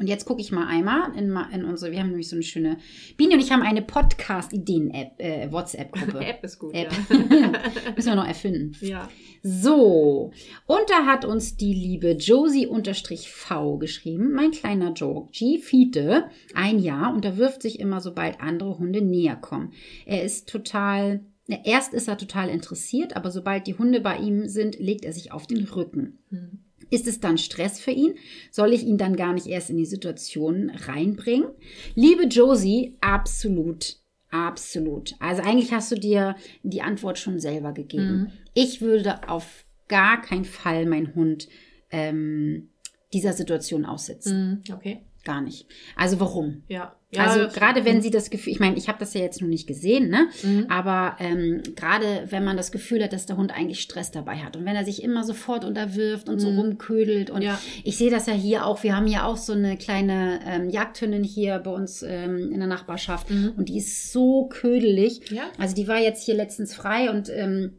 Und 0.00 0.08
jetzt 0.08 0.24
gucke 0.24 0.40
ich 0.40 0.50
mal 0.50 0.66
einmal 0.66 1.14
in, 1.16 1.38
in 1.52 1.64
unsere, 1.64 1.92
wir 1.92 2.00
haben 2.00 2.08
nämlich 2.08 2.28
so 2.28 2.34
eine 2.34 2.42
schöne, 2.42 2.78
Bini 3.16 3.34
und 3.34 3.40
ich 3.40 3.52
haben 3.52 3.62
eine 3.62 3.82
Podcast-Ideen-App, 3.82 5.12
äh, 5.20 5.52
WhatsApp-Gruppe. 5.52 6.18
App 6.26 6.42
ist 6.42 6.58
gut, 6.58 6.74
App. 6.74 6.90
ja. 7.10 7.52
Müssen 7.94 8.08
wir 8.08 8.14
noch 8.16 8.26
erfinden. 8.26 8.74
ja. 8.80 9.08
So, 9.44 10.32
und 10.66 10.80
da 10.88 11.04
hat 11.06 11.24
uns 11.24 11.56
die 11.56 11.74
liebe 11.74 12.12
Josie-V 12.12 13.76
geschrieben, 13.78 14.32
mein 14.32 14.52
kleiner 14.52 14.92
Georgie 14.92 15.58
Fiete, 15.58 16.24
ein 16.54 16.78
Jahr, 16.78 17.12
und 17.12 17.24
er 17.24 17.36
wirft 17.36 17.62
sich 17.62 17.78
immer, 17.80 18.00
sobald 18.00 18.40
andere 18.40 18.78
Hunde 18.78 19.02
näher 19.02 19.36
kommen. 19.36 19.72
Er 20.06 20.22
ist 20.24 20.48
total, 20.48 21.20
erst 21.64 21.94
ist 21.94 22.08
er 22.08 22.16
total 22.16 22.48
interessiert, 22.48 23.16
aber 23.16 23.30
sobald 23.30 23.66
die 23.66 23.74
Hunde 23.78 24.00
bei 24.00 24.18
ihm 24.18 24.48
sind, 24.48 24.78
legt 24.78 25.04
er 25.04 25.12
sich 25.12 25.32
auf 25.32 25.46
den 25.46 25.64
Rücken. 25.64 26.18
Hm. 26.30 26.60
Ist 26.90 27.06
es 27.06 27.20
dann 27.20 27.38
Stress 27.38 27.80
für 27.80 27.90
ihn? 27.90 28.14
Soll 28.50 28.72
ich 28.72 28.84
ihn 28.84 28.98
dann 28.98 29.16
gar 29.16 29.32
nicht 29.32 29.46
erst 29.46 29.70
in 29.70 29.76
die 29.76 29.86
Situation 29.86 30.70
reinbringen? 30.70 31.48
Liebe 31.94 32.24
Josie, 32.24 32.96
absolut. 33.00 33.96
Absolut. 34.30 35.14
Also 35.18 35.42
eigentlich 35.42 35.72
hast 35.72 35.92
du 35.92 35.96
dir 35.96 36.36
die 36.62 36.82
Antwort 36.82 37.18
schon 37.18 37.38
selber 37.38 37.72
gegeben. 37.72 38.20
Mhm. 38.22 38.32
Ich 38.54 38.80
würde 38.80 39.28
auf 39.28 39.64
gar 39.88 40.20
keinen 40.20 40.46
Fall 40.46 40.86
meinen 40.86 41.14
Hund 41.14 41.48
ähm, 41.90 42.70
dieser 43.12 43.34
Situation 43.34 43.84
aussetzen. 43.84 44.62
Hm, 44.66 44.74
Okay. 44.74 45.02
Gar 45.24 45.40
nicht. 45.40 45.66
Also 45.94 46.18
warum? 46.18 46.64
Ja. 46.66 46.96
Also 47.18 47.44
das- 47.44 47.52
gerade 47.54 47.84
wenn 47.84 48.00
sie 48.00 48.10
das 48.10 48.30
Gefühl, 48.30 48.52
ich 48.52 48.60
meine, 48.60 48.76
ich 48.76 48.88
habe 48.88 48.98
das 48.98 49.12
ja 49.14 49.20
jetzt 49.20 49.40
noch 49.40 49.48
nicht 49.48 49.66
gesehen, 49.66 50.08
ne? 50.08 50.28
Mhm. 50.42 50.66
Aber 50.70 51.16
ähm, 51.20 51.62
gerade 51.76 52.24
wenn 52.30 52.44
man 52.44 52.56
das 52.56 52.72
Gefühl 52.72 53.02
hat, 53.04 53.12
dass 53.12 53.26
der 53.26 53.36
Hund 53.36 53.52
eigentlich 53.54 53.80
Stress 53.80 54.10
dabei 54.10 54.36
hat 54.36 54.56
und 54.56 54.64
wenn 54.64 54.76
er 54.76 54.84
sich 54.84 55.02
immer 55.02 55.24
sofort 55.24 55.64
unterwirft 55.64 56.28
und 56.28 56.38
so 56.38 56.50
Mhm. 56.50 56.58
rumködelt 56.58 57.28
und 57.30 57.42
Ja. 57.42 57.58
ich 57.84 57.96
sehe 57.98 58.10
das 58.10 58.26
ja 58.26 58.32
hier 58.32 58.64
auch, 58.66 58.82
wir 58.82 58.96
haben 58.96 59.06
hier 59.06 59.26
auch 59.26 59.36
so 59.36 59.52
eine 59.52 59.76
kleine 59.76 60.40
ähm, 60.46 60.70
Jagdhündin 60.70 61.24
hier 61.24 61.58
bei 61.58 61.70
uns 61.70 62.02
ähm, 62.02 62.50
in 62.52 62.58
der 62.58 62.68
Nachbarschaft 62.68 63.30
Mhm. 63.30 63.52
und 63.56 63.68
die 63.68 63.78
ist 63.78 64.12
so 64.12 64.46
ködelig. 64.46 65.30
Ja. 65.30 65.42
Also 65.58 65.74
die 65.74 65.88
war 65.88 65.98
jetzt 65.98 66.24
hier 66.24 66.34
letztens 66.34 66.74
frei 66.74 67.10
und 67.10 67.28
ähm, 67.28 67.72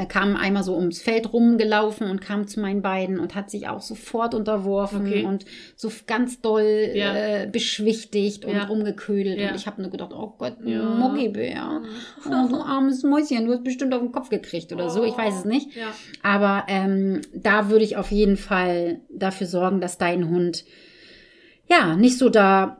er 0.00 0.06
kam 0.06 0.34
einmal 0.34 0.62
so 0.62 0.74
ums 0.76 1.02
Feld 1.02 1.30
rumgelaufen 1.30 2.08
und 2.08 2.22
kam 2.22 2.46
zu 2.46 2.58
meinen 2.58 2.80
beiden 2.80 3.20
und 3.20 3.34
hat 3.34 3.50
sich 3.50 3.68
auch 3.68 3.82
sofort 3.82 4.34
unterworfen 4.34 5.02
Okay. 5.06 5.24
und 5.26 5.44
so 5.76 5.90
ganz 6.06 6.40
doll 6.40 6.88
Ja. 6.94 7.14
äh, 7.14 7.46
beschwichtigt 7.52 8.46
und 8.46 8.54
Ja. 8.54 8.64
rumgeködelt. 8.64 9.38
Ja. 9.38 9.50
Und 9.50 9.56
ich 9.56 9.66
habe 9.66 9.82
nur 9.82 9.90
gedacht, 9.90 10.12
oh 10.14 10.32
Gott, 10.38 10.56
Ja. 10.64 10.82
Muckibär. 10.82 11.82
Oh, 12.26 12.48
du 12.48 12.56
armes 12.56 13.02
Mäuschen, 13.02 13.44
du 13.44 13.52
hast 13.52 13.62
bestimmt 13.62 13.92
auf 13.92 14.00
den 14.00 14.10
Kopf 14.10 14.30
gekriegt 14.30 14.72
oder 14.72 14.88
so. 14.88 15.04
Ich 15.04 15.18
weiß 15.18 15.40
es 15.40 15.44
nicht. 15.44 15.68
Aber 16.22 16.64
ähm, 16.68 17.20
da 17.34 17.68
würde 17.68 17.84
ich 17.84 17.98
auf 17.98 18.10
jeden 18.10 18.38
Fall 18.38 19.00
dafür 19.10 19.46
sorgen, 19.46 19.82
dass 19.82 19.98
dein 19.98 20.30
Hund 20.30 20.64
ja 21.68 21.94
nicht 21.94 22.16
so 22.16 22.30
da 22.30 22.79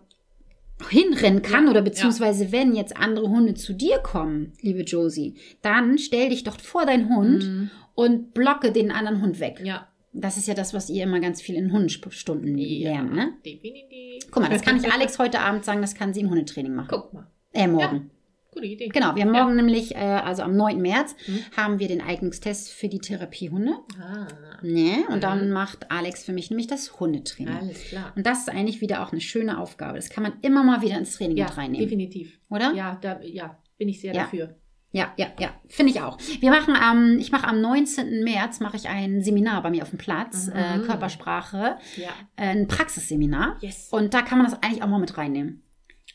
hinrennen 0.89 1.43
kann 1.43 1.65
Ja, 1.65 1.71
oder 1.71 1.83
beziehungsweise 1.83 2.53
wenn 2.53 2.75
jetzt 2.75 2.97
andere 2.97 3.29
Hunde 3.29 3.55
zu 3.55 3.73
dir 3.75 3.99
kommen, 3.99 4.53
liebe 4.61 4.83
Josie, 4.83 5.35
dann 5.63 5.99
stell 5.99 6.31
dich 6.31 6.45
doch 6.45 6.59
vor 6.59 6.87
deinen 6.87 7.15
Hund 7.15 7.45
Mhm. 7.45 7.71
und 7.95 8.35
blocke 8.35 8.73
den 8.73 8.91
anderen 8.91 9.21
Hund 9.23 9.41
weg. 9.41 9.61
Ja. 9.63 9.87
Das 10.13 10.37
ist 10.37 10.49
ja 10.49 10.55
das, 10.55 10.75
was 10.75 10.91
ihr 10.91 11.05
immer 11.05 11.21
ganz 11.21 11.41
viel 11.41 11.55
in 11.55 11.71
Hundestunden 11.73 12.57
lernt, 12.59 13.15
ne? 13.15 13.33
Definitiv. 13.47 14.29
Guck 14.31 14.43
mal, 14.43 14.49
das 14.51 14.63
kann 14.63 14.77
ich 14.77 14.85
Alex 14.93 15.19
heute 15.21 15.39
Abend 15.41 15.65
sagen, 15.65 15.81
das 15.83 15.95
kann 15.95 16.13
sie 16.13 16.21
im 16.21 16.31
Hundetraining 16.31 16.75
machen. 16.75 16.89
Guck 16.91 17.13
mal. 17.13 17.27
Äh, 17.53 17.69
morgen. 17.69 18.11
Gute 18.53 18.67
Idee. 18.67 18.89
Genau, 18.89 19.15
wir 19.15 19.23
haben 19.25 19.35
Ja. 19.35 19.45
morgen 19.45 19.57
nämlich, 19.57 19.95
äh, 19.95 19.99
also 19.99 20.43
am 20.43 20.57
9. 20.57 20.81
März, 20.81 21.15
Mhm. 21.29 21.39
haben 21.57 21.79
wir 21.79 21.87
den 21.89 22.01
Eignungstest 22.01 22.71
für 22.73 22.89
die 22.89 22.99
Therapiehunde. 22.99 23.73
Ah, 24.01 24.27
Ne? 24.63 25.05
Und 25.09 25.17
Mhm. 25.17 25.21
dann 25.21 25.51
macht 25.53 25.91
Alex 25.91 26.25
für 26.25 26.33
mich 26.33 26.51
nämlich 26.51 26.67
das 26.67 26.99
Hundetraining. 27.01 27.55
alles 27.57 27.85
klar. 27.85 28.13
Und 28.17 28.27
das 28.27 28.41
ist 28.41 28.49
eigentlich 28.51 28.81
wieder 28.81 29.03
auch 29.03 29.13
eine 29.13 29.21
schöne 29.21 29.59
Aufgabe. 29.59 29.97
Das 29.97 30.11
kann 30.11 30.23
man 30.23 30.33
immer 30.43 30.63
mal 30.65 30.83
wieder 30.83 30.99
ins 30.99 31.17
Training 31.17 31.37
Ja, 31.37 31.47
mit 31.47 31.57
reinnehmen. 31.57 31.87
definitiv. 31.87 32.39
Oder? 32.51 32.73
Ja, 32.75 32.99
da, 33.01 33.21
ja, 33.23 33.57
bin 33.79 33.89
ich 33.89 34.01
sehr 34.01 34.13
Ja. 34.15 34.25
dafür. 34.25 34.57
Ja, 34.93 35.13
ja, 35.17 35.29
ja, 35.39 35.51
finde 35.69 35.93
ich 35.93 36.01
auch. 36.01 36.19
Wir 36.41 36.51
machen 36.51 36.75
am, 36.75 37.17
ich 37.19 37.31
mache 37.31 37.47
am 37.47 37.61
19. 37.61 38.25
März 38.25 38.59
mache 38.59 38.77
ich 38.77 38.89
ein 38.89 39.23
Seminar 39.23 39.63
bei 39.63 39.71
mir 39.71 39.83
auf 39.83 39.91
dem 39.91 39.99
Platz, 39.99 40.49
Mhm. 40.49 40.53
äh, 40.57 40.79
Körpersprache, 40.85 41.77
Ja. 41.97 42.09
ein 42.37 42.67
Praxisseminar. 42.67 43.57
Yes. 43.61 43.89
Und 43.93 44.13
da 44.13 44.23
kann 44.23 44.39
man 44.39 44.51
das 44.51 44.61
eigentlich 44.63 44.83
auch 44.83 44.89
mal 44.89 44.99
mit 44.99 45.17
reinnehmen. 45.17 45.63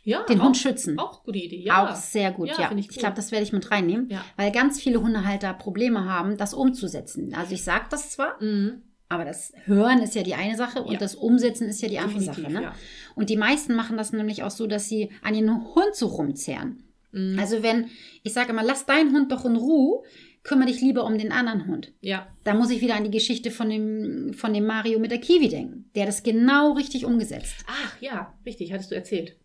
Ja, 0.06 0.24
Den 0.24 0.40
auch, 0.40 0.46
Hund 0.46 0.58
schützen. 0.58 0.98
Auch 0.98 1.24
gute 1.24 1.40
Idee. 1.40 1.62
Ja. 1.64 1.86
Auch 1.90 1.96
sehr 1.96 2.32
gut, 2.32 2.48
Ja, 2.48 2.62
ja. 2.62 2.72
ich 2.78 2.90
ich 2.90 2.98
glaube, 2.98 3.16
das 3.16 3.32
werde 3.32 3.44
ich 3.44 3.52
mit 3.52 3.70
reinnehmen, 3.70 4.08
Ja. 4.10 4.24
weil 4.38 4.52
ganz 4.52 4.80
viele 4.82 5.02
Hundehalter 5.02 5.54
Probleme 5.54 6.06
haben, 6.06 6.38
das 6.38 6.54
umzusetzen. 6.54 7.34
Also 7.36 7.54
ich 7.54 7.64
sage 7.64 7.86
das 7.90 8.12
zwar, 8.12 8.42
Mhm. 8.42 8.84
aber 9.10 9.26
das 9.26 9.52
Hören 9.66 10.00
ist 10.02 10.16
ja 10.16 10.24
die 10.24 10.36
eine 10.36 10.56
Sache 10.56 10.82
und 10.84 11.02
das 11.02 11.16
Umsetzen 11.16 11.68
ist 11.68 11.82
ja 11.82 11.90
die 11.90 12.00
andere 12.00 12.20
Definitiv, 12.20 12.44
Sache. 12.54 12.54
Ne? 12.66 12.72
Und 13.16 13.30
die 13.30 13.38
meisten 13.38 13.76
machen 13.76 13.98
das 13.98 14.14
nämlich 14.14 14.44
auch 14.44 14.52
so, 14.52 14.68
dass 14.68 14.88
sie 14.88 15.10
an 15.22 15.36
ihren 15.36 15.74
Hund 15.76 15.94
so 15.96 16.08
rumzehren. 16.08 16.84
Mhm. 17.12 17.38
Also 17.40 17.64
wenn, 17.64 17.88
ich 18.24 18.34
sage 18.34 18.52
immer, 18.52 18.64
lass 18.64 18.86
deinen 18.86 19.12
Hund 19.14 19.32
doch 19.32 19.44
in 19.46 19.56
Ruhe, 19.56 20.04
kümmere 20.44 20.68
dich 20.68 20.82
lieber 20.82 21.06
um 21.06 21.18
den 21.18 21.32
anderen 21.32 21.66
Hund. 21.66 21.92
ja. 22.02 22.28
Da 22.44 22.54
muss 22.54 22.70
ich 22.70 22.80
wieder 22.82 22.94
an 22.96 23.04
die 23.04 23.10
Geschichte 23.10 23.50
von 23.50 23.68
dem, 23.72 24.34
von 24.36 24.54
dem 24.54 24.68
Mario 24.68 25.00
mit 25.00 25.10
der 25.10 25.18
Kiwi 25.18 25.50
denken. 25.50 25.90
Der 25.96 26.06
das 26.06 26.22
genau 26.22 26.74
richtig 26.74 27.04
umgesetzt. 27.06 27.56
Ach 27.68 28.00
ja, 28.02 28.36
richtig, 28.46 28.72
hattest 28.72 28.92
du 28.92 28.96
erzählt. 28.96 29.36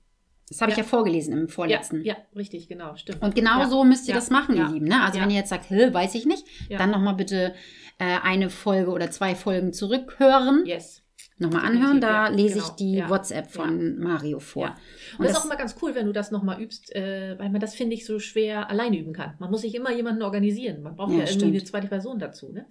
Das 0.50 0.60
habe 0.60 0.72
ich 0.72 0.76
Ja. 0.76 0.82
ja 0.82 0.88
vorgelesen 0.88 1.32
im 1.32 1.46
Ja, 1.46 1.48
vorletzten. 1.48 2.02
ja, 2.04 2.16
richtig, 2.36 2.68
genau, 2.68 2.96
stimmt. 2.96 3.22
Und 3.22 3.34
genau 3.34 3.60
ja. 3.60 3.68
so 3.68 3.84
müsst 3.84 4.06
ihr 4.08 4.14
Ja. 4.14 4.20
das 4.20 4.30
machen, 4.30 4.56
Ja. 4.56 4.66
ihr 4.66 4.72
Lieben. 4.74 4.86
Ne? 4.88 5.00
Also 5.02 5.16
Ja. 5.18 5.22
wenn 5.24 5.30
ihr 5.30 5.36
jetzt 5.38 5.48
sagt, 5.48 5.70
weiß 5.70 6.14
ich 6.16 6.26
nicht, 6.26 6.44
Ja. 6.68 6.76
dann 6.78 6.90
nochmal 6.90 7.14
bitte 7.14 7.54
äh, 7.98 8.18
eine 8.22 8.48
Folge 8.50 8.90
oder 8.92 9.10
zwei 9.10 9.34
Folgen 9.34 9.72
zurückhören. 9.74 10.64
Yes. 10.66 11.02
Nochmal 11.36 11.66
anhören, 11.66 12.00
da 12.00 12.26
ja, 12.26 12.28
lese 12.28 12.54
genau. 12.54 12.66
ich 12.66 12.70
die 12.72 12.94
Ja. 12.94 13.08
WhatsApp 13.10 13.50
von 13.50 13.98
Mario 13.98 14.40
vor. 14.40 14.66
Ja. 14.68 14.76
Und, 15.18 15.24
das 15.24 15.32
ist 15.32 15.38
auch 15.38 15.44
immer 15.44 15.56
ganz 15.56 15.76
cool, 15.82 15.94
wenn 15.94 16.06
du 16.06 16.12
das 16.12 16.30
nochmal 16.30 16.60
übst, 16.62 16.94
äh, 16.96 17.38
weil 17.38 17.50
man 17.50 17.60
das, 17.60 17.74
finde 17.74 17.94
ich, 17.94 18.04
so 18.06 18.18
schwer 18.18 18.70
alleine 18.70 18.98
üben 18.98 19.12
kann. 19.12 19.34
Man 19.38 19.50
muss 19.50 19.60
sich 19.60 19.74
immer 19.74 19.92
jemanden 19.92 20.22
organisieren. 20.22 20.82
Man 20.82 20.96
braucht 20.96 21.10
Ja, 21.12 21.18
ja, 21.18 21.22
irgendwie 21.24 21.34
stimmt. 21.38 21.52
eine 21.54 21.64
zweite 21.64 21.88
Person 21.88 22.18
dazu. 22.18 22.50
Ne? 22.52 22.66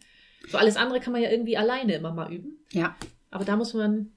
So 0.49 0.57
alles 0.57 0.77
andere 0.77 0.99
kann 0.99 1.13
man 1.13 1.21
ja 1.21 1.29
irgendwie 1.29 1.57
alleine 1.57 1.93
immer 1.93 2.11
mal 2.13 2.33
üben. 2.33 2.57
ja. 2.71 2.95
Aber 3.31 3.45
da 3.45 3.55
muss 3.55 3.75
man 3.75 4.13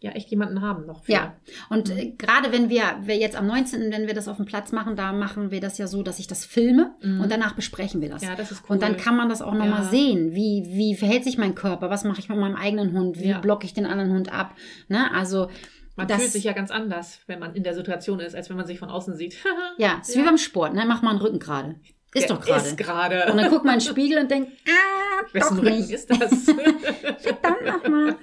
ja 0.00 0.12
echt 0.12 0.30
jemanden 0.30 0.62
haben 0.62 0.86
noch. 0.86 1.04
Für. 1.04 1.12
Ja, 1.12 1.36
und 1.70 1.88
Mhm. 1.94 2.16
gerade 2.18 2.52
wenn 2.52 2.68
wir, 2.70 2.82
wir 3.02 3.16
jetzt 3.16 3.34
am 3.36 3.46
19., 3.48 3.90
wenn 3.90 4.06
wir 4.06 4.14
das 4.14 4.28
auf 4.28 4.36
dem 4.36 4.46
Platz 4.46 4.70
machen, 4.70 4.94
da 4.94 5.12
machen 5.12 5.50
wir 5.50 5.60
das 5.60 5.76
ja 5.78 5.86
so, 5.88 6.02
dass 6.04 6.18
ich 6.20 6.26
das 6.28 6.44
filme 6.44 6.94
Mhm. 7.02 7.20
und 7.20 7.32
danach 7.32 7.54
besprechen 7.54 8.00
wir 8.00 8.08
das. 8.08 8.22
Ja, 8.22 8.36
das 8.36 8.52
ist 8.52 8.62
cool. 8.64 8.74
Und 8.74 8.82
dann 8.82 8.96
kann 8.96 9.16
man 9.16 9.28
das 9.28 9.42
auch 9.42 9.54
nochmal 9.54 9.82
Ja. 9.82 9.88
sehen. 9.90 10.34
Wie, 10.34 10.64
wie 10.68 10.94
verhält 10.94 11.24
sich 11.24 11.36
mein 11.36 11.54
Körper? 11.56 11.90
Was 11.90 12.04
mache 12.04 12.20
ich 12.20 12.28
mit 12.28 12.38
meinem 12.38 12.54
eigenen 12.56 12.92
Hund? 12.92 13.18
Wie 13.18 13.28
Ja. 13.30 13.38
blocke 13.40 13.66
ich 13.66 13.74
den 13.74 13.86
anderen 13.86 14.12
Hund 14.12 14.32
ab? 14.32 14.54
Ne? 14.88 15.12
Also, 15.12 15.50
man 15.96 16.06
das, 16.06 16.18
fühlt 16.20 16.30
sich 16.30 16.44
ja 16.44 16.52
ganz 16.52 16.70
anders, 16.70 17.18
wenn 17.26 17.40
man 17.40 17.56
in 17.56 17.64
der 17.64 17.74
Situation 17.74 18.20
ist, 18.20 18.36
als 18.36 18.48
wenn 18.50 18.56
man 18.56 18.66
sich 18.66 18.78
von 18.78 18.90
außen 18.90 19.16
sieht. 19.16 19.36
ja, 19.78 19.98
ist 20.00 20.16
wie 20.16 20.22
beim 20.22 20.38
Sport. 20.38 20.74
Ne? 20.74 20.84
Mach 20.86 21.02
mal 21.02 21.10
einen 21.10 21.18
Rücken 21.18 21.40
gerade. 21.40 21.74
Ist 22.14 22.28
Der 22.30 22.36
doch 22.36 22.44
gerade. 22.44 22.64
Ist 22.64 22.78
gerade. 22.78 23.26
Und 23.32 23.36
dann 23.36 23.50
guckt 23.50 23.64
man 23.64 23.74
in 23.74 23.80
den 23.80 23.88
Spiegel 23.88 24.18
und 24.20 24.30
denkt, 24.30 24.52
ah, 24.68 25.24
Wessen 25.32 25.56
doch 25.56 25.64
Rücken 25.64 25.76
nicht. 25.78 25.90
ist 25.90 26.08
das? 26.08 26.44
Verdammt 27.18 27.64
nochmal. 27.66 28.16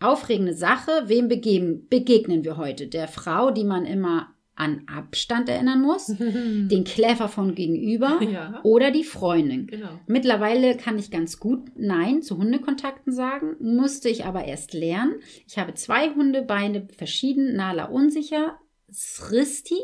Aufregende 0.00 0.52
Sache. 0.54 0.90
Wem 1.06 1.28
begeben, 1.28 1.86
begegnen 1.88 2.44
wir 2.44 2.56
heute? 2.58 2.86
Der 2.86 3.08
Frau, 3.08 3.50
die 3.50 3.64
man 3.64 3.86
immer 3.86 4.28
an 4.56 4.82
Abstand 4.88 5.48
erinnern 5.48 5.82
muss, 5.82 6.06
den 6.18 6.84
Kläfer 6.84 7.28
von 7.28 7.54
gegenüber 7.54 8.20
Ja, 8.32 8.60
oder 8.64 8.90
die 8.90 9.04
Freundin. 9.04 9.66
genau. 9.66 10.00
Mittlerweile 10.06 10.76
kann 10.76 10.98
ich 10.98 11.10
ganz 11.10 11.38
gut 11.38 11.60
Nein 11.76 12.22
zu 12.22 12.38
Hundekontakten 12.38 13.12
sagen, 13.12 13.56
musste 13.60 14.08
ich 14.08 14.24
aber 14.24 14.44
erst 14.44 14.72
lernen. 14.72 15.16
Ich 15.46 15.58
habe 15.58 15.74
zwei 15.74 16.10
Hunde, 16.14 16.42
beide 16.42 16.88
verschieden, 16.96 17.54
Nala 17.54 17.84
unsicher, 17.86 18.58
Sristi, 18.90 19.76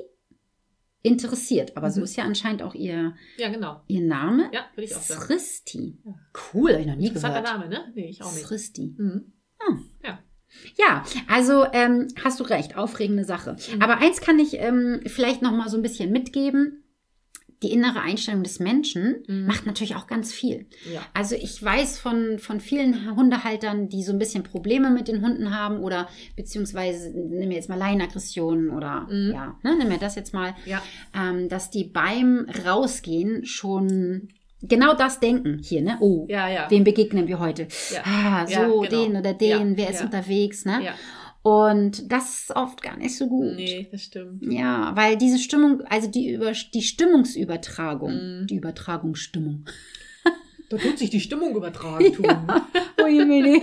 interessiert. 1.03 1.77
Aber 1.77 1.91
so 1.91 2.01
Mhm. 2.01 2.05
ist 2.05 2.17
ja 2.17 2.25
anscheinend 2.25 2.63
auch 2.63 2.75
ihr, 2.75 3.15
Ja, 3.37 3.49
genau. 3.51 3.83
ihr 3.89 4.03
Name. 4.03 4.51
Ja, 4.53 4.67
würde 4.75 4.85
ich 4.85 4.95
auch 4.97 5.01
sagen. 5.03 5.21
Sristi. 5.23 5.99
Ja. 6.05 6.15
Cool, 6.55 6.71
habe 6.73 6.81
ich 6.83 6.87
noch 6.87 6.97
nie 6.97 7.09
Interessanter 7.09 7.43
gehört. 7.43 7.59
Name, 7.61 7.69
ne? 7.71 7.93
Nee, 7.95 8.09
ich 8.09 8.23
auch 8.23 8.33
nicht. 8.33 8.47
Sristi. 8.47 8.95
Mhm. 8.97 9.33
Ja, 10.79 11.05
also 11.29 11.65
ähm, 11.73 12.09
hast 12.25 12.41
du 12.41 12.45
recht, 12.45 12.77
aufregende 12.77 13.25
Sache. 13.25 13.57
Mhm. 13.75 13.83
Aber 13.83 13.99
eins 13.99 14.21
kann 14.21 14.39
ich 14.39 14.55
ähm, 14.59 15.01
vielleicht 15.07 15.43
noch 15.43 15.53
mal 15.53 15.69
so 15.69 15.77
ein 15.77 15.83
bisschen 15.83 16.13
mitgeben. 16.13 16.79
Die 17.63 17.71
innere 17.73 18.01
Einstellung 18.01 18.43
des 18.43 18.59
Menschen 18.59 19.23
Mhm. 19.29 19.47
macht 19.47 19.67
natürlich 19.67 19.95
auch 19.95 20.09
ganz 20.09 20.33
viel. 20.33 20.67
Ja. 20.93 21.01
Also 21.15 21.37
ich 21.37 21.63
weiß 21.63 21.99
von, 22.01 22.41
von 22.41 22.59
vielen 22.61 23.15
Hundehaltern, 23.15 23.89
die 23.89 24.03
so 24.03 24.13
ein 24.13 24.19
bisschen 24.19 24.43
Probleme 24.43 24.91
mit 24.91 25.07
den 25.07 25.23
Hunden 25.23 25.57
haben 25.57 25.79
oder 25.79 26.09
beziehungsweise 26.37 27.11
nehmen 27.11 27.51
wir 27.51 27.57
jetzt 27.57 27.69
mal 27.69 27.79
Leinenaggressionen 27.79 28.71
oder 28.71 29.07
Mhm. 29.09 29.31
ja, 29.33 29.59
ne, 29.63 29.77
nehmen 29.77 29.91
wir 29.91 29.99
das 29.99 30.17
jetzt 30.17 30.35
mal, 30.35 30.57
Ja. 30.67 30.83
ähm, 31.15 31.49
dass 31.49 31.71
die 31.71 31.85
beim 31.85 32.47
Rausgehen 32.67 33.45
schon 33.47 34.29
genau 34.63 34.95
das 34.95 35.21
denken 35.21 35.61
hier, 35.63 35.83
ne? 35.83 35.97
Oh, 36.01 36.27
Ja, 36.29 36.49
ja. 36.49 36.71
wem 36.71 36.85
begegnen 36.85 37.29
wir 37.29 37.39
heute? 37.39 37.69
Ja. 37.93 38.03
Ah, 38.05 38.47
so, 38.47 38.53
Ja, 38.53 38.67
genau. 38.67 38.87
den 38.87 39.17
oder 39.17 39.35
den, 39.35 39.77
wer 39.77 39.91
ist 39.91 40.01
ja. 40.01 40.07
unterwegs, 40.07 40.65
ne? 40.65 40.83
ja. 40.85 40.95
Und 41.45 42.13
das 42.13 42.43
ist 42.43 42.55
oft 42.57 42.83
gar 42.83 42.97
nicht 42.97 43.17
so 43.17 43.27
gut. 43.27 43.57
Nee, 43.57 43.89
das 43.91 44.03
stimmt. 44.05 44.45
Ja, 44.53 44.93
weil 44.95 45.17
diese 45.17 45.39
Stimmung, 45.41 45.81
also 45.91 46.09
die, 46.09 46.31
über, 46.33 46.53
die 46.53 46.83
Stimmungsübertragung, 46.83 48.13
Mhm. 48.43 48.47
die 48.47 48.55
Übertragungsstimmung. 48.57 49.65
Da 50.73 50.79
tut 50.79 50.99
sich 50.99 51.11
die 51.11 51.21
Stimmung 51.21 51.55
übertragen 51.55 52.13
tun. 52.15 52.27
Ui, 53.05 53.25
Mini. 53.25 53.63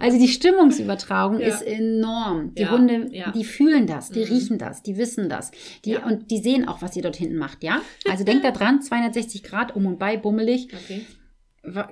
Also 0.00 0.18
die 0.18 0.28
Stimmungsübertragung 0.28 1.38
Ja. 1.38 1.48
ist 1.48 1.60
enorm. 1.62 2.54
Die 2.54 2.62
Ja, 2.62 2.70
Hunde, 2.70 3.08
ja. 3.12 3.30
die 3.32 3.44
fühlen 3.44 3.86
das, 3.86 4.08
die 4.10 4.20
Mhm. 4.20 4.26
riechen 4.26 4.58
das, 4.58 4.82
die 4.82 4.96
wissen 4.96 5.28
das. 5.28 5.50
Die, 5.84 5.90
Ja. 5.90 6.06
Und 6.06 6.30
die 6.30 6.38
sehen 6.38 6.66
auch, 6.66 6.80
was 6.80 6.96
ihr 6.96 7.02
dort 7.02 7.16
hinten 7.16 7.36
macht, 7.36 7.62
ja? 7.62 7.82
Also 8.08 8.24
denkt 8.24 8.44
da 8.44 8.52
dran, 8.52 8.80
260 8.80 9.42
Grad 9.42 9.76
um 9.76 9.84
und 9.86 9.98
bei, 9.98 10.16
bummelig, 10.16 10.68
Okay. 10.72 11.04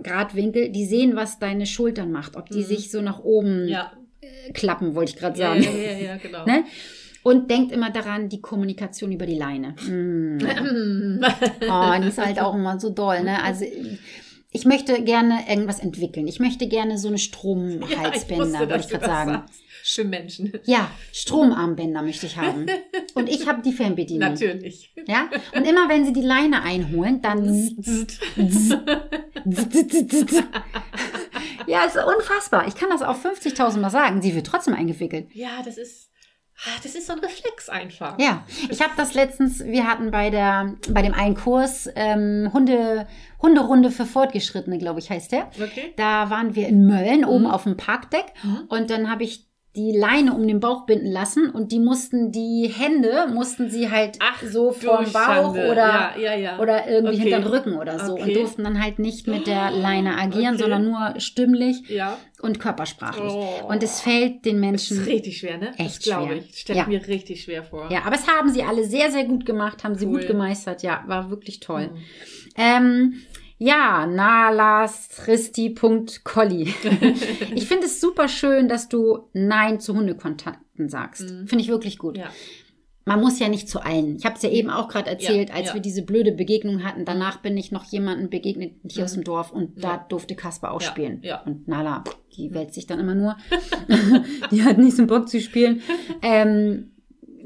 Gradwinkel, 0.03 0.71
die 0.71 0.85
sehen, 0.87 1.17
was 1.17 1.39
deine 1.41 1.67
Schultern 1.67 2.13
macht, 2.13 2.37
ob 2.37 2.49
die 2.49 2.61
Mhm. 2.61 2.65
sich 2.65 2.91
so 2.91 3.03
nach 3.03 3.19
oben 3.25 3.67
Ja. 3.69 3.93
äh, 4.23 4.53
klappen, 4.53 4.95
wollte 4.95 5.11
ich 5.13 5.17
gerade 5.19 5.39
Ja, 5.39 5.49
sagen. 5.49 5.63
ja, 5.65 5.91
ja, 5.93 5.99
ja, 5.99 6.17
genau. 6.17 6.47
Ne? 6.47 6.65
Und 7.25 7.51
denkt 7.51 7.73
immer 7.73 7.91
daran, 7.91 8.29
die 8.29 8.41
Kommunikation 8.41 9.11
über 9.11 9.27
die 9.27 9.35
Leine. 9.37 9.75
Mm. 9.89 10.39
Oh, 11.69 11.93
die 12.03 12.09
ist 12.09 12.19
halt 12.19 12.39
auch 12.39 12.55
immer 12.55 12.79
so 12.79 12.91
doll, 12.91 13.23
ne? 13.23 13.43
Also 13.43 13.65
ich 14.55 14.65
möchte 14.65 15.03
gerne 15.03 15.41
irgendwas 15.49 15.81
entwickeln. 15.81 16.29
Ich 16.29 16.39
möchte 16.39 16.69
gerne 16.69 16.97
so 16.97 17.09
eine 17.09 17.19
Stromhalsbänder, 17.29 18.61
wollte 18.61 18.77
ich 18.79 18.89
gerade 18.89 19.05
sagen. 19.05 19.43
Für 19.83 20.05
Menschen. 20.05 20.53
Ja, 20.65 20.91
Stromarmbänder 21.13 22.01
möchte 22.01 22.25
ich 22.25 22.39
haben. 22.39 22.67
Und 23.15 23.29
ich 23.29 23.47
habe 23.47 23.61
die 23.61 23.73
Fernbedienung. 23.73 24.31
Natürlich. 24.31 24.95
Ja? 25.07 25.29
Und 25.55 25.65
immer 25.69 25.91
wenn 25.91 26.07
sie 26.07 26.15
die 26.15 26.23
Leine 26.23 26.63
einholen, 26.63 27.21
dann. 27.21 27.45
ja, 31.67 31.85
ist 31.85 31.99
unfassbar. 31.99 32.67
Ich 32.67 32.77
kann 32.77 32.89
das 32.89 33.03
auch 33.03 33.19
50.000 33.19 33.79
Mal 33.79 33.91
sagen. 33.91 34.23
Sie 34.23 34.35
wird 34.35 34.47
trotzdem 34.47 34.73
eingewickelt. 34.73 35.27
Ja, 35.35 35.63
das 35.63 35.77
ist, 35.77 36.09
das 36.83 36.95
ist 36.95 37.07
so 37.07 37.13
ein 37.13 37.19
Reflex 37.19 37.69
einfach. 37.69 38.19
Ja, 38.19 38.45
ich 38.71 38.81
habe 38.81 38.93
das 38.97 39.15
letztens, 39.15 39.65
wir 39.65 39.87
hatten 39.87 40.11
bei 40.11 40.31
der 40.31 40.75
bei 40.91 41.03
dem 41.03 41.15
einen 41.15 41.35
Kurs 41.35 41.89
ähm, 41.97 42.51
Hunde 42.53 43.07
Hunderunde 43.43 43.91
für 43.91 44.07
Fortgeschrittene, 44.07 44.79
glaube 44.79 45.01
ich, 45.01 45.11
heißt 45.11 45.33
der. 45.33 45.49
Okay. 45.61 45.93
Da 45.97 46.31
waren 46.31 46.55
wir 46.55 46.69
in 46.69 46.87
Mölln 46.87 47.25
oben 47.25 47.45
Mhm. 47.45 47.51
auf 47.51 47.65
dem 47.65 47.77
Parkdeck 47.77 48.27
Mhm. 48.43 48.65
und 48.69 48.91
dann 48.91 49.11
habe 49.11 49.25
ich 49.25 49.47
die 49.77 49.91
Leine 49.91 50.35
um 50.35 50.47
den 50.47 50.61
Bauch 50.61 50.87
binden 50.87 51.11
lassen 51.11 51.51
und 51.51 51.73
die 51.73 51.81
mussten 51.81 52.31
die 52.31 52.73
Hände 52.73 53.27
mussten 53.33 53.71
sie 53.71 53.91
halt 53.91 54.19
Ach, 54.21 54.41
so 54.43 54.71
vom 54.71 55.05
Bauch 55.13 55.51
oder 55.55 56.13
ja, 56.17 56.17
ja, 56.17 56.35
ja. 56.37 56.59
oder 56.61 56.89
irgendwie 56.89 57.15
Okay. 57.17 57.23
hinter 57.31 57.41
den 57.41 57.49
Rücken 57.49 57.73
oder 57.77 57.99
so 57.99 58.15
und 58.15 58.23
Okay. 58.23 58.35
durften 58.35 58.63
dann 58.63 58.81
halt 58.81 59.01
nicht 59.01 59.27
mit 59.27 59.47
der 59.49 59.73
Leine 59.73 60.17
agieren, 60.17 60.55
Okay. 60.55 60.63
sondern 60.63 60.85
nur 60.85 61.15
stimmlich 61.19 61.83
und 62.41 62.61
körpersprachlich. 62.61 63.33
Oh. 63.33 63.67
Und 63.69 63.83
es 63.83 64.01
fällt 64.01 64.45
den 64.45 64.61
Das 64.63 64.83
ist 64.83 64.91
Menschen 64.93 65.05
richtig 65.13 65.39
schwer, 65.39 65.59
ne? 65.59 65.73
echt 65.79 65.97
das 65.97 66.01
glaube 66.01 66.27
schwer. 66.29 66.37
ich. 66.37 66.59
Stelle 66.61 66.87
mir 66.87 67.07
richtig 67.09 67.43
schwer 67.43 67.65
vor. 67.65 67.91
Ja, 67.91 68.03
aber 68.05 68.15
es 68.15 68.29
haben 68.29 68.51
sie 68.51 68.63
alle 68.63 68.85
sehr, 68.85 69.11
sehr 69.11 69.25
gut 69.25 69.45
gemacht, 69.45 69.83
haben 69.83 69.97
sie 69.97 70.07
Cool. 70.07 70.19
gut 70.21 70.27
gemeistert. 70.29 70.83
Ja, 70.85 71.03
war 71.07 71.31
wirklich 71.31 71.59
toll. 71.61 71.89
Mhm. 71.93 71.99
Ähm, 72.57 73.15
ja, 73.59 74.07
nalastristi.colli. 74.07 76.63
ich 77.55 77.67
finde 77.67 77.87
es 77.87 78.01
super 78.01 78.29
schön, 78.29 78.69
dass 78.69 78.89
du 78.89 79.29
Nein 79.33 79.81
zu 79.81 79.95
Hundekontakten 79.95 80.89
sagst. 80.89 81.31
Mhm. 81.31 81.47
Finde 81.49 81.63
ich 81.63 81.69
wirklich 81.71 81.99
gut. 81.99 82.17
Ja. 82.19 82.31
Man 83.07 83.21
muss 83.21 83.39
ja 83.39 83.49
nicht 83.51 83.69
zu 83.69 83.81
allen. 83.85 84.17
Ich 84.17 84.25
habe 84.25 84.37
es 84.37 84.43
ja 84.43 84.49
eben 84.49 84.71
auch 84.71 84.89
gerade 84.89 85.11
erzählt, 85.11 85.51
Ja, 85.51 85.57
als 85.57 85.69
ja. 85.69 85.75
wir 85.75 85.83
diese 85.83 86.01
blöde 86.03 86.33
Begegnung 86.33 86.85
hatten. 86.85 87.05
Danach 87.05 87.43
bin 87.43 87.55
ich 87.59 87.71
noch 87.71 87.85
jemandem 87.85 88.31
begegnet 88.31 88.73
hier 88.89 89.03
Mhm. 89.03 89.05
aus 89.05 89.13
dem 89.13 89.25
Dorf 89.25 89.53
und 89.53 89.85
da 89.85 89.99
durfte 90.09 90.35
Kasper 90.35 90.73
auch 90.73 90.81
spielen. 90.81 91.21
ja. 91.23 91.43
Und 91.43 91.69
Nala, 91.69 92.03
die 92.37 92.53
wälzt 92.55 92.75
sich 92.75 92.87
dann 92.87 92.99
immer 93.01 93.15
nur. 93.15 93.37
die 94.51 94.63
hat 94.65 94.79
nicht 94.79 94.97
so 94.97 95.07
Bock 95.07 95.29
zu 95.29 95.39
spielen. 95.41 95.83
Ähm, 96.23 96.93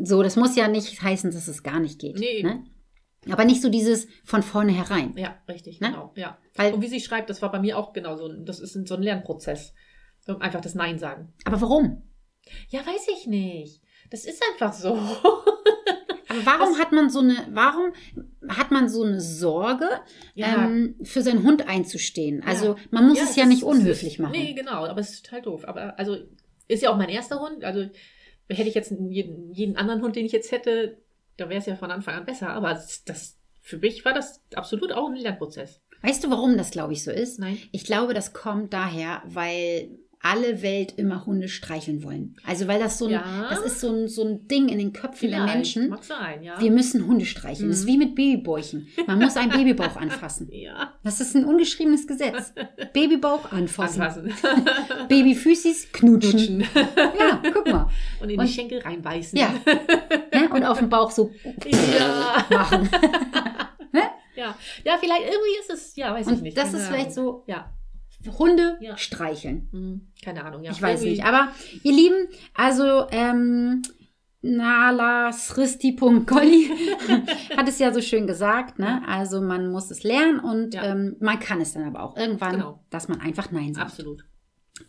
so, 0.00 0.22
das 0.22 0.36
muss 0.36 0.54
ja 0.54 0.68
nicht 0.68 1.02
heißen, 1.02 1.32
dass 1.32 1.48
es 1.48 1.64
gar 1.64 1.80
nicht 1.80 1.98
geht. 1.98 2.20
Nee. 2.20 2.44
Ne? 2.44 2.62
Aber 3.30 3.44
nicht 3.44 3.60
so 3.62 3.68
dieses 3.68 4.06
von 4.24 4.42
vornherein. 4.42 5.16
Ja, 5.16 5.36
richtig, 5.48 5.80
Ne? 5.80 5.88
genau. 5.88 6.12
Ja. 6.16 6.38
Weil- 6.54 6.72
Und 6.74 6.82
wie 6.82 6.88
sie 6.88 7.00
schreibt, 7.00 7.30
das 7.30 7.42
war 7.42 7.50
bei 7.52 7.58
mir 7.60 7.78
auch 7.78 7.92
genau 7.92 8.16
so. 8.16 8.26
ein- 8.26 8.44
Das 8.44 8.60
ist 8.60 8.72
so 8.86 8.94
ein 8.94 9.02
Lernprozess. 9.02 9.74
Einfach 10.40 10.60
das 10.60 10.74
Nein 10.74 10.98
sagen. 10.98 11.32
Aber 11.44 11.60
warum? 11.62 12.02
Ja, 12.68 12.80
weiß 12.86 13.06
ich 13.18 13.26
nicht. 13.26 13.82
Das 14.10 14.24
ist 14.26 14.42
einfach 14.52 14.72
so. 14.74 14.94
Aber 16.30 16.44
warum 16.44 16.78
hat 16.78 16.92
man 16.92 17.08
so 17.08 17.20
eine, 17.20 17.46
warum 17.52 17.92
hat 18.48 18.70
man 18.70 18.88
so 18.90 19.02
eine 19.02 19.20
Sorge, 19.20 19.88
Ja. 20.34 20.64
ähm, 20.66 20.96
für 21.02 21.22
seinen 21.22 21.42
Hund 21.42 21.66
einzustehen? 21.66 22.42
Also 22.44 22.66
Ja. 22.66 22.76
man 22.90 23.08
muss 23.08 23.18
Ja, 23.18 23.24
es 23.24 23.36
ja 23.36 23.46
nicht 23.46 23.58
ist- 23.58 23.64
unhöflich 23.64 24.18
machen. 24.18 24.32
Nee, 24.32 24.52
genau, 24.52 24.84
aber 24.84 25.00
es 25.00 25.10
ist 25.10 25.24
total 25.24 25.42
doof. 25.42 25.64
Aber 25.66 25.98
also 25.98 26.16
ist 26.68 26.82
ja 26.82 26.90
auch 26.90 26.96
mein 26.98 27.08
erster 27.08 27.40
Hund. 27.40 27.64
Also 27.64 27.88
hätte 28.50 28.68
ich 28.68 28.74
jetzt 28.74 28.90
jeden, 29.08 29.52
jeden 29.54 29.76
anderen 29.76 30.02
Hund, 30.02 30.16
den 30.16 30.26
ich 30.26 30.32
jetzt 30.32 30.52
hätte, 30.52 30.98
da 31.38 31.48
wäre 31.48 31.60
es 31.60 31.66
ja 31.66 31.76
von 31.76 31.90
Anfang 31.90 32.16
an 32.16 32.26
besser. 32.26 32.50
Aber 32.50 32.74
das, 32.74 33.04
das 33.04 33.38
für 33.62 33.78
mich 33.78 34.04
war 34.04 34.12
das 34.12 34.42
absolut 34.54 34.92
auch 34.92 35.08
ein 35.08 35.16
Lernprozess. 35.16 35.80
Weißt 36.02 36.22
du, 36.22 36.30
warum 36.30 36.56
das, 36.56 36.70
glaube 36.70 36.92
ich, 36.92 37.02
so 37.02 37.10
ist? 37.10 37.38
Nein. 37.38 37.58
Ich 37.72 37.84
glaube, 37.84 38.14
das 38.14 38.32
kommt 38.32 38.72
daher, 38.72 39.22
weil 39.24 39.98
alle 40.20 40.62
Welt 40.62 40.94
immer 40.96 41.24
Hunde 41.26 41.48
streicheln 41.48 42.02
wollen. 42.02 42.36
Also 42.44 42.66
weil 42.66 42.80
das 42.80 42.98
so 42.98 43.04
ein, 43.06 43.12
Ja. 43.12 43.46
das 43.50 43.60
ist 43.60 43.80
so 43.80 43.88
ein, 43.92 44.08
so 44.08 44.24
ein 44.24 44.48
Ding 44.48 44.68
in 44.68 44.78
den 44.78 44.92
Köpfen 44.92 45.30
der 45.30 45.40
Vielleicht. 45.42 45.54
Menschen. 45.54 45.88
Mag 45.90 46.02
sein, 46.02 46.42
ja. 46.42 46.60
Wir 46.60 46.70
müssen 46.72 47.06
Hunde 47.06 47.24
streicheln. 47.24 47.68
Das 47.68 47.78
ist 47.78 47.84
Mhm. 47.84 47.88
wie 47.88 47.98
mit 47.98 48.14
Babybäuchen. 48.16 48.88
Man 49.06 49.20
muss 49.20 49.36
einen 49.36 49.52
Babybauch 49.52 49.96
anfassen. 49.96 50.48
ja. 50.50 50.94
Das 51.04 51.20
ist 51.20 51.36
ein 51.36 51.44
ungeschriebenes 51.44 52.06
Gesetz. 52.06 52.52
Babybauch 52.92 53.52
anfassen. 53.52 54.02
Anfassen. 54.02 54.32
Babyfüßis 55.08 55.92
knutschen. 55.92 56.62
Knutschen. 56.62 56.64
Ja, 57.18 57.40
guck 57.52 57.66
mal. 57.68 57.88
Und 58.20 58.30
in 58.30 58.38
Und- 58.40 58.46
die 58.46 58.52
Schenkel 58.52 58.80
reinbeißen. 58.80 59.38
Ja. 59.38 59.54
Ne? 60.34 60.48
Und 60.50 60.64
auf 60.64 60.78
dem 60.78 60.88
Bauch 60.88 61.10
so 61.10 61.30
Ja. 61.64 62.44
machen. 62.50 62.88
ja. 64.36 64.54
Ja, 64.84 64.96
vielleicht 64.98 65.22
irgendwie 65.22 65.58
ist 65.60 65.70
es, 65.70 65.96
ja, 65.96 66.12
weiß 66.14 66.26
ich 66.26 66.32
Und 66.34 66.42
nicht. 66.42 66.56
das 66.56 66.72
ist 66.74 66.86
vielleicht 66.88 67.12
so 67.12 67.44
Ja. 67.46 67.72
Hunde 68.36 68.76
Ja. 68.80 68.96
streicheln. 68.96 69.68
Hm, 69.70 70.08
Keine 70.24 70.44
Ahnung, 70.44 70.64
ja. 70.64 70.72
Ich 70.72 70.82
weiß 70.82 71.02
Irgendwie- 71.02 71.20
nicht. 71.20 71.24
Aber 71.24 71.52
ihr 71.82 71.92
Lieben, 71.92 72.26
also 72.54 73.06
ähm, 73.12 73.82
nalasristi.colli 74.42 76.70
hat 77.56 77.68
es 77.68 77.78
ja 77.78 77.92
so 77.92 78.00
schön 78.00 78.26
gesagt, 78.26 78.78
ne? 78.78 79.02
Also 79.06 79.40
man 79.40 79.70
muss 79.70 79.90
es 79.90 80.02
lernen 80.04 80.40
und 80.40 80.74
Ja. 80.74 80.84
ähm, 80.84 81.16
man 81.20 81.38
kann 81.40 81.60
es 81.60 81.74
dann 81.74 81.84
aber 81.84 82.02
auch 82.02 82.16
irgendwann, 82.16 82.52
Genau. 82.52 82.80
dass 82.90 83.08
man 83.08 83.20
einfach 83.20 83.50
Nein 83.50 83.74
sagt. 83.74 83.86
Absolut. 83.90 84.24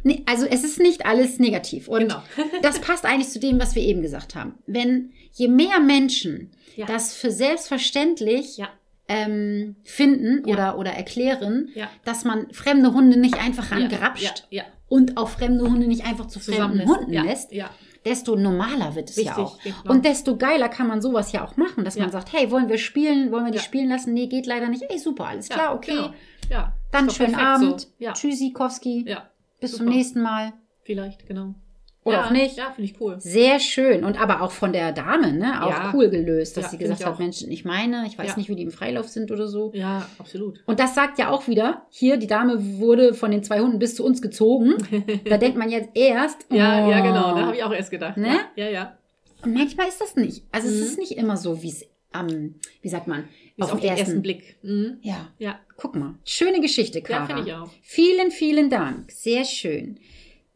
Nee, 0.02 0.22
also 0.26 0.46
es 0.46 0.64
ist 0.64 0.78
nicht 0.80 1.06
alles 1.06 1.38
negativ. 1.38 1.88
Und 1.88 2.00
Genau. 2.00 2.22
das 2.62 2.80
passt 2.80 3.04
eigentlich 3.04 3.28
zu 3.30 3.38
dem, 3.38 3.60
was 3.60 3.74
wir 3.74 3.82
eben 3.82 4.02
gesagt 4.02 4.34
haben. 4.34 4.54
Wenn 4.66 5.12
je 5.32 5.48
mehr 5.48 5.80
Menschen 5.80 6.50
Ja. 6.76 6.86
das 6.86 7.14
für 7.14 7.30
selbstverständlich 7.30 8.56
Ja. 8.58 8.68
ähm, 9.08 9.76
finden 9.84 10.46
Ja. 10.46 10.54
oder, 10.54 10.78
oder 10.78 10.90
erklären, 10.92 11.68
Ja. 11.74 11.88
dass 12.04 12.24
man 12.24 12.50
fremde 12.52 12.92
Hunde 12.94 13.18
nicht 13.18 13.34
einfach 13.42 13.70
Ja. 13.70 13.76
angrapscht 13.78 14.44
Ja. 14.50 14.62
ja. 14.62 14.68
und 14.88 15.16
auch 15.16 15.28
fremde 15.28 15.64
Hunde 15.64 15.86
nicht 15.88 16.04
einfach 16.06 16.26
zu 16.28 16.38
fremden. 16.40 16.86
Hunden 16.88 17.12
ja. 17.12 17.22
lässt, 17.22 17.52
Ja. 17.52 17.70
desto 18.04 18.36
normaler 18.36 18.94
wird 18.94 19.10
es 19.10 19.16
ja 19.16 19.22
Richtig, 19.34 19.44
auch. 19.44 19.58
genau. 19.62 19.76
Und 19.92 20.04
desto 20.04 20.36
geiler 20.36 20.68
kann 20.68 20.86
man 20.86 21.02
sowas 21.02 21.32
ja 21.32 21.44
auch 21.44 21.56
machen, 21.56 21.84
dass 21.84 21.96
man 21.96 22.06
Ja. 22.06 22.12
sagt, 22.12 22.32
hey, 22.32 22.50
wollen 22.50 22.68
wir 22.68 22.78
spielen, 22.78 23.30
wollen 23.32 23.44
wir 23.46 23.52
die 23.52 23.58
Ja. 23.58 23.64
spielen 23.64 23.88
lassen? 23.88 24.14
Nee, 24.14 24.26
geht 24.28 24.46
leider 24.46 24.68
nicht. 24.68 24.82
Ey, 24.88 24.98
super, 24.98 25.26
alles 25.26 25.48
Ja, 25.48 25.54
klar, 25.56 25.74
okay. 25.74 25.90
Genau. 25.96 26.14
Ja. 26.50 26.72
Dann 26.92 27.08
schönen 27.10 27.34
Abend. 27.36 27.80
So. 27.82 27.86
Ja. 27.98 28.12
Tschüssikowski. 28.12 29.04
Ja. 29.08 29.29
Bis 29.60 29.72
zum 29.72 29.86
super. 29.86 29.96
nächsten 29.96 30.22
Mal. 30.22 30.52
Vielleicht, 30.82 31.26
genau. 31.26 31.54
Oder 32.02 32.16
ja, 32.16 32.26
auch 32.26 32.30
nicht. 32.30 32.56
Ja, 32.56 32.70
finde 32.70 32.90
ich 32.90 32.98
cool. 32.98 33.16
Sehr 33.20 33.60
schön. 33.60 34.04
Und 34.04 34.18
aber 34.18 34.40
auch 34.40 34.52
von 34.52 34.72
der 34.72 34.92
Dame, 34.92 35.34
ne? 35.34 35.62
Auch 35.62 35.68
Ja. 35.70 35.92
cool 35.94 36.08
gelöst, 36.08 36.56
dass 36.56 36.64
Ja, 36.64 36.70
sie 36.70 36.78
gesagt 36.78 37.04
hat. 37.04 37.18
Mensch, 37.18 37.42
ich 37.42 37.66
meine, 37.66 38.06
ich 38.06 38.16
weiß 38.18 38.28
Ja. 38.30 38.36
nicht, 38.38 38.48
wie 38.48 38.56
die 38.56 38.62
im 38.62 38.70
Freilauf 38.70 39.06
sind 39.08 39.30
oder 39.30 39.46
so. 39.46 39.70
Ja, 39.74 40.06
absolut. 40.18 40.62
Und 40.66 40.80
das 40.80 40.94
sagt 40.94 41.18
ja 41.18 41.28
auch 41.28 41.46
wieder, 41.46 41.82
hier, 41.90 42.16
die 42.16 42.26
Dame 42.26 42.78
wurde 42.78 43.12
von 43.12 43.30
den 43.30 43.42
zwei 43.42 43.60
Hunden 43.60 43.78
bis 43.78 43.96
zu 43.96 44.04
uns 44.04 44.22
gezogen. 44.22 44.74
da 45.28 45.36
denkt 45.36 45.58
man 45.58 45.68
jetzt 45.68 45.90
erst. 45.94 46.46
Ja, 46.50 46.86
oh. 46.86 46.90
ja, 46.90 47.00
genau. 47.00 47.34
Da 47.34 47.46
habe 47.46 47.56
ich 47.56 47.62
auch 47.64 47.72
erst 47.72 47.90
gedacht. 47.90 48.16
Ne? 48.16 48.28
Ja, 48.56 48.64
ja. 48.64 48.70
ja. 48.70 48.96
Und 49.44 49.52
manchmal 49.52 49.86
ist 49.88 50.00
das 50.00 50.16
nicht. 50.16 50.44
Also 50.52 50.68
es 50.68 50.76
Mhm. 50.76 50.82
ist 50.82 50.98
nicht 50.98 51.12
immer 51.18 51.36
so, 51.36 51.62
wie 51.62 51.68
es 51.68 51.84
am, 52.12 52.54
wie 52.80 52.88
sagt 52.88 53.08
man, 53.08 53.24
Ist 53.66 53.72
auf, 53.72 53.80
den 53.80 53.96
ersten 53.96 54.22
Blick. 54.22 54.56
Mhm. 54.62 54.98
Ja, 55.02 55.28
Ja. 55.38 55.58
guck 55.76 55.94
mal. 55.96 56.14
Schöne 56.24 56.60
Geschichte, 56.60 56.98
Ja, 57.00 57.04
Kara. 57.04 57.26
finde 57.26 57.42
ich 57.46 57.52
auch. 57.54 57.70
Vielen, 57.82 58.30
vielen 58.30 58.70
Dank. 58.70 59.10
Sehr 59.10 59.44
schön. 59.44 59.98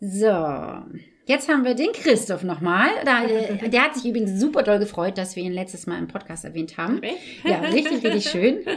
So. 0.00 0.28
Jetzt 1.26 1.48
haben 1.48 1.64
wir 1.64 1.74
den 1.74 1.92
Christoph 1.92 2.42
nochmal. 2.42 2.88
Äh, 3.06 3.68
der 3.70 3.82
hat 3.84 3.94
sich 3.94 4.04
übrigens 4.04 4.38
super 4.38 4.62
doll 4.62 4.78
gefreut, 4.78 5.16
dass 5.16 5.36
wir 5.36 5.42
ihn 5.42 5.52
letztes 5.54 5.86
Mal 5.86 5.98
im 5.98 6.08
Podcast 6.08 6.44
erwähnt 6.44 6.76
haben. 6.76 7.00
Ja, 7.44 7.60
richtig, 7.60 8.04
richtig 8.04 8.28
schön. 8.30 8.58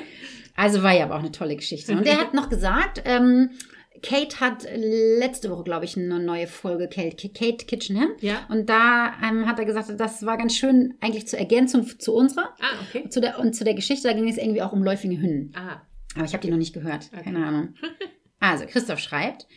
Also 0.60 0.82
war 0.82 0.92
ja 0.92 1.04
aber 1.06 1.14
auch 1.18 1.20
eine 1.20 1.32
tolle 1.32 1.56
Geschichte. 1.56 1.92
Und 1.92 2.08
er 2.08 2.18
hat 2.20 2.34
noch 2.34 2.50
gesagt, 2.50 3.04
ähm, 3.06 3.52
Kate 4.02 4.40
hat 4.40 4.68
letzte 4.76 5.50
Woche, 5.50 5.64
glaube 5.64 5.86
ich, 5.86 5.98
eine 5.98 6.20
neue 6.20 6.48
Folge 6.48 6.88
Kate, 6.88 7.30
Kate 7.30 7.66
Kitchenham. 7.66 8.10
Ja. 8.20 8.46
Und 8.50 8.70
da 8.70 9.14
ähm, 9.24 9.46
hat 9.48 9.60
er 9.60 9.66
gesagt, 9.66 9.92
das 10.00 10.26
war 10.26 10.38
ganz 10.38 10.56
schön 10.56 10.96
eigentlich 11.02 11.28
zur 11.28 11.40
Ergänzung 11.40 11.86
zu 12.00 12.14
unserer. 12.14 12.54
Ah, 12.60 12.76
okay. 12.88 13.10
Zu 13.10 13.22
der, 13.22 13.40
und 13.40 13.54
zu 13.56 13.64
der 13.64 13.74
Geschichte, 13.74 14.08
da 14.08 14.14
ging 14.14 14.28
es 14.28 14.38
irgendwie 14.38 14.62
auch 14.62 14.74
um 14.74 14.84
läufige 14.84 15.20
Hünden. 15.20 15.52
Ah, 15.56 15.82
Aber 16.16 16.26
ich 16.26 16.34
habe 16.34 16.42
die 16.42 16.50
noch 16.52 16.58
nicht 16.58 16.74
gehört. 16.74 17.10
Okay. 17.14 17.24
Keine 17.24 17.46
Ahnung. 17.46 17.74
Also, 18.40 18.66
Christoph 18.68 19.00
schreibt. 19.00 19.48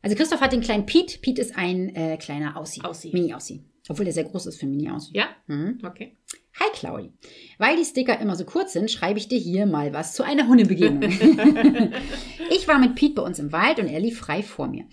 Also, 0.00 0.14
Christoph 0.14 0.40
hat 0.40 0.52
den 0.52 0.60
kleinen 0.60 0.86
Pete. 0.86 1.18
Pete 1.18 1.40
ist 1.42 1.56
ein 1.56 1.92
äh, 1.96 2.16
kleiner 2.18 2.56
Aussie. 2.56 2.82
Aussie. 2.82 3.10
Mini-Aussie. 3.12 3.64
Obwohl 3.88 4.04
der 4.04 4.14
sehr 4.14 4.22
groß 4.22 4.46
ist 4.46 4.60
für 4.60 4.66
Mini-Aussie. 4.66 5.12
ja, 5.16 5.26
Mhm. 5.48 5.80
okay. 5.84 6.16
Hi, 6.58 6.66
Claudi. 6.74 7.12
Weil 7.58 7.76
die 7.76 7.84
Sticker 7.84 8.18
immer 8.20 8.36
so 8.36 8.44
kurz 8.44 8.72
sind, 8.72 8.90
schreibe 8.90 9.18
ich 9.18 9.28
dir 9.28 9.38
hier 9.38 9.66
mal 9.66 9.92
was 9.92 10.14
zu 10.14 10.24
einer 10.24 10.48
Hundebegegnung. 10.48 11.02
ich 12.50 12.66
war 12.66 12.78
mit 12.78 12.96
Pete 12.96 13.14
bei 13.14 13.22
uns 13.22 13.38
im 13.38 13.52
Wald 13.52 13.78
und 13.78 13.86
er 13.86 14.00
lief 14.00 14.18
frei 14.18 14.42
vor 14.42 14.66
mir. 14.66 14.84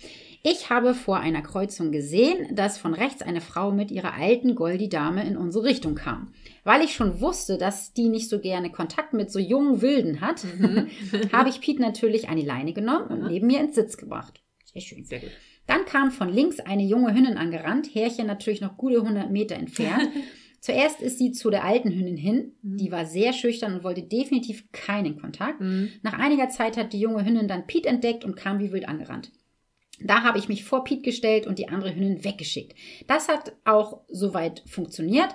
Ich 0.44 0.70
habe 0.70 0.94
vor 0.94 1.20
einer 1.20 1.42
Kreuzung 1.42 1.92
gesehen, 1.92 2.56
dass 2.56 2.78
von 2.78 2.94
rechts 2.94 3.22
eine 3.22 3.42
Frau 3.42 3.72
mit 3.72 3.92
ihrer 3.92 4.14
alten 4.14 4.56
Goldi-Dame 4.56 5.28
in 5.28 5.36
unsere 5.36 5.66
Richtung 5.66 5.96
kam. 5.96 6.32
Weil 6.64 6.84
ich 6.84 6.94
schon 6.94 7.20
wusste, 7.20 7.58
dass 7.58 7.92
die 7.94 8.08
nicht 8.08 8.30
so 8.30 8.40
gerne 8.40 8.72
Kontakt 8.72 9.14
mit 9.14 9.32
so 9.32 9.40
jungen 9.40 9.82
Wilden 9.82 10.22
hat, 10.22 10.46
habe 11.34 11.50
ich 11.50 11.60
Pete 11.60 11.82
natürlich 11.82 12.30
an 12.30 12.38
die 12.38 12.46
Leine 12.46 12.74
genommen 12.74 13.08
und 13.08 13.28
neben 13.28 13.48
mir 13.48 13.60
ins 13.60 13.76
Sitz 13.76 13.98
gebracht. 13.98 14.42
Sehr 14.64 14.82
schön. 14.82 15.04
Sehr 15.04 15.20
gut. 15.20 15.32
Dann 15.66 15.84
kam 15.84 16.12
von 16.12 16.30
links 16.30 16.62
eine 16.62 16.84
junge 16.84 17.14
Hündin 17.14 17.38
angerannt, 17.38 17.94
Härchen 17.94 18.26
natürlich 18.26 18.62
noch 18.62 18.78
gute 18.78 19.02
100 19.02 19.30
Meter 19.30 19.56
entfernt. 19.56 20.10
Zuerst 20.60 21.02
ist 21.02 21.20
sie 21.20 21.32
zu 21.32 21.50
der 21.50 21.64
alten 21.64 21.92
Hündin 21.92 22.18
hin. 22.18 22.54
Die 22.62 22.92
war 22.92 23.06
sehr 23.06 23.34
schüchtern 23.34 23.76
und 23.76 23.84
wollte 23.84 24.04
definitiv 24.04 24.72
keinen 24.72 25.20
Kontakt. 25.20 25.62
Mhm. 25.62 25.92
Nach 26.02 26.18
einiger 26.18 26.50
Zeit 26.50 26.78
hat 26.78 26.94
die 26.94 27.00
junge 27.00 27.26
Hündin 27.26 27.48
dann 27.48 27.68
Pete 27.68 27.88
entdeckt 27.90 28.26
und 28.26 28.36
kam 28.36 28.60
wie 28.60 28.72
wild 28.72 28.88
angerannt. 28.88 29.32
Da 30.00 30.24
habe 30.24 30.38
ich 30.38 30.48
mich 30.48 30.64
vor 30.64 30.84
Pete 30.84 31.02
gestellt 31.02 31.48
und 31.48 31.60
die 31.60 31.70
andere 31.70 31.96
Hündin 31.96 32.24
weggeschickt. 32.24 32.76
Das 33.08 33.28
hat 33.30 33.54
auch 33.66 34.02
soweit 34.08 34.64
funktioniert. 34.68 35.30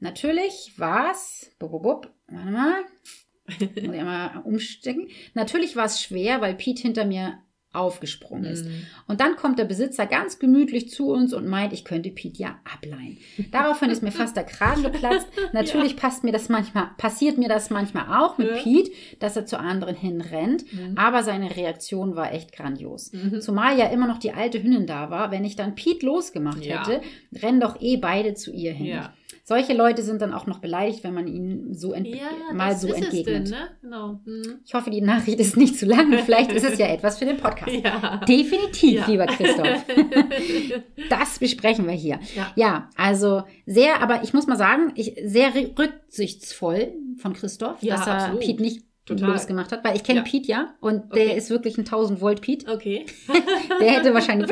Natürlich 0.00 0.74
war 0.76 1.12
es, 1.12 1.50
warte 1.58 2.10
mal, 2.28 2.82
muss 3.60 3.60
ich 3.76 3.88
einmal 3.88 4.42
umstecken. 4.44 5.08
Natürlich 5.34 5.76
war 5.76 5.86
es 5.86 6.02
schwer, 6.02 6.40
weil 6.40 6.54
Pete 6.54 6.82
hinter 6.82 7.04
mir 7.04 7.38
aufgesprungen 7.78 8.44
ist. 8.44 8.66
Mhm. 8.66 8.82
Und 9.06 9.20
dann 9.20 9.36
kommt 9.36 9.58
der 9.58 9.64
Besitzer 9.64 10.06
ganz 10.06 10.38
gemütlich 10.38 10.90
zu 10.90 11.10
uns 11.10 11.32
und 11.32 11.46
meint, 11.46 11.72
ich 11.72 11.84
könnte 11.84 12.10
Pete 12.10 12.38
ja 12.42 12.58
ableihen. 12.70 13.18
Daraufhin 13.50 13.90
ist 13.90 14.02
mir 14.02 14.12
fast 14.12 14.36
der 14.36 14.44
Kragen 14.44 14.82
geplatzt. 14.82 15.26
Natürlich 15.52 15.96
passt 15.96 16.24
mir 16.24 16.32
das 16.32 16.48
manchmal, 16.48 16.90
passiert 16.98 17.38
mir 17.38 17.48
das 17.48 17.70
manchmal 17.70 18.20
auch 18.22 18.38
mit 18.38 18.48
Ja. 18.48 18.56
Pete, 18.62 18.90
dass 19.20 19.36
er 19.36 19.46
zu 19.46 19.58
anderen 19.58 19.96
hinrennt. 19.96 20.64
Mhm. 20.72 20.98
Aber 20.98 21.22
seine 21.22 21.54
Reaktion 21.56 22.16
war 22.16 22.32
echt 22.32 22.52
grandios. 22.52 23.12
Mhm. 23.12 23.40
Zumal 23.40 23.78
ja 23.78 23.86
immer 23.86 24.06
noch 24.06 24.18
die 24.18 24.32
alte 24.32 24.62
Hündin 24.62 24.86
da 24.86 25.10
war. 25.10 25.30
Wenn 25.30 25.44
ich 25.44 25.56
dann 25.56 25.74
Pete 25.74 26.04
losgemacht 26.04 26.64
Ja. 26.64 26.80
hätte, 26.86 27.00
rennen 27.42 27.60
doch 27.60 27.80
eh 27.80 27.96
beide 27.96 28.34
zu 28.34 28.52
ihr 28.52 28.72
hin. 28.72 28.86
Ja. 28.86 29.12
Solche 29.48 29.72
Leute 29.72 30.02
sind 30.02 30.20
dann 30.20 30.34
auch 30.34 30.44
noch 30.46 30.58
beleidigt, 30.58 31.02
wenn 31.04 31.14
man 31.14 31.26
ihnen 31.26 31.72
so 31.72 31.94
Ja, 31.94 32.26
mal 32.52 32.76
so 32.76 32.88
entgegnet. 32.92 33.26
denn, 33.26 33.42
ne? 33.44 33.68
Genau. 33.80 34.20
Mhm. 34.26 34.56
Ich 34.66 34.74
hoffe, 34.74 34.90
die 34.90 35.00
Nachricht 35.00 35.40
ist 35.40 35.56
nicht 35.56 35.78
zu 35.78 35.86
lang. 35.86 36.12
Vielleicht 36.26 36.52
ist 36.52 36.64
es 36.66 36.78
ja 36.78 36.86
etwas 36.88 37.18
für 37.18 37.24
den 37.24 37.38
Podcast. 37.38 37.72
Ja. 37.82 38.18
Definitiv, 38.28 39.00
Ja. 39.00 39.06
lieber 39.06 39.24
Christoph. 39.24 39.84
Das 41.08 41.38
besprechen 41.38 41.86
wir 41.86 41.94
hier. 41.94 42.20
Ja. 42.56 42.90
Also 42.96 43.42
sehr, 43.64 44.02
aber 44.02 44.22
ich 44.22 44.34
muss 44.34 44.46
mal 44.46 44.56
sagen, 44.58 44.92
ich, 44.96 45.14
sehr 45.24 45.54
rü- 45.54 45.78
rücksichtsvoll 45.78 46.92
von 47.16 47.32
Christoph, 47.32 47.80
dass 47.80 48.06
er 48.06 48.14
absolut. 48.18 48.40
Pete 48.40 48.62
nicht 48.62 48.82
Total. 49.08 49.30
losgemacht 49.30 49.72
hat, 49.72 49.82
weil 49.84 49.96
ich 49.96 50.04
kenne 50.04 50.18
Ja. 50.20 50.24
Pete 50.24 50.48
ja 50.48 50.74
und 50.80 51.14
der 51.14 51.26
Okay. 51.26 51.36
ist 51.36 51.50
wirklich 51.50 51.76
ein 51.78 51.84
1000 51.84 52.20
Volt 52.20 52.40
Pete. 52.40 52.70
Okay. 52.72 53.06
Der 53.80 53.90
hätte 53.92 54.14
wahrscheinlich 54.14 54.50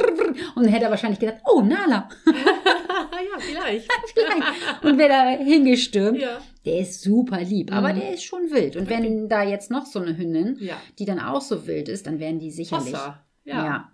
und 0.54 0.64
dann 0.64 0.72
hätte 0.72 0.84
er 0.86 0.90
wahrscheinlich 0.90 1.18
gedacht, 1.20 1.38
oh 1.44 1.60
Nala, 1.60 2.08
ja, 2.26 3.38
vielleicht. 3.38 3.88
vielleicht. 4.14 4.84
und 4.84 4.98
wäre 4.98 5.08
da 5.08 5.28
hingestürmt. 5.44 6.18
Ja. 6.20 6.38
Der 6.64 6.80
ist 6.80 7.02
super 7.02 7.40
lieb, 7.40 7.72
aber 7.72 7.92
Mhm. 7.92 8.00
der 8.00 8.14
ist 8.14 8.24
schon 8.24 8.50
wild. 8.50 8.76
Und 8.76 8.88
wenn 8.88 9.28
da 9.28 9.42
jetzt 9.42 9.70
noch 9.70 9.86
so 9.86 10.00
eine 10.00 10.16
Hündin, 10.16 10.56
Ja. 10.60 10.76
die 10.98 11.04
dann 11.04 11.20
auch 11.20 11.40
so 11.40 11.66
wild 11.66 11.88
ist, 11.88 12.06
dann 12.06 12.18
werden 12.18 12.38
die 12.40 12.50
sicherlich. 12.50 12.92
Hossa. 12.94 13.24
Ja. 13.44 13.64
Ja. 13.64 13.92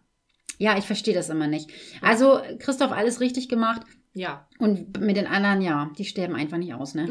ja. 0.58 0.78
ich 0.78 0.84
verstehe 0.84 1.14
das 1.14 1.28
immer 1.28 1.46
nicht. 1.48 1.70
Also, 2.00 2.40
Christoph, 2.58 2.92
alles 2.92 3.20
richtig 3.20 3.48
gemacht. 3.48 3.82
Ja. 4.14 4.46
Und 4.58 5.00
mit 5.00 5.16
den 5.16 5.26
anderen, 5.26 5.60
ja, 5.62 5.90
die 5.98 6.04
sterben 6.04 6.34
einfach 6.34 6.56
nicht 6.58 6.74
aus, 6.74 6.94
ne? 6.94 7.08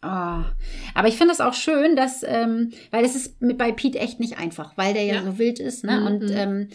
Ah. 0.00 0.44
Aber 0.94 1.08
ich 1.08 1.16
finde 1.16 1.32
es 1.32 1.40
auch 1.40 1.54
schön, 1.54 1.96
dass, 1.96 2.22
ähm, 2.22 2.70
weil 2.90 3.04
es 3.04 3.16
ist 3.16 3.42
mit 3.42 3.58
bei 3.58 3.72
Pete 3.72 3.98
echt 3.98 4.20
nicht 4.20 4.38
einfach, 4.38 4.76
weil 4.76 4.94
der 4.94 5.04
ja, 5.04 5.14
Ja. 5.16 5.22
so 5.24 5.38
wild 5.38 5.58
ist, 5.58 5.84
ne? 5.84 5.98
Mhm. 6.00 6.06
Und 6.06 6.30
ähm, 6.30 6.68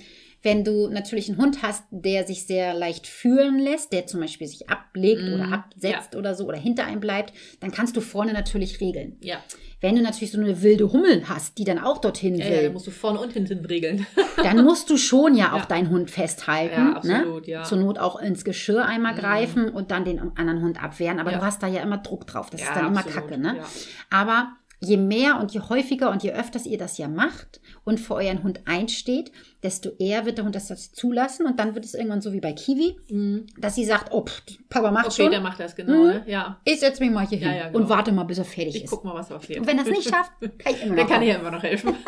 wenn 0.44 0.64
du 0.64 0.90
natürlich 0.90 1.30
einen 1.30 1.38
Hund 1.40 1.64
hast, 1.64 1.84
der 1.90 2.26
sich 2.28 2.46
sehr 2.46 2.74
leicht 2.74 3.08
fühlen 3.08 3.58
lässt, 3.60 3.94
der 3.94 4.06
zum 4.08 4.20
Beispiel 4.20 4.48
sich 4.48 4.70
ablegt 4.70 5.24
Mhm. 5.24 5.34
oder 5.34 5.52
absetzt 5.54 6.16
oder 6.16 6.36
so 6.36 6.46
oder 6.46 6.58
hinter 6.58 6.86
einem 6.86 7.00
bleibt, 7.00 7.34
dann 7.62 7.72
kannst 7.72 7.96
du 7.96 8.02
vorne 8.02 8.34
natürlich 8.34 8.80
regeln. 8.82 9.18
Ja. 9.22 9.38
Wenn 9.82 9.96
du 9.98 10.02
natürlich 10.02 10.32
so 10.32 10.40
eine 10.40 10.62
wilde 10.62 10.94
Hummel 10.94 11.28
hast, 11.28 11.58
die 11.58 11.66
dann 11.66 11.78
auch 11.78 11.98
dorthin 11.98 12.36
Ja, 12.36 12.46
will, 12.46 12.56
ja, 12.56 12.64
da 12.64 12.70
musst 12.72 12.88
du 12.88 12.92
vorne 12.92 13.20
und 13.20 13.34
hinten 13.34 13.66
regeln. 13.66 14.06
dann 14.44 14.64
musst 14.64 14.90
du 14.90 14.96
schon 14.98 15.36
ja 15.36 15.52
auch 15.54 15.60
Ja. 15.60 15.66
deinen 15.66 15.90
Hund 15.90 16.10
festhalten. 16.10 16.74
Ja, 16.74 16.94
absolut, 16.94 17.48
ne? 17.48 17.52
ja. 17.54 17.64
Zur 17.64 17.80
Not 17.80 17.98
auch 18.00 18.18
ins 18.22 18.46
Geschirr 18.46 18.86
einmal 18.86 19.14
Mhm. 19.14 19.18
greifen 19.18 19.70
und 19.70 19.92
dann 19.92 20.06
den 20.06 20.20
anderen 20.20 20.62
Hund 20.62 20.82
abwehren. 20.82 21.20
Aber 21.20 21.32
Ja. 21.32 21.40
du 21.40 21.46
hast 21.46 21.62
da 21.64 21.68
ja 21.68 21.82
immer 21.82 21.98
Druck 21.98 22.28
drauf. 22.28 22.50
Das 22.50 22.62
Ja, 22.62 22.68
ist 22.68 22.76
dann 22.78 22.88
immer 22.88 23.00
absolut, 23.02 23.28
Kacke. 23.30 23.42
Ne? 23.42 23.56
ja. 23.58 23.64
Aber 24.10 24.54
je 24.86 24.98
mehr 24.98 25.40
und 25.40 25.52
je 25.54 25.62
häufiger 25.62 26.12
und 26.12 26.24
je 26.24 26.32
öfters 26.34 26.66
ihr 26.66 26.78
das 26.78 26.98
ja 26.98 27.08
macht 27.08 27.62
und 27.86 28.00
für 28.00 28.16
euren 28.16 28.44
Hund 28.44 28.62
einsteht, 28.66 29.32
desto 29.64 29.90
eher 30.00 30.26
wird 30.26 30.38
der 30.38 30.46
Hund 30.46 30.56
das 30.56 30.92
zulassen. 30.92 31.46
Und 31.46 31.60
dann 31.60 31.74
wird 31.76 31.86
es 31.86 31.94
irgendwann 31.94 32.22
so 32.22 32.34
wie 32.34 32.42
bei 32.42 32.54
Kiwi, 32.54 32.96
Mhm. 33.10 33.46
dass 33.58 33.76
sie 33.76 33.86
sagt, 33.86 34.12
oh, 34.12 34.26
pff, 34.26 34.42
Papa 34.70 34.92
macht 34.92 35.06
Okay, 35.08 35.24
schon. 35.24 35.32
der 35.32 35.42
macht 35.42 35.60
das 35.60 35.76
genau, 35.76 35.94
Mhm. 35.94 36.08
ne? 36.08 36.24
Ja. 36.28 36.60
Ich 36.66 36.80
setze 36.80 37.02
mich 37.04 37.12
mal 37.12 37.26
hier 37.26 37.38
Ja, 37.40 37.48
hin 37.50 37.58
ja, 37.58 37.68
genau. 37.68 37.80
und 37.80 37.90
warte 37.90 38.12
mal, 38.12 38.24
bis 38.26 38.38
er 38.40 38.46
fertig 38.46 38.76
Ich 38.76 38.84
ist. 38.84 38.90
guck 38.90 39.04
mal, 39.06 39.14
was 39.16 39.30
er 39.32 39.40
fehlt. 39.40 39.60
Und 39.60 39.68
wenn 39.68 39.78
er 39.78 39.84
es 39.86 39.90
nicht 39.90 40.10
schafft, 40.10 40.32
kann 40.42 40.74
ich 40.74 40.84
immer 40.84 40.90
noch 40.96 40.96
Der 40.96 41.06
kann 41.06 41.22
helfen. 41.22 41.28
ja 41.28 41.36
immer 41.40 41.52
noch 41.52 41.64
helfen. 41.64 41.96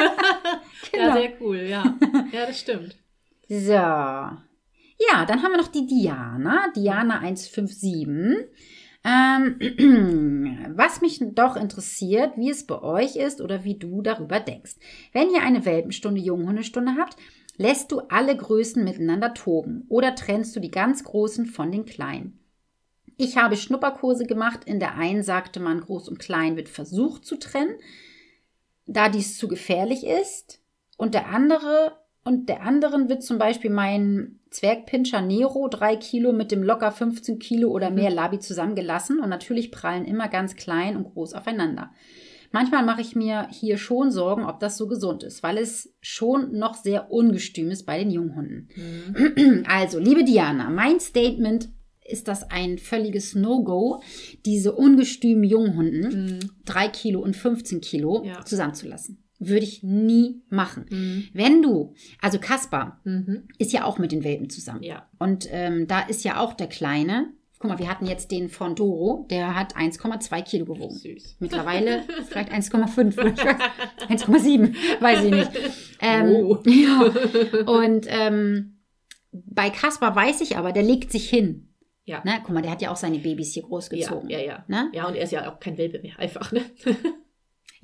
Genau. 0.91 1.07
Ja, 1.07 1.13
sehr 1.15 1.31
cool, 1.41 1.57
ja. 1.57 1.83
Ja, 2.31 2.45
das 2.45 2.59
stimmt. 2.59 2.95
So. 3.49 3.71
Ja, 3.73 5.25
dann 5.27 5.41
haben 5.43 5.51
wir 5.51 5.57
noch 5.57 5.67
die 5.69 5.85
Diana. 5.87 6.67
Diana 6.75 7.19
157. 7.19 8.47
Ähm, 9.05 9.59
was 10.75 11.01
mich 11.01 11.21
doch 11.21 11.55
interessiert, 11.55 12.33
wie 12.37 12.49
es 12.49 12.65
bei 12.65 12.81
euch 12.81 13.15
ist 13.15 13.39
oder 13.39 13.63
wie 13.63 13.77
du 13.77 14.01
darüber 14.01 14.39
denkst. 14.39 14.75
Wenn 15.13 15.29
ihr 15.29 15.43
eine 15.43 15.63
Welpenstunde, 15.63 16.19
Junghundestunde 16.19 16.95
habt, 16.97 17.15
lässt 17.57 17.91
du 17.91 17.99
alle 18.09 18.35
Größen 18.35 18.83
miteinander 18.83 19.35
toben 19.35 19.85
oder 19.89 20.15
trennst 20.15 20.55
du 20.55 20.59
die 20.59 20.71
ganz 20.71 21.03
Großen 21.03 21.45
von 21.45 21.71
den 21.71 21.85
Kleinen? 21.85 22.39
Ich 23.17 23.37
habe 23.37 23.55
Schnupperkurse 23.55 24.25
gemacht. 24.25 24.65
In 24.65 24.79
der 24.79 24.95
einen 24.95 25.23
sagte 25.23 25.59
man, 25.59 25.79
groß 25.79 26.09
und 26.09 26.19
klein 26.19 26.57
wird 26.57 26.67
versucht 26.67 27.25
zu 27.25 27.37
trennen, 27.37 27.75
da 28.87 29.07
dies 29.07 29.37
zu 29.37 29.47
gefährlich 29.47 30.05
ist. 30.05 30.59
Und 30.97 31.13
der 31.13 31.27
andere 31.27 31.97
und 32.25 32.49
der 32.49 32.63
anderen 32.63 33.07
wird 33.07 33.23
zum 33.23 33.37
Beispiel 33.37 33.69
mein 33.71 34.39
Zwergpinscher 34.49 35.21
Nero, 35.21 35.67
drei 35.69 35.95
Kilo 35.95 36.31
mit 36.33 36.51
dem 36.51 36.63
locker 36.63 36.91
15 36.91 37.39
Kilo 37.39 37.69
oder 37.69 37.89
mehr 37.91 38.09
Mhm. 38.09 38.15
Labi 38.15 38.39
zusammengelassen 38.39 39.19
und 39.19 39.29
natürlich 39.29 39.71
prallen 39.71 40.05
immer 40.05 40.27
ganz 40.27 40.55
klein 40.55 40.97
und 40.97 41.05
groß 41.13 41.33
aufeinander. 41.33 41.91
Manchmal 42.51 42.85
mache 42.85 43.01
ich 43.01 43.15
mir 43.15 43.47
hier 43.51 43.77
schon 43.77 44.11
Sorgen, 44.11 44.45
ob 44.45 44.59
das 44.61 44.77
so 44.77 44.87
gesund 44.87 45.23
ist, 45.23 45.43
weil 45.43 45.57
es 45.57 45.93
schon 46.01 46.57
noch 46.57 46.75
sehr 46.75 47.11
ungestüm 47.11 47.69
ist 47.69 47.85
bei 47.85 47.97
den 47.99 48.11
Junghunden. 48.11 48.69
Mhm. 48.75 49.63
Also, 49.67 49.99
liebe 49.99 50.23
Diana, 50.23 50.69
mein 50.69 50.99
Statement 51.01 51.69
ist 52.07 52.27
das 52.27 52.49
ein 52.49 52.77
völliges 52.77 53.35
No-Go, 53.35 54.01
diese 54.45 54.73
ungestümen 54.73 55.43
Junghunden, 55.43 56.25
Mhm. 56.37 56.39
drei 56.63 56.87
Kilo 56.87 57.19
und 57.19 57.35
15 57.35 57.81
Kilo, 57.81 58.23
Ja. 58.23 58.45
zusammenzulassen. 58.45 59.24
Würde 59.39 59.63
ich 59.65 59.83
nie 59.83 60.41
machen. 60.49 60.85
Mhm. 60.89 61.27
Wenn 61.33 61.61
du, 61.61 61.93
also 62.21 62.39
Kaspar 62.39 63.01
Mhm. 63.03 63.47
ist 63.57 63.73
ja 63.73 63.83
auch 63.83 63.97
mit 63.97 64.11
den 64.11 64.23
Welpen 64.23 64.49
zusammen. 64.49 64.81
Ja. 64.83 65.07
Und 65.19 65.47
ähm, 65.51 65.87
da 65.87 66.01
ist 66.01 66.23
ja 66.23 66.39
auch 66.39 66.53
der 66.53 66.67
Kleine. 66.67 67.33
Guck 67.59 67.69
mal, 67.71 67.79
wir 67.79 67.89
hatten 67.89 68.05
jetzt 68.05 68.31
den 68.31 68.49
von 68.49 68.75
Doro, 68.75 69.25
der 69.29 69.55
hat 69.55 69.75
1,2 69.75 70.41
Kilo 70.43 70.65
gewogen. 70.65 70.95
Süß. 70.95 71.37
Mittlerweile 71.39 72.03
vielleicht 72.27 72.51
1,5 72.51 73.17
oder 73.19 73.29
ich 73.29 73.37
weiß, 73.37 74.25
1,7, 74.25 74.75
weiß 75.01 75.23
ich 75.23 75.31
nicht. 75.31 75.51
Ähm, 76.01 76.29
Oh. 76.35 76.59
ja. 76.65 77.01
Und 77.65 78.05
ähm, 78.09 78.77
bei 79.31 79.69
Kaspar 79.69 80.15
weiß 80.15 80.41
ich 80.41 80.57
aber, 80.57 80.71
der 80.73 80.83
legt 80.83 81.11
sich 81.11 81.29
hin. 81.29 81.69
Ja. 82.05 82.21
Ne? 82.23 82.33
Guck 82.43 82.53
mal, 82.53 82.61
der 82.61 82.71
hat 82.71 82.81
ja 82.81 82.91
auch 82.91 82.95
seine 82.97 83.19
Babys 83.19 83.53
hier 83.53 83.63
Ja, 83.63 83.67
großgezogen. 83.69 84.29
ja, 84.29 84.39
ja. 84.39 84.65
Ne? 84.67 84.91
Ja, 84.93 85.07
und 85.07 85.15
er 85.15 85.23
ist 85.23 85.31
ja 85.31 85.51
auch 85.51 85.59
kein 85.59 85.77
Welpe 85.77 85.99
mehr, 85.99 86.19
einfach, 86.19 86.51
ne? 86.51 86.61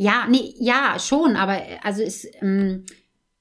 Ja, 0.02 0.26
nee, 0.30 0.56
ja, 0.60 0.98
schon, 1.00 1.36
aber 1.36 1.58
äh, 1.58 1.78
also 1.84 2.02
ist, 2.02 2.28
ähm, 2.42 2.86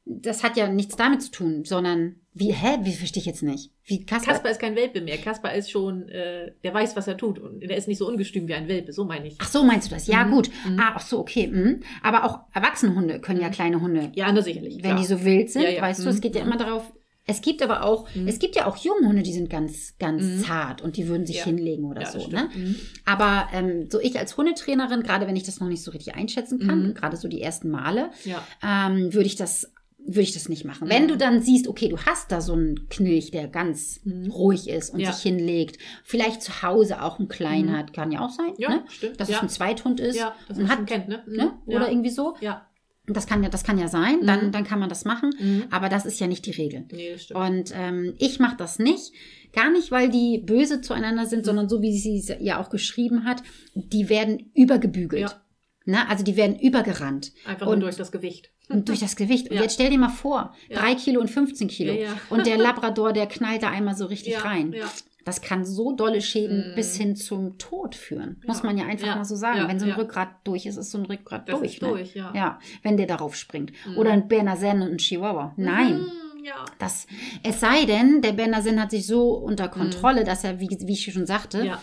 das 0.05 0.43
hat 0.43 0.57
ja 0.59 0.69
nichts 0.69 0.95
damit 0.97 1.23
zu 1.23 1.31
tun, 1.31 1.65
sondern 1.65 2.17
wie, 2.35 2.53
hä, 2.53 2.79
wie 2.83 2.93
verstehe 2.93 3.21
ich 3.21 3.27
jetzt 3.27 3.43
nicht? 3.43 3.71
Wie 3.85 4.05
Kaspar, 4.05 4.35
Kaspar 4.35 4.51
ist 4.53 4.61
kein 4.61 4.77
Welpe 4.77 5.01
mehr. 5.01 5.17
Kaspar 5.19 5.55
ist 5.55 5.71
schon, 5.71 6.09
äh, 6.11 6.53
der 6.63 6.73
weiß, 6.75 6.95
was 6.97 7.09
er 7.09 7.17
tut. 7.17 7.39
Und 7.39 7.61
der 7.61 7.77
ist 7.77 7.89
nicht 7.89 7.99
so 7.99 8.07
ungestüm 8.07 8.47
wie 8.47 8.55
ein 8.55 8.69
Welpe, 8.69 8.93
so 8.93 9.05
meine 9.05 9.27
ich. 9.29 9.37
Ach 9.41 9.49
so, 9.49 9.65
meinst 9.65 9.91
du 9.91 9.95
das? 9.95 10.07
Ja, 10.07 10.25
Mhm, 10.25 10.31
gut. 10.31 10.51
mhm. 10.69 10.79
Ah, 10.79 10.93
ach 10.97 11.01
so, 11.01 11.19
okay. 11.19 11.49
Mhm. 11.49 11.81
Aber 12.03 12.25
auch 12.25 12.41
erwachsene 12.55 12.95
Hunde 12.95 13.21
können 13.21 13.41
ja 13.41 13.49
Mhm. 13.49 13.53
kleine 13.53 13.81
Hunde, 13.81 14.13
Ja, 14.15 14.31
na 14.31 14.43
sicherlich. 14.43 14.75
wenn 14.77 14.81
klar. 14.83 14.97
die 14.99 15.05
so 15.07 15.25
wild 15.25 15.51
sind, 15.51 15.63
Ja, 15.63 15.71
ja. 15.71 15.83
weißt 15.83 16.05
du, 16.05 16.09
es 16.09 16.17
Mhm. 16.17 16.21
geht 16.21 16.35
ja 16.37 16.43
immer 16.43 16.57
darauf. 16.57 16.93
Es 17.31 17.41
gibt 17.43 17.63
aber 17.63 17.85
auch, 17.85 18.07
Mhm. 18.15 18.27
es 18.29 18.39
gibt 18.39 18.57
ja 18.57 18.67
auch 18.67 18.77
Junghunde, 18.77 19.23
die 19.23 19.33
sind 19.33 19.49
ganz, 19.51 19.95
ganz 19.99 20.23
Mhm. 20.23 20.41
zart 20.45 20.83
und 20.83 20.97
die 20.97 21.07
würden 21.09 21.27
sich 21.27 21.37
Ja. 21.39 21.45
hinlegen 21.45 21.85
oder 21.85 22.03
ja, 22.03 22.11
so, 22.11 22.27
ne? 22.29 22.49
Mhm. 22.55 22.77
Aber 23.05 23.49
ähm, 23.53 23.89
so 23.91 24.01
ich 24.01 24.19
als 24.19 24.37
Hundetrainerin, 24.37 25.03
gerade 25.03 25.27
wenn 25.27 25.37
ich 25.37 25.45
das 25.45 25.61
noch 25.61 25.69
nicht 25.69 25.83
so 25.83 25.91
richtig 25.93 26.15
einschätzen 26.15 26.59
kann, 26.59 26.89
Mhm. 26.89 26.95
gerade 26.95 27.17
so 27.17 27.29
die 27.29 27.41
ersten 27.41 27.71
Male, 27.71 28.11
Ja. 28.25 28.43
ähm, 28.63 29.15
würde 29.15 29.27
ich 29.27 29.37
das 29.37 29.73
würde 30.03 30.23
ich 30.23 30.33
das 30.33 30.49
nicht 30.49 30.65
machen. 30.65 30.89
Wenn 30.89 31.05
Mhm. 31.05 31.09
du 31.09 31.17
dann 31.19 31.43
siehst, 31.43 31.69
okay, 31.69 31.89
du 31.91 31.99
hast 31.99 32.33
da 32.33 32.41
so 32.41 32.55
einen 32.55 32.89
Knilch, 32.89 33.33
der 33.33 33.49
ganz 33.49 34.01
Mhm. 34.03 34.31
ruhig 34.31 34.67
ist 34.71 34.95
und 34.95 35.01
Ja. 35.01 35.13
sich 35.13 35.23
hinlegt, 35.23 35.77
vielleicht 36.05 36.41
zu 36.43 36.63
Hause 36.63 37.03
auch 37.03 37.19
einen 37.19 37.29
kleinen 37.29 37.69
Mhm. 37.69 37.77
hat, 37.77 37.93
kann 37.93 38.11
ja 38.11 38.21
auch 38.25 38.31
sein, 38.31 38.55
Ja, 38.57 38.71
ne? 38.71 38.85
stimmt. 38.89 39.21
dass 39.21 39.29
ja. 39.29 39.37
es 39.37 39.43
ein 39.43 39.49
Zweithund 39.51 40.01
ist 40.01 40.17
ja, 40.17 40.35
das 40.49 40.57
und 40.57 40.67
man 40.69 40.79
hat, 40.79 40.87
kennt, 40.87 41.09
ne? 41.09 41.23
Mhm. 41.27 41.37
ne? 41.37 41.53
Ja. 41.67 41.77
oder 41.77 41.91
irgendwie 41.91 42.09
so. 42.11 42.35
Ja. 42.41 42.67
Das 43.13 43.27
kann 43.27 43.43
ja, 43.43 43.49
das 43.49 43.65
kann 43.65 43.79
ja 43.79 43.89
sein, 43.89 44.25
dann, 44.27 44.47
Mhm. 44.47 44.53
dann 44.53 44.65
kann 44.65 44.79
man 44.79 44.89
das 44.89 45.05
machen, 45.05 45.31
Mhm. 45.39 45.65
aber 45.71 45.89
das 45.89 46.07
ist 46.07 46.21
ja 46.21 46.27
nicht 46.27 46.47
die 46.47 46.51
Regel. 46.53 46.85
Nee, 46.93 47.13
das 47.13 47.25
stimmt. 47.25 47.41
Und 47.41 47.73
ähm, 47.77 48.15
ich 48.19 48.39
mache 48.39 48.57
das 48.57 48.79
nicht. 48.79 49.13
Gar 49.53 49.71
nicht, 49.73 49.91
weil 49.91 50.09
die 50.11 50.39
böse 50.39 50.81
zueinander 50.81 51.25
Mhm. 51.25 51.29
sind, 51.29 51.45
sondern 51.47 51.69
so 51.69 51.83
wie 51.83 51.97
sie 51.99 52.19
es 52.19 52.33
ja 52.41 52.61
auch 52.61 52.71
geschrieben 52.71 53.25
hat, 53.25 53.43
die 53.75 54.09
werden 54.09 54.51
übergebügelt. 54.55 55.23
Ja. 55.23 55.41
Ne? 55.87 56.09
Also 56.09 56.23
die 56.25 56.37
werden 56.37 56.59
übergerannt. 56.59 57.33
Einfach 57.47 57.67
und- 57.67 57.79
nur 57.81 57.89
durch 57.89 57.97
das 57.97 58.13
Gewicht. 58.13 58.51
Und 58.69 58.89
durch 58.89 59.01
das 59.01 59.17
Gewicht. 59.17 59.51
Und 59.51 59.57
Ja. 59.57 59.63
jetzt 59.63 59.75
stell 59.75 59.91
dir 59.91 59.99
mal 59.99 60.09
vor, 60.11 60.55
Ja. 60.69 60.79
drei 60.79 60.95
Kilo 60.95 61.21
und 61.21 61.29
15 61.29 61.67
Kilo. 61.67 61.93
Ja, 61.93 62.03
ja. 62.03 62.21
Und 62.29 62.47
der 62.47 62.57
Labrador, 62.59 63.13
der 63.13 63.27
knallt 63.27 63.65
da 63.65 63.71
einmal 63.71 63.97
so 63.97 64.07
richtig 64.07 64.35
ja, 64.35 64.41
rein. 64.43 64.73
Ja. 65.21 65.25
Das 65.27 65.41
kann 65.43 65.65
so 65.65 65.93
dolle 65.93 66.21
Schäden 66.23 66.73
Mm. 66.73 66.75
bis 66.75 66.97
hin 66.97 67.15
zum 67.17 67.59
Tod 67.59 67.95
führen. 67.95 68.39
Ja. 68.43 68.47
Muss 68.49 68.63
man 68.63 68.77
ja 68.79 68.87
einfach 68.87 69.07
Ja. 69.07 69.17
mal 69.17 69.25
so 69.25 69.37
sagen. 69.37 69.59
Ja, 69.59 69.69
Wenn 69.69 69.79
so 69.79 69.85
ein 69.85 69.91
ja. 69.91 69.97
Rückgrat 69.97 70.29
durch 70.45 70.67
ist, 70.67 70.77
ist 70.77 70.91
so 70.91 70.99
ein 70.99 71.07
Rückgrat 71.07 71.49
Das 71.49 71.59
durch. 71.59 71.75
ist 71.75 71.83
ne? 71.83 71.89
durch, 71.89 72.15
ja. 72.15 72.33
Ja, 72.35 72.59
wenn 72.83 72.97
der 72.97 73.07
darauf 73.07 73.37
springt. 73.37 73.73
Mhm. 73.87 73.99
Oder 73.99 74.11
ein 74.13 74.29
Berner 74.29 74.57
Senn 74.57 74.83
und 74.83 74.93
ein 74.93 74.99
Chihuahua. 74.99 75.53
Nein. 75.57 76.01
Mhm, 76.01 76.45
ja. 76.45 76.65
Das, 76.79 77.07
es 77.43 77.61
sei 77.61 77.85
denn, 77.85 78.23
der 78.23 78.33
Berner 78.33 78.63
Senn 78.63 78.81
hat 78.81 78.91
sich 78.91 79.07
so 79.07 79.31
unter 79.35 79.69
Kontrolle, 79.69 80.25
dass 80.25 80.43
er, 80.45 80.59
wie, 80.61 80.69
wie 80.71 80.93
ich 80.93 81.13
schon 81.13 81.27
sagte, 81.27 81.59
Mhm. 81.61 81.65
Ja. 81.67 81.83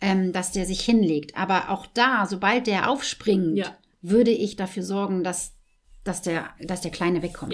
ähm, 0.00 0.32
dass 0.32 0.52
der 0.52 0.64
sich 0.66 0.80
hinlegt. 0.82 1.36
Aber 1.36 1.70
auch 1.70 1.86
da, 1.86 2.26
sobald 2.26 2.66
der 2.68 2.88
aufspringt, 2.90 3.56
Ja. 3.58 3.76
würde 4.02 4.30
ich 4.30 4.54
dafür 4.56 4.82
sorgen, 4.84 5.24
dass, 5.24 5.54
dass, 6.04 6.22
der, 6.22 6.50
dass 6.60 6.82
der 6.82 6.92
Kleine 6.92 7.22
wegkommt. 7.22 7.52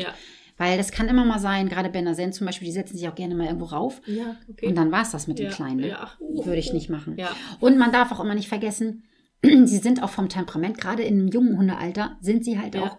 Weil 0.62 0.78
das 0.78 0.92
kann 0.92 1.08
immer 1.08 1.24
mal 1.24 1.40
sein, 1.40 1.68
gerade 1.68 1.88
Berner 1.90 2.14
Senn 2.14 2.32
zum 2.32 2.46
Beispiel, 2.46 2.66
die 2.66 2.72
setzen 2.72 2.96
sich 2.96 3.08
auch 3.08 3.16
gerne 3.16 3.34
mal 3.34 3.46
irgendwo 3.46 3.64
rauf. 3.64 4.00
Ja, 4.06 4.36
okay. 4.48 4.68
Und 4.68 4.76
dann 4.76 4.92
war 4.92 5.02
es 5.02 5.10
das 5.10 5.26
mit 5.26 5.40
ja. 5.40 5.48
dem 5.48 5.52
Kleinen. 5.52 5.78
ne? 5.78 5.88
Ja. 5.88 6.12
Würde 6.20 6.58
ich 6.58 6.72
nicht 6.72 6.88
machen. 6.88 7.16
Ja. 7.18 7.30
Und 7.58 7.78
man 7.78 7.90
darf 7.90 8.12
auch 8.12 8.20
immer 8.20 8.36
nicht 8.36 8.48
vergessen, 8.48 9.02
sie 9.42 9.78
sind 9.78 10.04
auch 10.04 10.10
vom 10.10 10.28
Temperament, 10.28 10.78
gerade 10.78 11.02
im 11.02 11.26
jungen 11.26 11.58
Hundealter, 11.58 12.16
sind 12.20 12.44
sie 12.44 12.60
halt 12.60 12.76
Ja. 12.76 12.82
auch, 12.84 12.96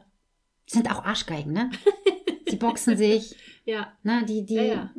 sind 0.66 0.92
auch 0.92 1.06
Arschgeigen, 1.06 1.54
ne? 1.54 1.70
sie 2.50 2.58
boxen 2.58 2.98
sich, 2.98 3.34
Ja. 3.64 3.94
ne? 4.04 4.26
Die, 4.28 4.46
die 4.46 4.56
Ja, 4.56 4.64
ja. 4.64 4.90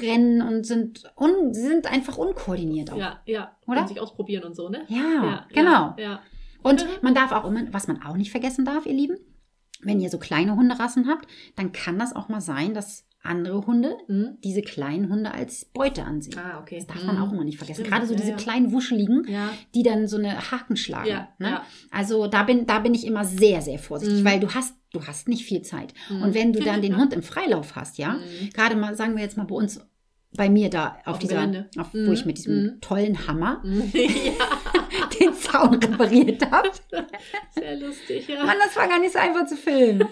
rennen 0.00 0.42
und 0.42 0.66
sind, 0.66 1.04
un, 1.16 1.54
sind 1.54 1.86
einfach 1.86 2.18
unkoordiniert 2.18 2.90
auch. 2.90 2.96
Ja, 2.96 3.20
ja. 3.26 3.56
Oder? 3.68 3.76
Kann 3.76 3.88
sich 3.88 4.00
ausprobieren 4.00 4.42
und 4.42 4.56
so, 4.56 4.68
ne? 4.68 4.82
Ja, 4.88 5.46
genau. 5.54 5.94
Ja. 5.96 6.02
ja. 6.02 6.20
Und 6.64 6.84
man 7.00 7.14
darf 7.14 7.30
auch 7.30 7.44
immer, 7.44 7.62
was 7.70 7.86
man 7.86 8.02
auch 8.02 8.16
nicht 8.16 8.32
vergessen 8.32 8.64
darf, 8.64 8.86
ihr 8.86 8.92
Lieben, 8.92 9.18
wenn 9.82 10.00
ihr 10.00 10.10
so 10.10 10.18
kleine 10.18 10.56
Hunderassen 10.56 11.08
habt, 11.08 11.26
dann 11.56 11.72
kann 11.72 11.98
das 11.98 12.14
auch 12.14 12.28
mal 12.28 12.40
sein, 12.40 12.74
dass 12.74 13.04
andere 13.22 13.66
Hunde 13.66 13.96
Mhm. 14.06 14.38
diese 14.44 14.62
kleinen 14.62 15.10
Hunde 15.10 15.32
als 15.32 15.64
Beute 15.66 16.04
ansehen. 16.04 16.38
Ah, 16.38 16.60
okay. 16.60 16.76
Das 16.78 16.86
darf 16.86 17.04
man 17.04 17.16
Mhm. 17.16 17.22
auch 17.22 17.32
immer 17.32 17.44
nicht 17.44 17.58
vergessen. 17.58 17.80
Stimmt. 17.80 17.92
Gerade 17.94 18.06
so 18.06 18.14
diese 18.14 18.30
ja. 18.30 18.36
kleinen 18.36 18.72
Wuscheligen, 18.72 19.26
Ja. 19.28 19.50
die 19.74 19.82
dann 19.82 20.06
so 20.06 20.16
eine 20.18 20.50
Haken 20.50 20.76
schlagen. 20.76 21.26
Ne? 21.38 21.60
Also 21.90 22.28
da 22.28 22.44
bin, 22.44 22.64
da 22.66 22.78
bin 22.78 22.94
ich 22.94 23.04
immer 23.06 23.24
sehr, 23.24 23.60
sehr 23.60 23.78
vorsichtig, 23.80 24.20
Mhm. 24.20 24.24
weil 24.24 24.40
du 24.40 24.54
hast, 24.54 24.74
du 24.92 25.04
hast 25.04 25.28
nicht 25.28 25.44
viel 25.44 25.62
Zeit. 25.62 25.94
Mhm. 26.08 26.22
Und 26.22 26.34
wenn 26.34 26.52
du 26.52 26.60
dann 26.60 26.80
den 26.82 26.96
Hund 26.96 27.12
im 27.12 27.22
Freilauf 27.24 27.74
hast, 27.74 27.98
ja, 27.98 28.14
Mhm. 28.14 28.50
gerade 28.54 28.76
mal, 28.76 28.94
sagen 28.94 29.16
wir 29.16 29.22
jetzt 29.24 29.36
mal 29.36 29.44
bei 29.44 29.54
uns, 29.56 29.80
bei 30.36 30.48
mir 30.48 30.70
da 30.70 30.98
auf, 31.04 31.14
Auf 31.14 31.18
dieser, 31.18 31.66
auf, 31.76 31.92
Mhm. 31.94 32.06
wo 32.06 32.12
ich 32.12 32.24
mit 32.24 32.38
diesem 32.38 32.62
Mhm. 32.62 32.80
tollen 32.80 33.26
Hammer 33.26 33.60
Mhm. 33.64 33.90
ja, 33.94 34.77
den 35.20 35.34
Zaun 35.34 35.74
repariert 35.74 36.50
habe. 36.50 36.70
sehr 37.54 37.76
lustig, 37.76 38.28
ja. 38.28 38.44
Mann, 38.44 38.56
das 38.64 38.76
war 38.76 38.88
gar 38.88 38.98
nicht 38.98 39.12
so 39.12 39.18
einfach 39.18 39.46
zu 39.46 39.56
filmen. 39.56 40.08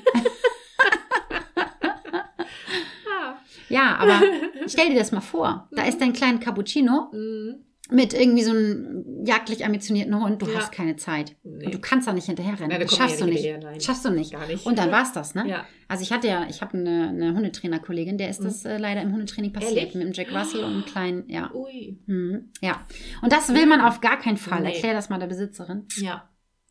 Ah. 3.08 3.38
Ja, 3.68 3.96
aber 3.96 4.20
stell 4.66 4.90
dir 4.90 4.98
das 4.98 5.12
mal 5.12 5.20
vor. 5.20 5.68
Da 5.72 5.84
ist 5.84 6.00
dein 6.00 6.12
kleiner 6.12 6.38
Cappuccino 6.38 7.10
Mhm. 7.12 7.65
Mit 7.90 8.14
irgendwie 8.14 8.42
so 8.42 8.50
einem 8.50 9.24
jagdlich 9.24 9.64
ambitionierten 9.64 10.18
Hund. 10.20 10.42
Du 10.42 10.46
Ja. 10.46 10.58
hast 10.58 10.72
keine 10.72 10.96
Zeit. 10.96 11.36
Nee. 11.44 11.66
Und 11.66 11.74
du 11.74 11.78
kannst 11.78 12.08
da 12.08 12.12
nicht 12.12 12.26
hinterherrennen. 12.26 12.70
Da 12.70 12.78
das 12.78 12.94
schaffst 12.96 13.20
ja 13.20 13.26
du 13.26 13.32
nicht 13.32 13.44
nein. 13.62 13.80
Schaffst 13.80 14.04
du 14.04 14.10
nicht. 14.10 14.32
Gar 14.32 14.46
nicht. 14.46 14.66
Und 14.66 14.78
dann 14.78 14.90
war's 14.90 15.12
das, 15.12 15.34
ne? 15.34 15.46
Ja. 15.48 15.64
Also 15.88 16.02
ich 16.02 16.10
hatte 16.12 16.26
ja, 16.26 16.46
ich 16.48 16.62
habe 16.62 16.76
eine, 16.76 17.08
eine 17.10 17.34
Hundetrainerkollegin, 17.34 18.18
der 18.18 18.28
ist 18.30 18.42
das 18.44 18.64
äh, 18.64 18.76
leider 18.78 19.02
im 19.02 19.12
Hundetraining 19.12 19.52
passiert. 19.52 19.76
Ehrlich? 19.76 19.94
Mit 19.94 20.02
dem 20.04 20.12
Jack 20.12 20.34
Russell 20.34 20.64
und 20.64 20.72
einem 20.72 20.84
kleinen, 20.86 21.24
ja. 21.28 21.52
Ui. 21.54 21.98
Mhm. 22.06 22.50
Ja. 22.60 22.84
Und 23.22 23.32
das 23.32 23.54
will 23.54 23.66
man 23.66 23.80
auf 23.80 24.00
gar 24.00 24.18
keinen 24.18 24.36
Fall. 24.36 24.62
Nee. 24.62 24.72
Erklär 24.74 24.94
das 24.94 25.08
mal 25.08 25.18
der 25.18 25.28
Besitzerin. 25.28 25.86
Ja. 25.96 26.28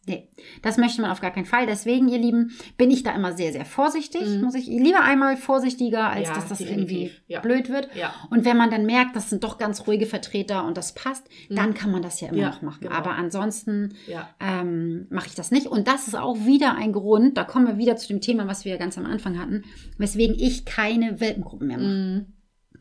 Nee, 0.07 0.29
das 0.61 0.77
möchte 0.77 1.01
man 1.01 1.09
auf 1.09 1.19
gar 1.19 1.31
keinen 1.31 1.45
Fall. 1.47 1.65
Deswegen, 1.65 2.07
ihr 2.09 2.19
Lieben, 2.19 2.51
bin 2.77 2.91
ich 2.91 3.01
da 3.01 3.15
immer 3.15 3.33
sehr, 3.33 3.51
sehr 3.51 3.65
vorsichtig. 3.65 4.21
Mhm. 4.27 4.41
Muss 4.41 4.53
ich 4.53 4.67
lieber 4.67 5.01
einmal 5.01 5.35
vorsichtiger, 5.35 6.09
als 6.11 6.27
Ja, 6.27 6.35
dass 6.35 6.47
das 6.47 6.59
definitiv. 6.59 6.91
irgendwie 6.91 7.11
Ja. 7.27 7.39
blöd 7.39 7.69
wird. 7.69 7.89
Ja. 7.95 8.13
Und 8.29 8.45
wenn 8.45 8.55
man 8.55 8.69
dann 8.69 8.85
merkt, 8.85 9.15
das 9.15 9.31
sind 9.31 9.43
doch 9.43 9.57
ganz 9.57 9.87
ruhige 9.87 10.05
Vertreter 10.05 10.65
und 10.67 10.77
das 10.77 10.93
passt, 10.93 11.27
Mhm. 11.49 11.55
dann 11.55 11.73
kann 11.73 11.89
man 11.91 12.03
das 12.03 12.21
ja 12.21 12.27
immer 12.29 12.49
noch 12.49 12.61
machen. 12.61 12.81
genau. 12.81 12.93
Aber 12.95 13.13
ansonsten 13.13 13.95
ähm, 14.39 15.07
mache 15.09 15.27
ich 15.27 15.33
das 15.35 15.49
nicht. 15.49 15.65
Und 15.67 15.87
das 15.87 16.07
ist 16.07 16.15
auch 16.15 16.37
wieder 16.45 16.75
ein 16.75 16.93
Grund, 16.93 17.35
da 17.37 17.43
kommen 17.43 17.65
wir 17.67 17.77
wieder 17.77 17.95
zu 17.97 18.07
dem 18.07 18.21
Thema, 18.21 18.47
was 18.47 18.63
wir 18.63 18.73
ja 18.73 18.77
ganz 18.77 18.97
am 18.99 19.05
Anfang 19.07 19.39
hatten, 19.39 19.63
weswegen 19.97 20.35
ich 20.39 20.65
keine 20.65 21.19
Welpengruppen 21.19 21.67
mehr 21.67 21.77
mache. 21.77 21.87
Mhm. 21.87 22.25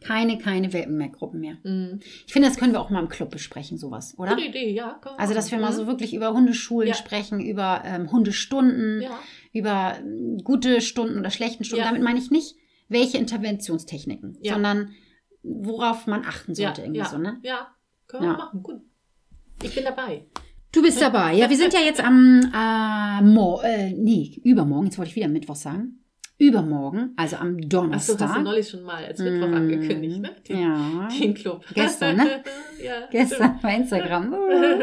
Keine, 0.04 0.38
keine 0.38 0.72
Welpengruppen 0.72 1.40
mehr. 1.40 1.56
Mhm. 1.62 2.00
Ich 2.26 2.32
finde, 2.32 2.48
das 2.48 2.58
können 2.58 2.72
wir 2.72 2.80
auch 2.80 2.90
mal 2.90 3.00
im 3.00 3.08
Club 3.08 3.30
besprechen, 3.30 3.78
sowas, 3.78 4.14
oder? 4.18 4.34
Gute 4.34 4.46
Idee, 4.48 4.70
ja. 4.70 5.00
man 5.04 5.14
Also, 5.18 5.32
dass 5.34 5.50
wir 5.50 5.58
mal 5.58 5.66
machen. 5.70 5.76
so 5.76 5.86
wirklich 5.86 6.14
über 6.14 6.32
Hundeschulen 6.32 6.88
Ja. 6.88 6.94
sprechen, 6.94 7.40
über 7.40 7.82
ähm, 7.84 8.12
Hundestunden, 8.12 9.00
Ja. 9.02 9.18
über 9.52 9.94
ähm, 10.00 10.38
gute 10.44 10.80
Stunden 10.80 11.18
oder 11.18 11.30
schlechten 11.30 11.64
Stunden. 11.64 11.84
Ja. 11.84 11.88
Damit 11.90 12.02
meine 12.02 12.18
ich 12.18 12.30
nicht 12.30 12.56
welche 12.88 13.16
Interventionstechniken, 13.18 14.38
sondern 14.42 14.90
worauf 15.42 16.06
man 16.06 16.24
achten 16.24 16.54
sollte 16.54 16.82
irgendwie 16.82 17.00
ja, 17.00 17.06
so, 17.06 17.18
ne? 17.18 17.38
Ja, 17.42 17.68
können 18.06 18.24
wir 18.24 18.32
machen. 18.36 18.62
Gut. 18.62 18.80
Ich 19.62 19.74
bin 19.74 19.84
dabei. 19.84 20.26
Du 20.72 20.82
bist 20.82 21.00
dabei. 21.00 21.34
Ja, 21.34 21.48
wir 21.48 21.56
sind 21.56 21.72
ja 21.72 21.80
jetzt 21.80 22.02
am 22.04 22.40
äh, 22.52 23.22
Mo 23.22 23.60
äh, 23.62 23.92
nee, 23.92 24.40
übermorgen, 24.44 24.86
jetzt 24.86 24.98
wollte 24.98 25.10
ich 25.10 25.16
wieder 25.16 25.28
Mittwoch 25.28 25.54
sagen. 25.56 26.03
Übermorgen, 26.36 27.12
also 27.16 27.36
am 27.36 27.56
Achso, 27.56 27.92
hast 27.92 28.08
du 28.08 28.14
Donnerstag. 28.16 28.42
neulich 28.42 28.68
schon 28.68 28.82
mal 28.82 29.04
als 29.04 29.20
Mittwoch 29.20 29.46
Mm, 29.48 29.54
angekündigt, 29.54 30.20
ne? 30.20 30.30
Den, 30.48 30.58
Ja. 30.60 31.08
den 31.20 31.34
Club. 31.34 31.64
Gestern, 31.74 32.16
ne? 32.16 32.42
ja. 32.84 32.92
Gestern 33.10 33.60
bei 33.62 33.76
Instagram. 33.76 34.34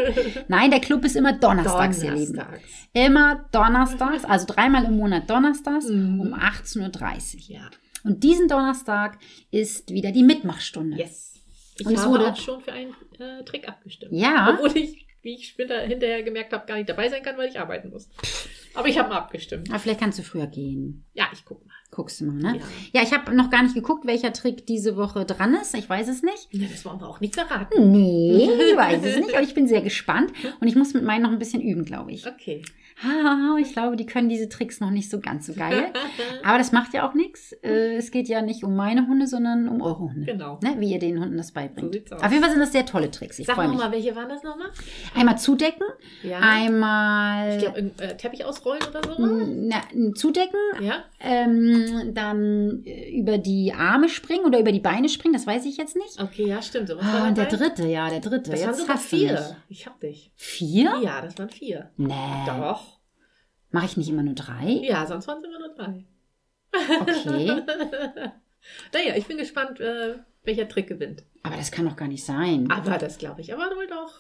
Nein, 0.47 0.71
der 0.71 0.79
Club 0.79 1.03
ist 1.03 1.15
immer 1.17 1.33
donnerstags, 1.33 2.01
ihr 2.03 2.11
Lieben. 2.13 2.35
Donnerstags. 2.35 2.63
Immer 2.93 3.45
donnerstags, 3.51 4.23
also 4.25 4.45
dreimal 4.47 4.85
im 4.85 4.95
Monat 4.97 5.29
donnerstags 5.29 5.89
Mhm. 5.89 6.21
um 6.21 6.33
18.30 6.33 7.49
Uhr. 7.49 7.55
Ja. 7.57 7.69
Und 8.03 8.23
diesen 8.23 8.47
Donnerstag 8.47 9.19
ist 9.51 9.91
wieder 9.91 10.11
die 10.11 10.23
Mitmachstunde. 10.23 10.97
Yes. 10.97 11.33
Ich 11.77 11.85
Und 11.85 11.93
es 11.93 12.01
habe 12.01 12.11
wurde- 12.13 12.31
auch 12.31 12.35
schon 12.37 12.61
für 12.61 12.71
einen 12.71 12.91
äh, 13.19 13.43
Trick 13.43 13.67
abgestimmt. 13.67 14.13
Ja. 14.13 14.57
Obwohl 14.57 14.75
ich, 14.77 15.05
wie 15.21 15.35
ich 15.35 15.47
später 15.47 15.79
hinterher 15.81 16.23
gemerkt 16.23 16.53
habe, 16.53 16.65
gar 16.65 16.75
nicht 16.75 16.89
dabei 16.89 17.09
sein 17.09 17.21
kann, 17.21 17.37
weil 17.37 17.49
ich 17.49 17.59
arbeiten 17.59 17.89
muss. 17.89 18.09
Aber 18.73 18.87
ich 18.87 18.97
habe 18.97 19.09
mal 19.09 19.17
abgestimmt. 19.17 19.69
Aber 19.69 19.79
vielleicht 19.79 19.99
kannst 19.99 20.17
du 20.17 20.23
früher 20.23 20.47
gehen. 20.47 21.05
Ja, 21.13 21.25
ich 21.33 21.45
guck 21.45 21.65
mal. 21.65 21.73
Guckst 21.91 22.21
du 22.21 22.25
mal, 22.25 22.35
ne? 22.35 22.59
Ja. 22.59 23.01
Ja, 23.01 23.03
ich 23.03 23.11
habe 23.13 23.35
noch 23.35 23.49
gar 23.49 23.63
nicht 23.63 23.75
geguckt, 23.75 24.05
welcher 24.05 24.31
Trick 24.31 24.65
diese 24.65 24.95
Woche 24.95 25.25
dran 25.25 25.53
ist. 25.55 25.75
Ich 25.75 25.89
weiß 25.89 26.07
es 26.07 26.23
nicht. 26.23 26.47
Ja, 26.51 26.67
das 26.71 26.85
wollen 26.85 27.01
wir 27.01 27.07
auch 27.09 27.19
nicht 27.19 27.35
verraten. 27.35 27.91
Nee, 27.91 28.45
ich 28.71 28.77
weiß 28.77 29.03
es 29.03 29.17
nicht, 29.17 29.33
aber 29.33 29.43
ich 29.43 29.53
bin 29.53 29.67
sehr 29.67 29.81
gespannt. 29.81 30.31
Und 30.59 30.67
ich 30.67 30.75
muss 30.75 30.93
mit 30.93 31.03
meinen 31.03 31.23
noch 31.23 31.31
ein 31.31 31.39
bisschen 31.39 31.61
üben, 31.61 31.83
glaube 31.83 32.13
ich. 32.13 32.25
Okay. 32.25 32.63
Ich 33.61 33.73
glaube, 33.73 33.95
die 33.95 34.05
können 34.05 34.27
diese 34.29 34.49
Tricks 34.49 34.79
noch 34.79 34.89
nicht 34.89 35.09
so 35.09 35.19
ganz 35.19 35.45
so 35.47 35.53
geil. 35.53 35.91
Aber 36.43 36.57
das 36.57 36.71
macht 36.71 36.93
ja 36.93 37.07
auch 37.07 37.13
nichts. 37.13 37.51
Äh, 37.63 37.95
Es 37.97 38.11
geht 38.11 38.27
ja 38.27 38.41
nicht 38.41 38.63
um 38.63 38.75
meine 38.75 39.07
Hunde, 39.07 39.27
sondern 39.27 39.67
um 39.69 39.81
eure 39.81 39.99
Hunde. 39.99 40.25
Genau. 40.25 40.59
Ne? 40.63 40.75
Wie 40.79 40.91
ihr 40.91 40.99
den 40.99 41.19
Hunden 41.19 41.37
das 41.37 41.51
beibringt. 41.51 42.07
So. 42.09 42.15
Auf 42.15 42.31
jeden 42.31 42.41
Fall 42.41 42.51
sind 42.51 42.59
das 42.59 42.71
sehr 42.71 42.85
tolle 42.85 43.11
Tricks. 43.11 43.37
Ich 43.39 43.45
Sag 43.47 43.57
mich. 43.57 43.67
nochmal, 43.67 43.91
welche 43.91 44.15
waren 44.15 44.29
das 44.29 44.43
nochmal? 44.43 44.69
Einmal 45.15 45.37
zudecken, 45.37 45.85
Ja. 46.23 46.39
einmal 46.39 47.55
ich 47.57 47.59
glaube, 47.63 47.91
äh, 47.99 48.17
Teppich 48.17 48.45
ausrollen 48.45 48.81
oder 48.89 49.01
so. 49.03 49.23
m, 49.23 49.67
na, 49.67 49.81
zudecken, 50.15 50.59
Ja. 50.81 51.03
ähm, 51.19 52.13
dann 52.13 52.83
äh, 52.85 53.11
über 53.17 53.37
die 53.37 53.73
Arme 53.73 54.09
springen 54.09 54.45
oder 54.45 54.59
über 54.59 54.71
die 54.71 54.79
Beine 54.79 55.09
springen, 55.09 55.33
das 55.33 55.45
weiß 55.47 55.65
ich 55.65 55.77
jetzt 55.77 55.95
nicht. 55.95 56.19
Okay, 56.21 56.47
ja, 56.47 56.61
stimmt. 56.61 56.87
So, 56.89 56.97
Ah, 56.99 57.27
und 57.27 57.37
der 57.37 57.45
dritte, 57.45 57.85
ja, 57.87 58.09
der 58.09 58.19
dritte. 58.19 58.51
Das 58.51 58.61
waren 58.61 58.69
jetzt 58.69 58.79
sogar 58.79 58.95
du 58.97 59.01
mich. 59.01 59.09
vier. 59.09 59.55
Ich 59.69 59.85
hab 59.85 59.99
dich. 59.99 60.31
Vier? 60.35 60.99
Ja, 61.03 61.21
das 61.21 61.37
waren 61.37 61.49
vier. 61.49 61.89
Nee. 61.97 62.13
Doch. 62.47 62.90
Mache 63.71 63.85
ich 63.85 63.97
nicht 63.97 64.09
immer 64.09 64.23
nur 64.23 64.35
drei? 64.35 64.79
Ja, 64.83 65.05
sonst 65.07 65.27
waren 65.27 65.39
es 65.39 65.45
immer 65.45 65.59
nur 65.59 65.75
drei. 65.75 66.05
Okay. 67.01 67.47
naja, 68.93 69.15
ich 69.15 69.25
bin 69.25 69.37
gespannt, 69.37 69.79
äh, 69.79 70.19
welcher 70.43 70.67
Trick 70.67 70.87
gewinnt. 70.87 71.23
Aber 71.43 71.55
das 71.57 71.71
kann 71.71 71.85
doch 71.85 71.95
gar 71.95 72.07
nicht 72.07 72.25
sein. 72.25 72.69
Aber 72.71 72.97
das 72.97 73.17
glaube 73.17 73.41
ich 73.41 73.53
aber 73.53 73.75
wohl 73.75 73.87
doch. 73.87 74.13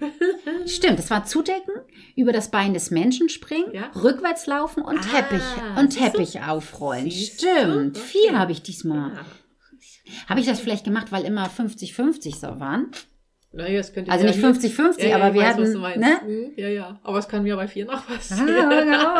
Stimmt, 0.66 0.98
das 0.98 1.10
war 1.10 1.24
zudecken, 1.24 1.74
über 2.14 2.32
das 2.32 2.50
Bein 2.50 2.72
des 2.72 2.90
Menschen 2.90 3.28
springen, 3.28 3.72
Ja. 3.74 3.90
rückwärts 3.96 4.46
laufen 4.46 4.82
und 4.82 4.98
Ah, 4.98 5.02
Teppich 5.02 5.42
und 5.76 5.94
du? 5.94 5.98
Teppich 5.98 6.40
aufrollen. 6.42 7.10
Siehst 7.10 7.42
du? 7.42 7.46
Stimmt, 7.48 7.96
Okay. 7.96 8.06
vier 8.06 8.38
habe 8.38 8.52
ich 8.52 8.62
diesmal. 8.62 9.12
Ja. 9.14 9.24
Habe 10.28 10.40
ich 10.40 10.46
das 10.46 10.60
vielleicht 10.60 10.84
gemacht, 10.84 11.10
weil 11.10 11.24
immer 11.24 11.48
50-50 11.48 12.36
so 12.36 12.60
waren? 12.60 12.90
Naja, 13.52 13.80
es 13.80 13.92
könnte 13.94 14.10
Also 14.12 14.26
ja 14.26 14.30
nicht 14.30 14.40
hier- 14.40 14.54
50-50, 14.54 15.02
Ja, 15.02 15.08
ja, 15.08 15.16
aber 15.16 15.28
ich 15.28 15.34
wir 15.34 15.40
weiß, 15.42 15.48
hatten, 15.54 15.82
was 15.82 15.96
ne? 15.96 16.20
Mhm, 16.26 16.52
Ja, 16.56 16.68
ja. 16.68 17.00
Aber 17.02 17.18
es 17.18 17.28
kann 17.28 17.42
mir 17.42 17.56
bei 17.56 17.66
vier 17.66 17.86
noch 17.86 17.94
Ah, 18.08 18.12
passieren. 18.14 18.46
genau, 18.68 19.14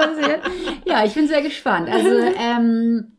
ja, 0.85 1.05
ich 1.05 1.15
bin 1.15 1.27
sehr 1.29 1.41
gespannt. 1.43 1.89
Also, 1.89 2.09
ähm, 2.39 3.13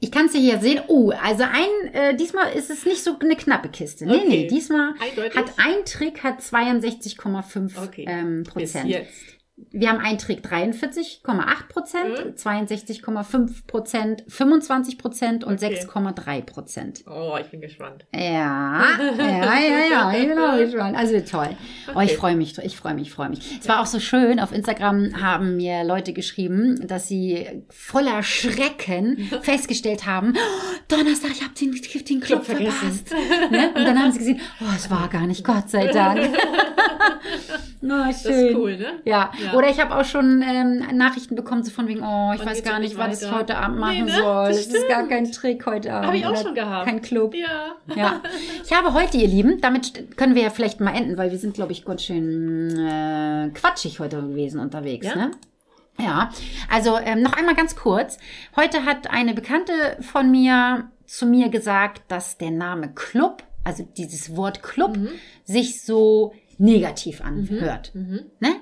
ich 0.00 0.10
kann 0.10 0.26
es 0.26 0.34
hier 0.34 0.58
sehen. 0.58 0.80
Oh, 0.88 1.10
also 1.22 1.44
ein, 1.44 1.94
äh, 1.94 2.14
diesmal 2.16 2.52
ist 2.52 2.70
es 2.70 2.84
nicht 2.86 3.02
so 3.02 3.18
eine 3.18 3.36
knappe 3.36 3.68
Kiste. 3.70 4.06
Nee, 4.06 4.14
Okay. 4.16 4.24
nee, 4.28 4.46
diesmal 4.46 4.94
Eindeutig. 5.00 5.34
hat 5.36 5.52
ein 5.56 5.84
Trick 5.86 6.22
hat 6.22 6.40
62,5 6.40 7.82
Okay. 7.82 8.04
ähm, 8.08 8.42
Bis 8.44 8.52
Prozent. 8.52 8.88
jetzt. 8.88 9.12
Wir 9.56 9.88
haben 9.90 10.00
einen 10.00 10.18
Trick 10.18 10.42
43,8 10.44 11.68
Prozent, 11.68 12.24
Mhm. 12.24 12.34
62,5 12.36 13.66
Prozent, 13.68 14.24
25 14.26 14.98
Prozent 14.98 15.44
und 15.44 15.62
Okay. 15.62 15.74
6,3 15.76 16.42
Prozent. 16.42 17.04
Oh, 17.08 17.36
ich 17.40 17.48
bin 17.50 17.60
gespannt. 17.60 18.04
Ja, 18.12 18.84
ja, 19.16 19.24
ja, 19.24 19.84
ja, 19.90 20.12
ich 20.12 20.26
bin 20.28 20.38
auch 20.38 20.56
gespannt. 20.56 20.96
Also 20.96 21.20
toll. 21.20 21.50
Oh, 21.94 22.00
ich 22.00 22.10
Okay. 22.10 22.16
freue 22.16 22.36
mich, 22.36 22.58
ich 22.58 22.76
freue 22.76 22.94
mich, 22.94 23.08
ich 23.08 23.12
freue 23.14 23.28
mich. 23.28 23.58
Es 23.60 23.68
war 23.68 23.80
auch 23.80 23.86
so 23.86 24.00
schön, 24.00 24.40
auf 24.40 24.50
Instagram 24.52 25.22
haben 25.22 25.56
mir 25.56 25.84
Leute 25.84 26.12
geschrieben, 26.12 26.84
dass 26.88 27.06
sie 27.06 27.46
voller 27.70 28.24
Schrecken 28.24 29.18
festgestellt 29.42 30.04
haben, 30.04 30.34
oh, 30.36 30.76
Donnerstag, 30.88 31.30
ich 31.30 31.42
habe 31.42 31.54
den, 31.54 31.70
den 31.72 32.20
Club 32.20 32.44
Club 32.44 32.44
verpasst. 32.44 33.12
Ne? 33.52 33.68
Und 33.76 33.84
dann 33.84 33.98
haben 34.02 34.10
sie 34.10 34.18
gesehen, 34.18 34.40
oh, 34.60 34.64
es 34.74 34.90
war 34.90 35.08
gar 35.08 35.26
nicht, 35.28 35.44
Gott 35.44 35.70
sei 35.70 35.86
Dank. 35.86 36.20
oh, 37.82 37.86
schön. 37.86 37.90
Das 38.06 38.24
ist 38.24 38.54
cool, 38.56 38.76
ne? 38.76 39.00
Ja. 39.04 39.30
Ja. 39.44 39.54
oder 39.54 39.68
ich 39.68 39.80
habe 39.80 39.96
auch 39.96 40.04
schon 40.04 40.42
ähm, 40.42 40.82
Nachrichten 40.96 41.34
bekommen, 41.36 41.62
so 41.62 41.70
von 41.70 41.88
wegen, 41.88 42.00
oh, 42.00 42.32
ich 42.34 42.40
Wann 42.40 42.46
weiß 42.46 42.62
gar 42.62 42.78
nicht, 42.78 42.96
was 42.98 43.22
ich 43.22 43.30
heute 43.30 43.56
Abend 43.56 43.76
Nee, 43.76 43.80
machen 43.80 44.04
ne? 44.06 44.12
soll. 44.12 44.48
Das 44.48 44.58
Es 44.58 44.74
ist 44.74 44.88
gar 44.88 45.06
kein 45.08 45.30
Trick 45.30 45.64
heute 45.66 45.92
Abend. 45.92 46.06
Habe 46.08 46.16
ich 46.16 46.26
auch 46.26 46.36
schon 46.40 46.54
gehabt. 46.54 46.86
Kein 46.86 47.02
Club. 47.02 47.34
Ja. 47.34 47.72
Ja. 47.94 48.22
Ich 48.64 48.72
habe 48.72 48.94
heute, 48.94 49.16
ihr 49.18 49.28
Lieben, 49.28 49.60
damit 49.60 50.16
können 50.16 50.34
wir 50.34 50.42
ja 50.42 50.50
vielleicht 50.50 50.80
mal 50.80 50.94
enden, 50.94 51.16
weil 51.18 51.30
wir 51.30 51.38
sind, 51.38 51.54
glaube 51.54 51.72
ich, 51.72 51.84
ganz 51.84 52.02
schön 52.04 52.70
äh, 52.78 53.50
quatschig 53.54 54.00
heute 54.00 54.16
gewesen 54.22 54.60
unterwegs, 54.60 55.06
Ja? 55.06 55.16
ne? 55.16 55.30
Ja, 55.98 56.30
also 56.68 56.98
ähm, 56.98 57.22
noch 57.22 57.34
einmal 57.34 57.54
ganz 57.54 57.76
kurz. 57.76 58.18
Heute 58.56 58.84
hat 58.84 59.10
eine 59.12 59.32
Bekannte 59.32 59.72
von 60.00 60.28
mir 60.28 60.90
zu 61.06 61.24
mir 61.24 61.50
gesagt, 61.50 62.02
dass 62.08 62.36
der 62.36 62.50
Name 62.50 62.92
Club, 62.94 63.44
also 63.62 63.86
dieses 63.96 64.34
Wort 64.36 64.62
Club, 64.62 64.98
sich 65.44 65.82
so 65.82 66.32
negativ 66.58 67.20
anhört. 67.20 67.92
Mhm. 67.94 68.20
Ne? 68.40 68.56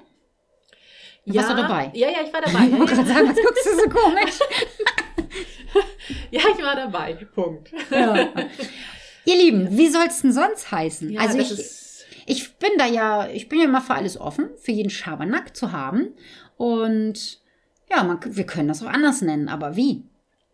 Du 1.24 1.34
warst 1.34 1.50
doch 1.50 1.56
dabei. 1.56 1.90
Ja, 1.94 2.08
ja, 2.08 2.18
ich 2.26 2.32
war 2.32 2.40
Ich 2.46 2.52
dabei. 2.52 2.78
wollte 2.78 2.94
gerade 2.94 3.08
sagen, 3.08 3.28
was 3.28 3.36
guckst 3.36 3.66
du 3.66 3.70
so 3.76 3.88
komisch? 3.88 4.38
ja, 6.30 6.40
ich 6.56 6.64
war 6.64 6.76
dabei. 6.76 7.14
Punkt. 7.34 7.72
Ja. 7.90 8.28
Ihr 9.24 9.36
Lieben, 9.36 9.76
wie 9.76 9.88
soll's 9.88 10.22
denn 10.22 10.32
sonst 10.32 10.70
heißen? 10.72 11.10
Ja, 11.10 11.20
also 11.20 11.38
ich, 11.38 11.52
ich 12.26 12.54
bin 12.56 12.70
da 12.76 12.86
ja, 12.86 13.28
ich 13.28 13.48
bin 13.48 13.60
ja 13.60 13.66
immer 13.66 13.80
für 13.80 13.94
alles 13.94 14.18
offen, 14.18 14.50
für 14.60 14.72
jeden 14.72 14.90
Schabernack 14.90 15.56
zu 15.56 15.70
haben. 15.72 16.08
Und 16.56 17.40
ja, 17.88 18.02
man, 18.02 18.18
wir 18.24 18.44
können 18.46 18.68
das 18.68 18.82
auch 18.82 18.88
anders 18.88 19.20
nennen, 19.22 19.48
aber 19.48 19.76
wie? 19.76 20.04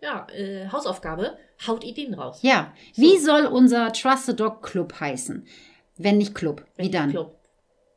ja, 0.01 0.27
äh, 0.33 0.69
Hausaufgabe. 0.71 1.37
Haut 1.66 1.83
Ideen 1.83 2.14
raus. 2.14 2.39
Ja, 2.43 2.73
wie 2.95 3.19
soll 3.19 3.47
unser 3.47 3.93
Trusted 3.93 4.39
Dog 4.39 4.62
Club 4.62 5.01
heißen? 5.01 5.45
Wenn 5.97 6.19
nicht 6.19 6.35
Club, 6.35 6.64
wie 6.77 6.85
Wenn 6.85 6.93
dann? 6.93 7.11
Club. 7.11 7.38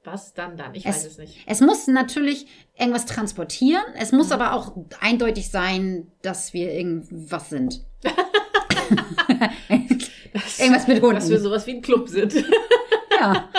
Was 0.04 0.34
dann 0.34 0.58
dann? 0.58 0.74
Ich 0.74 0.86
Es- 0.86 0.96
weiß 0.98 1.06
es 1.06 1.18
nicht. 1.20 1.38
Es 1.46 1.62
muss 1.62 1.86
natürlich 1.88 2.48
irgendwas 2.78 3.06
transportieren. 3.06 3.84
Es 3.96 4.12
muss 4.12 4.32
aber 4.32 4.54
auch 4.54 4.76
eindeutig 5.00 5.50
sein, 5.52 6.12
dass 6.24 6.54
wir 6.54 6.72
irgendwas 6.74 7.50
sind. 7.50 7.84
Irgendwas 10.60 10.88
mit 10.88 11.02
Hunden. 11.02 11.16
Dass 11.16 11.30
wir 11.30 11.40
sowas 11.40 11.66
wie 11.68 11.72
ein 11.72 11.82
Club 11.82 12.10
sind. 12.10 12.34
Ja, 13.20 13.50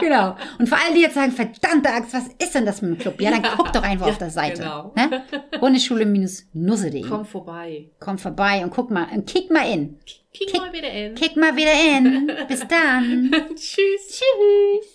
genau. 0.00 0.36
Und 0.58 0.68
für 0.68 0.76
alle, 0.76 0.92
die 0.94 1.00
jetzt 1.00 1.14
sagen, 1.14 1.32
verdammte 1.32 1.88
Axt, 1.88 2.12
was 2.12 2.24
ist 2.38 2.54
denn 2.54 2.66
das 2.66 2.82
mit 2.82 2.90
dem 2.90 2.98
Club? 2.98 3.18
Ja, 3.22 3.30
dann 3.30 3.42
guck 3.56 3.72
doch 3.72 3.82
einfach 3.82 4.04
Ja, 4.06 4.12
auf 4.12 4.18
der 4.18 4.28
Seite. 4.28 4.60
genau. 4.60 4.92
Ne? 4.94 5.22
Hundeschule-nusse.de. 5.62 7.00
Komm 7.08 7.24
vorbei. 7.24 7.86
Komm 8.00 8.18
vorbei 8.18 8.62
und 8.62 8.70
guck 8.70 8.90
mal, 8.90 9.06
und 9.14 9.26
kick 9.26 9.50
mal 9.50 9.66
in. 9.72 9.98
Kick 10.34 10.52
mal 10.58 10.70
wieder 10.74 10.90
in. 10.90 11.14
Kick 11.14 11.36
mal 11.38 11.56
wieder 11.56 11.72
in. 11.72 12.30
Bis 12.48 12.68
dann. 12.68 13.30
Tschüss. 13.54 14.08
Tschüss. 14.08 14.84